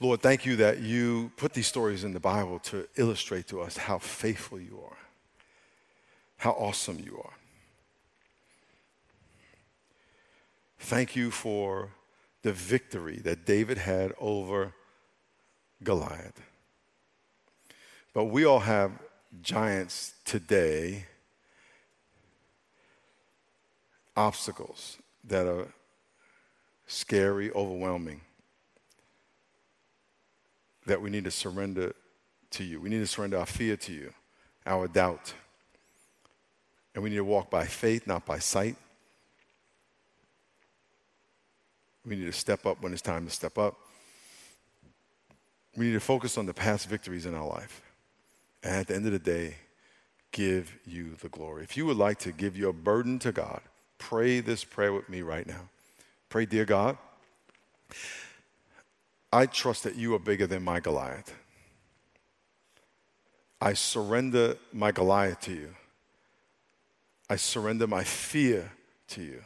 Lord, 0.01 0.19
thank 0.19 0.47
you 0.47 0.55
that 0.55 0.79
you 0.79 1.31
put 1.37 1.53
these 1.53 1.67
stories 1.67 2.03
in 2.03 2.11
the 2.11 2.19
Bible 2.19 2.57
to 2.57 2.87
illustrate 2.95 3.45
to 3.49 3.61
us 3.61 3.77
how 3.77 3.99
faithful 3.99 4.59
you 4.59 4.81
are, 4.83 4.97
how 6.37 6.53
awesome 6.53 6.97
you 6.97 7.21
are. 7.23 7.33
Thank 10.79 11.15
you 11.15 11.29
for 11.29 11.89
the 12.41 12.51
victory 12.51 13.17
that 13.17 13.45
David 13.45 13.77
had 13.77 14.13
over 14.19 14.73
Goliath. 15.83 16.41
But 18.11 18.25
we 18.25 18.43
all 18.43 18.61
have 18.61 18.93
giants 19.43 20.15
today, 20.25 21.05
obstacles 24.17 24.97
that 25.25 25.45
are 25.45 25.67
scary, 26.87 27.51
overwhelming, 27.51 28.21
that 30.85 31.01
we 31.01 31.09
need 31.09 31.23
to 31.25 31.31
surrender 31.31 31.93
to 32.51 32.63
you. 32.63 32.79
We 32.79 32.89
need 32.89 32.99
to 32.99 33.07
surrender 33.07 33.37
our 33.37 33.45
fear 33.45 33.77
to 33.77 33.93
you, 33.93 34.13
our 34.65 34.87
doubt. 34.87 35.33
And 36.93 37.03
we 37.03 37.09
need 37.09 37.17
to 37.17 37.23
walk 37.23 37.49
by 37.49 37.65
faith, 37.65 38.07
not 38.07 38.25
by 38.25 38.39
sight. 38.39 38.75
We 42.05 42.15
need 42.15 42.25
to 42.25 42.33
step 42.33 42.65
up 42.65 42.81
when 42.81 42.93
it's 42.93 43.01
time 43.01 43.25
to 43.25 43.31
step 43.31 43.57
up. 43.57 43.77
We 45.77 45.85
need 45.85 45.93
to 45.93 45.99
focus 45.99 46.37
on 46.37 46.45
the 46.45 46.53
past 46.53 46.89
victories 46.89 47.25
in 47.25 47.33
our 47.33 47.47
life. 47.47 47.81
And 48.63 48.75
at 48.75 48.87
the 48.87 48.95
end 48.95 49.05
of 49.05 49.11
the 49.13 49.19
day, 49.19 49.55
give 50.31 50.73
you 50.85 51.15
the 51.21 51.29
glory. 51.29 51.63
If 51.63 51.77
you 51.77 51.85
would 51.85 51.97
like 51.97 52.19
to 52.19 52.31
give 52.31 52.57
your 52.57 52.73
burden 52.73 53.19
to 53.19 53.31
God, 53.31 53.61
pray 53.97 54.39
this 54.39 54.63
prayer 54.63 54.91
with 54.91 55.07
me 55.09 55.21
right 55.21 55.47
now. 55.47 55.69
Pray, 56.29 56.45
dear 56.45 56.65
God, 56.65 56.97
I 59.31 59.45
trust 59.45 59.83
that 59.83 59.95
you 59.95 60.13
are 60.15 60.19
bigger 60.19 60.47
than 60.47 60.63
my 60.63 60.79
Goliath. 60.79 61.33
I 63.61 63.73
surrender 63.73 64.57
my 64.73 64.91
Goliath 64.91 65.41
to 65.41 65.53
you. 65.53 65.75
I 67.29 67.37
surrender 67.37 67.87
my 67.87 68.03
fear 68.03 68.71
to 69.09 69.21
you. 69.21 69.41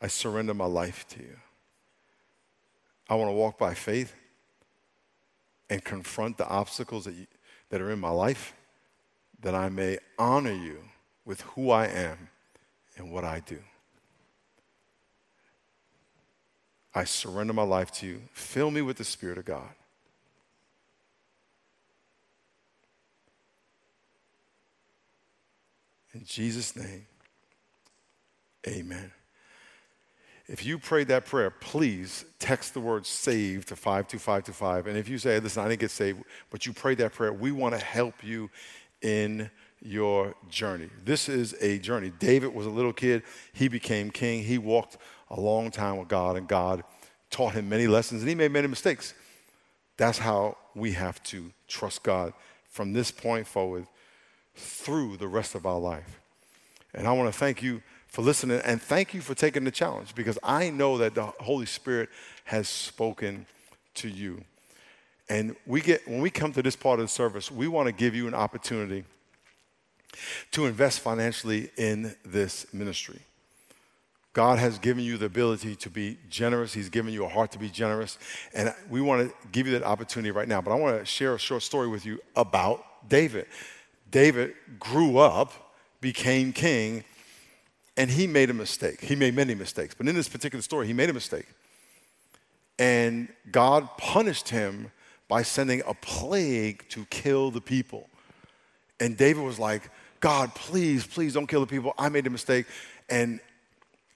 I 0.00 0.06
surrender 0.06 0.54
my 0.54 0.64
life 0.64 1.06
to 1.08 1.18
you. 1.20 1.36
I 3.08 3.14
want 3.14 3.28
to 3.28 3.34
walk 3.34 3.58
by 3.58 3.74
faith 3.74 4.14
and 5.68 5.84
confront 5.84 6.38
the 6.38 6.48
obstacles 6.48 7.04
that, 7.04 7.14
you, 7.14 7.26
that 7.68 7.80
are 7.80 7.90
in 7.90 7.98
my 7.98 8.10
life 8.10 8.54
that 9.42 9.54
I 9.54 9.68
may 9.68 9.98
honor 10.18 10.52
you 10.52 10.78
with 11.24 11.40
who 11.42 11.70
I 11.70 11.86
am 11.86 12.28
and 12.96 13.12
what 13.12 13.24
I 13.24 13.40
do. 13.40 13.58
I 16.94 17.04
surrender 17.04 17.52
my 17.52 17.62
life 17.62 17.90
to 17.92 18.06
you. 18.06 18.22
Fill 18.32 18.70
me 18.70 18.82
with 18.82 18.98
the 18.98 19.04
Spirit 19.04 19.38
of 19.38 19.44
God. 19.44 19.68
In 26.14 26.24
Jesus' 26.24 26.76
name, 26.76 27.06
amen. 28.68 29.10
If 30.46 30.66
you 30.66 30.78
prayed 30.78 31.08
that 31.08 31.24
prayer, 31.24 31.50
please 31.50 32.26
text 32.38 32.74
the 32.74 32.80
word 32.80 33.06
SAVE 33.06 33.64
to 33.66 33.76
52525. 33.76 34.88
And 34.88 34.98
if 34.98 35.08
you 35.08 35.16
say, 35.16 35.40
listen, 35.40 35.64
I 35.64 35.68
didn't 35.68 35.80
get 35.80 35.90
saved, 35.90 36.22
but 36.50 36.66
you 36.66 36.74
prayed 36.74 36.98
that 36.98 37.14
prayer, 37.14 37.32
we 37.32 37.52
want 37.52 37.74
to 37.74 37.82
help 37.82 38.22
you 38.22 38.50
in 39.00 39.50
your 39.80 40.34
journey. 40.50 40.90
This 41.04 41.28
is 41.28 41.54
a 41.60 41.78
journey. 41.78 42.12
David 42.18 42.54
was 42.54 42.66
a 42.66 42.70
little 42.70 42.92
kid, 42.92 43.22
he 43.52 43.68
became 43.68 44.10
king. 44.10 44.42
He 44.42 44.58
walked 44.58 44.98
a 45.32 45.40
long 45.40 45.70
time 45.70 45.96
with 45.96 46.08
God, 46.08 46.36
and 46.36 46.46
God 46.46 46.84
taught 47.30 47.54
him 47.54 47.68
many 47.68 47.86
lessons, 47.86 48.22
and 48.22 48.28
he 48.28 48.34
made 48.34 48.52
many 48.52 48.68
mistakes. 48.68 49.14
That's 49.96 50.18
how 50.18 50.56
we 50.74 50.92
have 50.92 51.22
to 51.24 51.50
trust 51.66 52.02
God 52.02 52.32
from 52.68 52.92
this 52.92 53.10
point 53.10 53.46
forward 53.46 53.86
through 54.54 55.16
the 55.16 55.28
rest 55.28 55.54
of 55.54 55.66
our 55.66 55.78
life. 55.78 56.20
And 56.94 57.06
I 57.06 57.12
want 57.12 57.32
to 57.32 57.38
thank 57.38 57.62
you 57.62 57.82
for 58.06 58.20
listening 58.22 58.60
and 58.64 58.80
thank 58.80 59.14
you 59.14 59.22
for 59.22 59.34
taking 59.34 59.64
the 59.64 59.70
challenge 59.70 60.14
because 60.14 60.38
I 60.42 60.68
know 60.68 60.98
that 60.98 61.14
the 61.14 61.24
Holy 61.24 61.66
Spirit 61.66 62.10
has 62.44 62.68
spoken 62.68 63.46
to 63.94 64.08
you. 64.08 64.44
And 65.28 65.56
we 65.66 65.80
get 65.80 66.06
when 66.06 66.20
we 66.20 66.28
come 66.28 66.52
to 66.52 66.62
this 66.62 66.76
part 66.76 67.00
of 67.00 67.06
the 67.06 67.08
service, 67.08 67.50
we 67.50 67.68
want 67.68 67.86
to 67.86 67.92
give 67.92 68.14
you 68.14 68.28
an 68.28 68.34
opportunity 68.34 69.04
to 70.50 70.66
invest 70.66 71.00
financially 71.00 71.70
in 71.78 72.14
this 72.22 72.66
ministry. 72.74 73.20
God 74.32 74.58
has 74.58 74.78
given 74.78 75.04
you 75.04 75.18
the 75.18 75.26
ability 75.26 75.76
to 75.76 75.90
be 75.90 76.16
generous. 76.30 76.72
He's 76.72 76.88
given 76.88 77.12
you 77.12 77.24
a 77.24 77.28
heart 77.28 77.52
to 77.52 77.58
be 77.58 77.68
generous. 77.68 78.18
And 78.54 78.74
we 78.88 79.00
want 79.00 79.28
to 79.28 79.48
give 79.48 79.66
you 79.66 79.78
that 79.78 79.84
opportunity 79.84 80.30
right 80.30 80.48
now. 80.48 80.62
But 80.62 80.72
I 80.72 80.76
want 80.76 80.98
to 80.98 81.04
share 81.04 81.34
a 81.34 81.38
short 81.38 81.62
story 81.62 81.86
with 81.88 82.06
you 82.06 82.18
about 82.34 83.08
David. 83.08 83.46
David 84.10 84.54
grew 84.78 85.18
up, 85.18 85.74
became 86.00 86.52
king, 86.52 87.04
and 87.96 88.10
he 88.10 88.26
made 88.26 88.48
a 88.48 88.54
mistake. 88.54 89.00
He 89.00 89.14
made 89.14 89.34
many 89.34 89.54
mistakes, 89.54 89.94
but 89.94 90.08
in 90.08 90.14
this 90.14 90.28
particular 90.28 90.62
story, 90.62 90.86
he 90.86 90.92
made 90.92 91.10
a 91.10 91.12
mistake. 91.12 91.46
And 92.78 93.28
God 93.50 93.88
punished 93.98 94.48
him 94.48 94.90
by 95.28 95.42
sending 95.42 95.82
a 95.86 95.94
plague 95.94 96.88
to 96.90 97.04
kill 97.06 97.50
the 97.50 97.60
people. 97.60 98.08
And 98.98 99.16
David 99.16 99.42
was 99.44 99.58
like, 99.58 99.90
God, 100.20 100.54
please, 100.54 101.06
please 101.06 101.34
don't 101.34 101.46
kill 101.46 101.60
the 101.60 101.66
people. 101.66 101.94
I 101.98 102.08
made 102.08 102.26
a 102.26 102.30
mistake. 102.30 102.66
And 103.10 103.40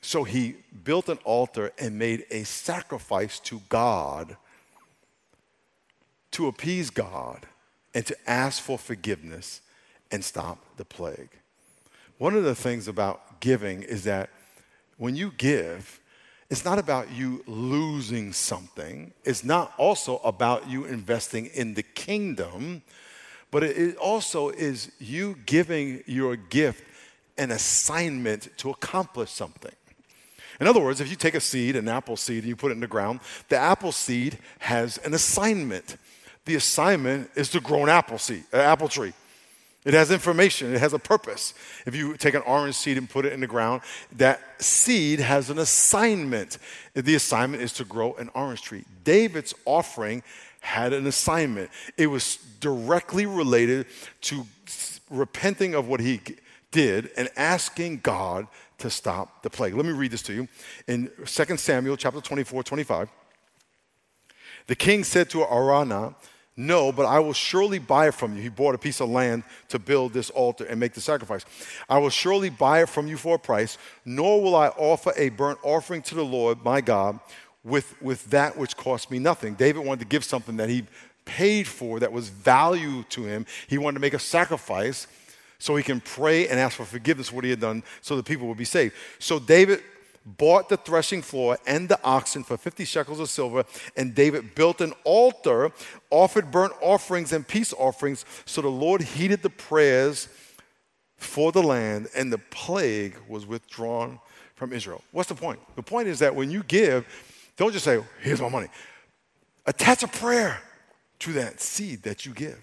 so 0.00 0.24
he 0.24 0.56
built 0.84 1.08
an 1.08 1.18
altar 1.24 1.72
and 1.78 1.98
made 1.98 2.26
a 2.30 2.44
sacrifice 2.44 3.38
to 3.40 3.60
God 3.68 4.36
to 6.32 6.46
appease 6.46 6.90
God 6.90 7.46
and 7.94 8.04
to 8.06 8.16
ask 8.26 8.62
for 8.62 8.78
forgiveness 8.78 9.62
and 10.10 10.24
stop 10.24 10.58
the 10.76 10.84
plague. 10.84 11.30
One 12.18 12.34
of 12.34 12.44
the 12.44 12.54
things 12.54 12.88
about 12.88 13.40
giving 13.40 13.82
is 13.82 14.04
that 14.04 14.30
when 14.96 15.16
you 15.16 15.32
give, 15.36 16.00
it's 16.48 16.64
not 16.64 16.78
about 16.78 17.10
you 17.10 17.42
losing 17.46 18.32
something. 18.32 19.12
It's 19.24 19.44
not 19.44 19.72
also 19.76 20.18
about 20.18 20.68
you 20.68 20.84
investing 20.84 21.46
in 21.46 21.74
the 21.74 21.82
kingdom, 21.82 22.82
but 23.50 23.62
it 23.62 23.96
also 23.96 24.50
is 24.50 24.92
you 24.98 25.36
giving 25.44 26.04
your 26.06 26.36
gift 26.36 26.84
an 27.36 27.50
assignment 27.50 28.48
to 28.58 28.70
accomplish 28.70 29.30
something. 29.30 29.74
In 30.60 30.66
other 30.66 30.80
words, 30.80 31.00
if 31.00 31.10
you 31.10 31.16
take 31.16 31.34
a 31.34 31.40
seed, 31.40 31.76
an 31.76 31.88
apple 31.88 32.16
seed, 32.16 32.38
and 32.38 32.48
you 32.48 32.56
put 32.56 32.70
it 32.70 32.74
in 32.74 32.80
the 32.80 32.86
ground, 32.86 33.20
the 33.48 33.56
apple 33.56 33.92
seed 33.92 34.38
has 34.60 34.98
an 34.98 35.14
assignment. 35.14 35.96
The 36.44 36.54
assignment 36.54 37.30
is 37.34 37.50
to 37.50 37.60
grow 37.60 37.82
an 37.82 37.88
apple 37.88 38.18
seed, 38.18 38.44
an 38.52 38.60
apple 38.60 38.88
tree. 38.88 39.12
It 39.84 39.94
has 39.94 40.10
information, 40.10 40.74
it 40.74 40.80
has 40.80 40.94
a 40.94 40.98
purpose. 40.98 41.54
If 41.86 41.94
you 41.94 42.16
take 42.16 42.34
an 42.34 42.42
orange 42.42 42.74
seed 42.74 42.98
and 42.98 43.08
put 43.08 43.24
it 43.24 43.32
in 43.32 43.40
the 43.40 43.46
ground, 43.46 43.82
that 44.16 44.40
seed 44.60 45.20
has 45.20 45.48
an 45.48 45.58
assignment. 45.58 46.58
The 46.94 47.14
assignment 47.14 47.62
is 47.62 47.72
to 47.74 47.84
grow 47.84 48.14
an 48.14 48.30
orange 48.34 48.62
tree. 48.62 48.84
David's 49.04 49.54
offering 49.64 50.24
had 50.60 50.92
an 50.92 51.06
assignment, 51.06 51.70
it 51.96 52.08
was 52.08 52.38
directly 52.58 53.24
related 53.24 53.86
to 54.20 54.44
repenting 55.08 55.74
of 55.74 55.86
what 55.86 56.00
he 56.00 56.20
did 56.72 57.08
and 57.16 57.28
asking 57.36 57.98
God 57.98 58.48
to 58.78 58.90
stop 58.90 59.42
the 59.42 59.50
plague. 59.50 59.74
Let 59.74 59.86
me 59.86 59.92
read 59.92 60.10
this 60.10 60.22
to 60.22 60.32
you. 60.32 60.48
In 60.86 61.10
2 61.24 61.56
Samuel 61.56 61.96
chapter 61.96 62.20
24, 62.20 62.62
25, 62.62 63.08
the 64.66 64.74
king 64.76 65.04
said 65.04 65.30
to 65.30 65.38
Araunah, 65.44 66.14
no, 66.58 66.90
but 66.90 67.04
I 67.04 67.18
will 67.18 67.34
surely 67.34 67.78
buy 67.78 68.08
it 68.08 68.14
from 68.14 68.34
you. 68.34 68.42
He 68.42 68.48
bought 68.48 68.74
a 68.74 68.78
piece 68.78 69.00
of 69.00 69.10
land 69.10 69.44
to 69.68 69.78
build 69.78 70.14
this 70.14 70.30
altar 70.30 70.64
and 70.64 70.80
make 70.80 70.94
the 70.94 71.02
sacrifice. 71.02 71.44
I 71.86 71.98
will 71.98 72.08
surely 72.08 72.48
buy 72.48 72.82
it 72.82 72.88
from 72.88 73.06
you 73.06 73.18
for 73.18 73.34
a 73.34 73.38
price, 73.38 73.76
nor 74.06 74.42
will 74.42 74.56
I 74.56 74.68
offer 74.68 75.12
a 75.16 75.28
burnt 75.28 75.58
offering 75.62 76.00
to 76.02 76.14
the 76.14 76.24
Lord 76.24 76.64
my 76.64 76.80
God 76.80 77.20
with, 77.62 78.00
with 78.00 78.24
that 78.30 78.56
which 78.56 78.74
cost 78.74 79.10
me 79.10 79.18
nothing. 79.18 79.54
David 79.54 79.84
wanted 79.84 80.00
to 80.00 80.06
give 80.06 80.24
something 80.24 80.56
that 80.56 80.70
he 80.70 80.86
paid 81.26 81.68
for 81.68 82.00
that 82.00 82.12
was 82.12 82.30
value 82.30 83.02
to 83.10 83.24
him. 83.24 83.44
He 83.66 83.76
wanted 83.76 83.96
to 83.96 84.00
make 84.00 84.14
a 84.14 84.18
sacrifice 84.18 85.06
so 85.58 85.76
he 85.76 85.82
can 85.82 86.00
pray 86.00 86.48
and 86.48 86.60
ask 86.60 86.76
for 86.76 86.84
forgiveness 86.84 87.28
for 87.28 87.36
what 87.36 87.44
he 87.44 87.50
had 87.50 87.60
done 87.60 87.82
so 88.00 88.16
the 88.16 88.22
people 88.22 88.46
would 88.48 88.58
be 88.58 88.64
saved. 88.64 88.94
So 89.18 89.38
David 89.38 89.82
bought 90.26 90.68
the 90.68 90.76
threshing 90.76 91.22
floor 91.22 91.56
and 91.66 91.88
the 91.88 91.98
oxen 92.02 92.42
for 92.42 92.56
50 92.56 92.84
shekels 92.84 93.20
of 93.20 93.30
silver, 93.30 93.64
and 93.96 94.14
David 94.14 94.54
built 94.54 94.80
an 94.80 94.92
altar, 95.04 95.70
offered 96.10 96.50
burnt 96.50 96.72
offerings 96.80 97.32
and 97.32 97.46
peace 97.46 97.72
offerings. 97.72 98.24
So 98.44 98.60
the 98.60 98.68
Lord 98.68 99.02
heeded 99.02 99.42
the 99.42 99.50
prayers 99.50 100.28
for 101.16 101.52
the 101.52 101.62
land, 101.62 102.08
and 102.14 102.32
the 102.32 102.38
plague 102.38 103.16
was 103.28 103.46
withdrawn 103.46 104.18
from 104.54 104.72
Israel. 104.72 105.02
What's 105.12 105.28
the 105.28 105.34
point? 105.34 105.60
The 105.76 105.82
point 105.82 106.08
is 106.08 106.18
that 106.18 106.34
when 106.34 106.50
you 106.50 106.62
give, 106.64 107.06
don't 107.56 107.72
just 107.72 107.84
say, 107.84 108.02
Here's 108.20 108.40
my 108.40 108.48
money. 108.48 108.68
Attach 109.64 110.02
a 110.02 110.08
prayer 110.08 110.60
to 111.20 111.32
that 111.34 111.60
seed 111.60 112.02
that 112.02 112.26
you 112.26 112.32
give. 112.32 112.62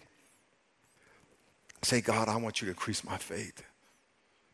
Say, 1.83 2.01
God, 2.01 2.29
I 2.29 2.37
want 2.37 2.61
you 2.61 2.65
to 2.67 2.71
increase 2.71 3.03
my 3.03 3.17
faith. 3.17 3.63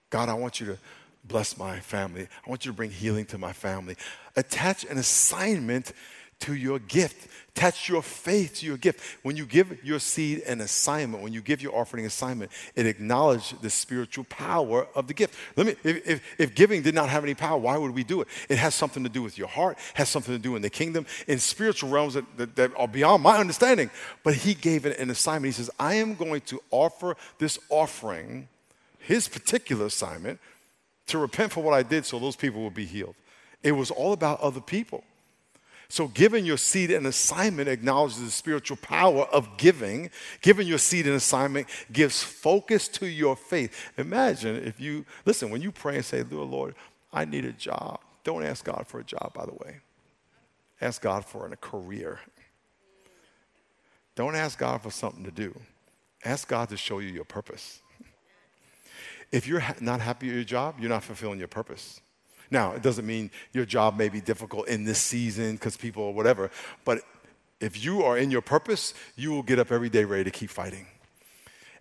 God, 0.09 0.30
I 0.30 0.34
want 0.34 0.59
you 0.59 0.65
to 0.67 0.77
bless 1.23 1.57
my 1.57 1.80
family. 1.80 2.27
I 2.45 2.49
want 2.49 2.65
you 2.65 2.71
to 2.71 2.75
bring 2.75 2.91
healing 2.91 3.25
to 3.27 3.38
my 3.38 3.53
family. 3.53 3.95
Attach 4.36 4.84
an 4.86 4.97
assignment 4.97 5.93
to 6.39 6.55
your 6.55 6.79
gift. 6.79 7.27
Attach 7.49 7.89
your 7.89 8.01
faith 8.01 8.55
to 8.59 8.65
your 8.65 8.77
gift. 8.77 9.17
When 9.23 9.35
you 9.35 9.45
give 9.45 9.83
your 9.83 9.99
seed 9.99 10.43
an 10.47 10.61
assignment, 10.61 11.21
when 11.21 11.33
you 11.33 11.41
give 11.41 11.61
your 11.61 11.75
offering 11.75 12.05
assignment, 12.05 12.51
it 12.75 12.85
acknowledges 12.85 13.53
the 13.61 13.69
spiritual 13.69 14.23
power 14.25 14.87
of 14.95 15.07
the 15.07 15.13
gift. 15.13 15.35
Let 15.57 15.67
me, 15.67 15.75
if, 15.83 16.07
if, 16.07 16.21
if, 16.37 16.55
giving 16.55 16.81
did 16.81 16.95
not 16.95 17.09
have 17.09 17.23
any 17.23 17.33
power, 17.33 17.57
why 17.57 17.77
would 17.77 17.91
we 17.91 18.05
do 18.05 18.21
it? 18.21 18.29
It 18.47 18.57
has 18.57 18.73
something 18.75 19.03
to 19.03 19.09
do 19.09 19.21
with 19.21 19.37
your 19.37 19.49
heart, 19.49 19.77
has 19.95 20.07
something 20.07 20.33
to 20.33 20.41
do 20.41 20.55
in 20.55 20.61
the 20.61 20.69
kingdom, 20.69 21.05
in 21.27 21.39
spiritual 21.39 21.89
realms 21.89 22.13
that, 22.13 22.25
that, 22.37 22.55
that 22.55 22.71
are 22.77 22.87
beyond 22.87 23.23
my 23.23 23.37
understanding. 23.37 23.89
But 24.23 24.35
he 24.35 24.53
gave 24.53 24.85
it 24.85 24.97
an 24.97 25.09
assignment. 25.09 25.53
He 25.53 25.61
says, 25.61 25.69
I 25.77 25.95
am 25.95 26.15
going 26.15 26.41
to 26.41 26.61
offer 26.71 27.17
this 27.39 27.59
offering, 27.69 28.47
his 28.99 29.27
particular 29.27 29.87
assignment, 29.87 30.39
to 31.07 31.17
repent 31.17 31.51
for 31.51 31.61
what 31.61 31.73
I 31.73 31.83
did 31.83 32.05
so 32.05 32.19
those 32.19 32.37
people 32.37 32.61
will 32.61 32.69
be 32.69 32.85
healed. 32.85 33.15
It 33.63 33.73
was 33.73 33.91
all 33.91 34.13
about 34.13 34.39
other 34.39 34.61
people. 34.61 35.03
So, 35.91 36.07
giving 36.07 36.45
your 36.45 36.57
seed 36.57 36.91
an 36.91 37.07
assignment 37.07 37.67
acknowledges 37.67 38.23
the 38.23 38.29
spiritual 38.29 38.77
power 38.77 39.23
of 39.23 39.57
giving. 39.57 40.11
Giving 40.41 40.67
your 40.67 40.77
seed 40.77 41.07
an 41.07 41.13
assignment 41.13 41.67
gives 41.91 42.21
focus 42.21 42.87
to 42.89 43.07
your 43.07 43.35
faith. 43.35 43.91
Imagine 43.97 44.55
if 44.67 44.79
you, 44.79 45.03
listen, 45.25 45.49
when 45.49 45.63
you 45.63 45.71
pray 45.71 45.95
and 45.95 46.05
say, 46.05 46.21
Lord, 46.21 46.75
I 47.11 47.25
need 47.25 47.45
a 47.45 47.51
job, 47.51 48.01
don't 48.23 48.43
ask 48.43 48.63
God 48.63 48.85
for 48.85 48.99
a 48.99 49.03
job, 49.03 49.33
by 49.33 49.45
the 49.45 49.53
way. 49.53 49.77
Ask 50.79 51.01
God 51.01 51.25
for 51.25 51.47
a 51.47 51.55
career. 51.57 52.19
Don't 54.15 54.35
ask 54.35 54.59
God 54.59 54.83
for 54.83 54.91
something 54.91 55.23
to 55.23 55.31
do. 55.31 55.59
Ask 56.23 56.47
God 56.47 56.69
to 56.69 56.77
show 56.77 56.99
you 56.99 57.09
your 57.09 57.25
purpose. 57.25 57.81
If 59.31 59.47
you're 59.47 59.63
not 59.79 60.01
happy 60.01 60.27
with 60.27 60.35
your 60.35 60.45
job, 60.45 60.75
you're 60.79 60.89
not 60.89 61.03
fulfilling 61.03 61.39
your 61.39 61.47
purpose. 61.47 61.99
Now, 62.51 62.73
it 62.73 62.81
doesn't 62.81 63.05
mean 63.05 63.29
your 63.53 63.65
job 63.65 63.97
may 63.97 64.09
be 64.09 64.21
difficult 64.21 64.67
in 64.67 64.83
this 64.83 64.99
season 64.99 65.53
because 65.53 65.77
people 65.77 66.03
or 66.03 66.13
whatever, 66.13 66.49
but 66.83 67.01
if 67.59 67.83
you 67.83 68.03
are 68.03 68.17
in 68.17 68.31
your 68.31 68.41
purpose, 68.41 68.93
you 69.15 69.31
will 69.31 69.43
get 69.43 69.59
up 69.59 69.71
every 69.71 69.89
day 69.89 70.05
ready 70.05 70.23
to 70.23 70.31
keep 70.31 70.49
fighting. 70.49 70.87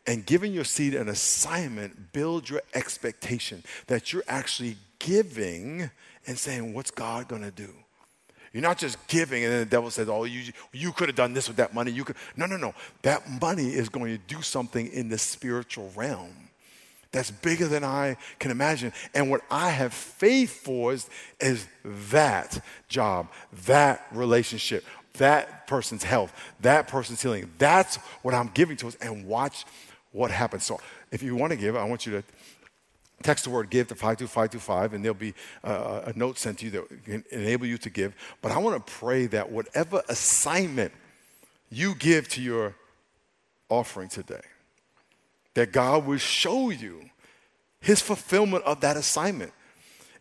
And 0.07 0.25
giving 0.25 0.53
your 0.53 0.65
seed 0.65 0.95
an 0.95 1.09
assignment, 1.09 2.13
build 2.13 2.49
your 2.49 2.63
expectation 2.75 3.63
that 3.87 4.13
you're 4.13 4.25
actually 4.27 4.77
giving 4.99 5.91
and 6.27 6.39
saying, 6.39 6.75
What's 6.75 6.91
God 6.91 7.29
gonna 7.29 7.51
do? 7.51 7.73
You're 8.53 8.63
not 8.63 8.79
just 8.79 9.07
giving, 9.09 9.45
and 9.45 9.53
then 9.53 9.61
the 9.61 9.67
devil 9.67 9.91
says, 9.91 10.09
"Oh, 10.09 10.25
you 10.25 10.53
you 10.73 10.93
could 10.93 11.09
have 11.09 11.17
done 11.17 11.35
this 11.35 11.49
with 11.49 11.59
that 11.59 11.75
money." 11.75 11.91
You 11.91 12.05
could 12.05 12.17
no, 12.35 12.47
no, 12.47 12.57
no. 12.57 12.75
That 13.03 13.29
money 13.29 13.75
is 13.75 13.89
going 13.89 14.17
to 14.17 14.35
do 14.35 14.41
something 14.41 14.87
in 14.89 15.11
the 15.11 15.19
spiritual 15.19 15.93
realm 15.95 16.48
that's 17.11 17.31
bigger 17.31 17.67
than 17.67 17.85
I 17.85 18.17
can 18.39 18.51
imagine. 18.51 18.93
And 19.15 19.31
what 19.31 19.41
I 19.51 19.71
have 19.71 19.95
faith 19.95 20.61
for 20.63 20.93
is, 20.93 21.09
is 21.41 21.67
that 21.85 22.63
job, 22.89 23.29
that 23.65 24.07
relationship, 24.13 24.85
that 25.15 25.67
person's 25.67 26.05
health, 26.05 26.33
that 26.61 26.89
person's 26.89 27.23
healing. 27.23 27.51
That's 27.59 27.97
what 28.23 28.35
I'm 28.35 28.51
giving 28.55 28.77
to 28.79 28.89
us, 28.89 28.97
and 28.97 29.27
watch 29.27 29.65
what 30.13 30.31
happens. 30.31 30.65
So 30.65 30.81
if 31.11 31.23
you 31.23 31.35
want 31.35 31.53
to 31.53 31.57
give, 31.57 31.77
I 31.77 31.85
want 31.85 32.07
you 32.07 32.13
to 32.13 32.25
text 33.23 33.45
the 33.45 33.51
word 33.51 33.71
give 33.71 33.89
to 33.89 33.95
52525 33.95 34.95
and 34.95 35.05
there'll 35.05 35.15
be 35.15 35.35
uh, 35.65 36.03
a 36.05 36.13
note 36.17 36.39
sent 36.39 36.59
to 36.61 36.67
you 36.67 36.71
that 36.71 37.05
can 37.05 37.25
enable 37.33 37.67
you 37.67 37.77
to 37.77 37.91
give 37.91 38.15
but 38.43 38.53
i 38.53 38.59
want 38.59 38.87
to 38.87 38.93
pray 38.93 39.27
that 39.27 39.51
whatever 39.51 40.03
assignment 40.09 40.93
you 41.69 41.97
give 41.97 42.29
to 42.29 42.41
your 42.41 42.77
offering 43.69 44.09
today 44.09 44.41
that 45.59 45.73
God 45.73 46.07
will 46.07 46.19
show 46.19 46.71
you 46.71 47.01
his 47.81 48.01
fulfillment 48.01 48.65
of 48.65 48.81
that 48.81 48.97
assignment. 48.97 49.53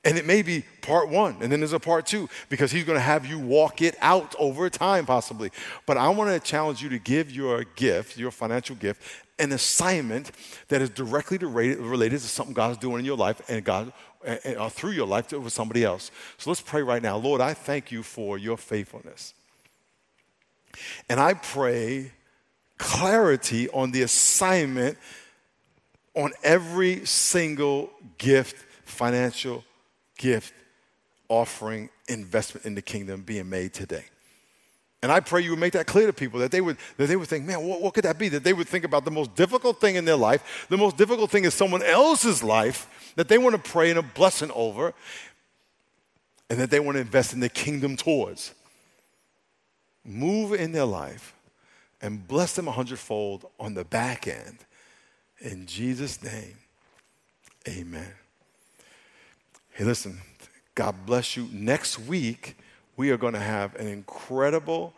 And 0.04 0.18
it 0.18 0.26
may 0.26 0.42
be 0.42 0.64
part 0.82 1.10
one, 1.10 1.38
and 1.42 1.52
then 1.52 1.60
there's 1.60 1.74
a 1.74 1.80
part 1.80 2.06
two, 2.06 2.30
because 2.50 2.72
he's 2.72 2.86
to 2.86 3.00
have 3.00 3.26
you 3.26 3.40
walk 3.40 3.82
it 3.82 3.96
out 4.02 4.36
over 4.40 4.70
time, 4.70 5.06
possibly. 5.06 5.52
But 5.86 5.98
I 5.98 6.10
want 6.10 6.32
to 6.32 6.40
challenge 6.40 6.82
you 6.82 6.90
to 6.90 6.98
give 6.98 7.32
your 7.32 7.66
gift, 7.76 8.18
your 8.18 8.32
financial 8.32 8.76
gift, 8.76 9.02
an 9.38 9.52
assignment 9.52 10.32
that 10.70 10.82
is 10.82 10.90
directly 10.90 11.38
related 11.38 12.20
to 12.22 12.28
something 12.28 12.54
God 12.54 12.72
is 12.72 12.78
doing 12.78 13.00
in 13.00 13.06
your 13.06 13.18
life 13.18 13.42
and 13.48 13.64
God 13.64 13.92
uh, 14.26 14.70
through 14.70 14.92
your 14.92 15.08
life 15.08 15.32
with 15.32 15.54
somebody 15.54 15.84
else. 15.84 16.10
So 16.38 16.50
let's 16.50 16.62
pray 16.62 16.82
right 16.82 17.02
now. 17.02 17.18
Lord, 17.18 17.42
I 17.42 17.54
thank 17.54 17.92
you 17.92 18.02
for 18.02 18.38
your 18.38 18.58
faithfulness. 18.58 19.34
And 21.10 21.20
I 21.20 21.34
pray 21.34 22.12
clarity 22.78 23.68
on 23.70 23.92
the 23.92 24.04
assignment 24.04 24.98
on 26.18 26.34
every 26.44 27.06
single 27.06 27.92
gift, 28.18 28.58
financial 28.84 29.64
gift, 30.18 30.52
offering, 31.30 31.90
investment 32.08 32.66
in 32.66 32.74
the 32.74 32.82
kingdom 32.82 33.22
being 33.22 33.48
made 33.48 33.72
today. 33.72 34.04
And 35.04 35.12
I 35.12 35.20
pray 35.20 35.42
you 35.42 35.52
would 35.52 35.60
make 35.60 35.74
that 35.74 35.86
clear 35.86 36.08
to 36.08 36.14
people 36.14 36.40
that 36.40 36.50
they 36.50 36.60
would, 36.60 36.78
that 36.98 37.06
they 37.06 37.16
would 37.16 37.28
think, 37.28 37.46
man, 37.46 37.64
what, 37.64 37.82
what 37.82 37.94
could 37.94 38.04
that 38.04 38.18
be? 38.18 38.30
That 38.30 38.44
they 38.44 38.54
would 38.54 38.68
think 38.68 38.84
about 38.84 39.06
the 39.06 39.12
most 39.12 39.36
difficult 39.36 39.80
thing 39.80 39.96
in 39.96 40.06
their 40.06 40.16
life, 40.16 40.66
the 40.70 40.78
most 40.78 40.98
difficult 40.98 41.30
thing 41.30 41.46
in 41.46 41.52
someone 41.52 41.84
else's 41.84 42.44
life, 42.44 43.14
that 43.16 43.28
they 43.28 43.38
want 43.38 43.56
to 43.56 43.72
pray 43.72 43.92
and 43.92 44.00
a 44.00 44.02
blessing 44.02 44.50
over, 44.56 44.96
and 46.50 46.60
that 46.60 46.72
they 46.72 46.80
want 46.80 46.96
to 46.96 47.02
invest 47.02 47.32
in 47.32 47.42
the 47.42 47.50
kingdom 47.50 47.96
towards. 47.96 48.56
Move 50.04 50.54
in 50.54 50.72
their 50.72 50.86
life 50.86 51.36
and 52.02 52.28
bless 52.28 52.56
them 52.56 52.68
a 52.68 52.72
hundredfold 52.72 53.46
on 53.60 53.76
the 53.76 53.84
back 53.84 54.28
end 54.28 54.58
in 55.40 55.66
Jesus' 55.66 56.24
name, 56.24 56.58
amen. 57.68 58.12
Hey, 59.72 59.84
listen, 59.84 60.20
God 60.74 60.96
bless 61.06 61.38
you. 61.38 61.48
Next 61.52 62.00
week, 62.00 62.58
we 62.96 63.12
are 63.12 63.18
going 63.18 63.34
to 63.34 63.40
have 63.40 63.76
an 63.76 63.88
incredible 63.88 64.94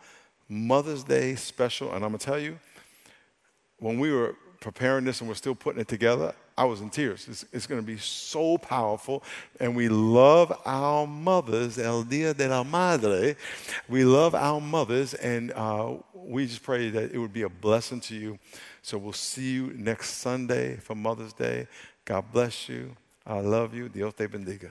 Mother's 0.48 1.04
Day 1.04 1.34
special. 1.34 1.92
And 1.92 2.04
I'm 2.04 2.12
going 2.12 2.18
to 2.18 2.24
tell 2.24 2.38
you, 2.38 2.58
when 3.78 3.98
we 3.98 4.12
were 4.12 4.34
preparing 4.60 5.04
this 5.04 5.20
and 5.20 5.28
we're 5.28 5.34
still 5.34 5.54
putting 5.54 5.80
it 5.80 5.88
together, 5.88 6.34
I 6.56 6.64
was 6.64 6.80
in 6.80 6.90
tears. 6.90 7.26
It's, 7.28 7.44
it's 7.52 7.66
going 7.66 7.80
to 7.80 7.86
be 7.86 7.96
so 7.96 8.58
powerful. 8.58 9.22
And 9.58 9.74
we 9.74 9.88
love 9.88 10.52
our 10.66 11.06
mothers, 11.06 11.78
El 11.78 12.02
Dia 12.02 12.34
de 12.34 12.48
la 12.48 12.62
Madre. 12.62 13.36
We 13.88 14.04
love 14.04 14.34
our 14.34 14.60
mothers. 14.60 15.14
And 15.14 15.52
uh, 15.52 15.94
we 16.12 16.46
just 16.46 16.62
pray 16.62 16.90
that 16.90 17.12
it 17.12 17.18
would 17.18 17.32
be 17.32 17.42
a 17.42 17.48
blessing 17.48 18.00
to 18.02 18.14
you. 18.14 18.38
So 18.82 18.98
we'll 18.98 19.12
see 19.12 19.52
you 19.52 19.72
next 19.74 20.18
Sunday 20.18 20.76
for 20.76 20.94
Mother's 20.94 21.32
Day. 21.32 21.66
God 22.04 22.24
bless 22.32 22.68
you. 22.68 22.96
I 23.26 23.40
love 23.40 23.74
you. 23.74 23.88
Dios 23.88 24.14
te 24.14 24.26
bendiga. 24.26 24.70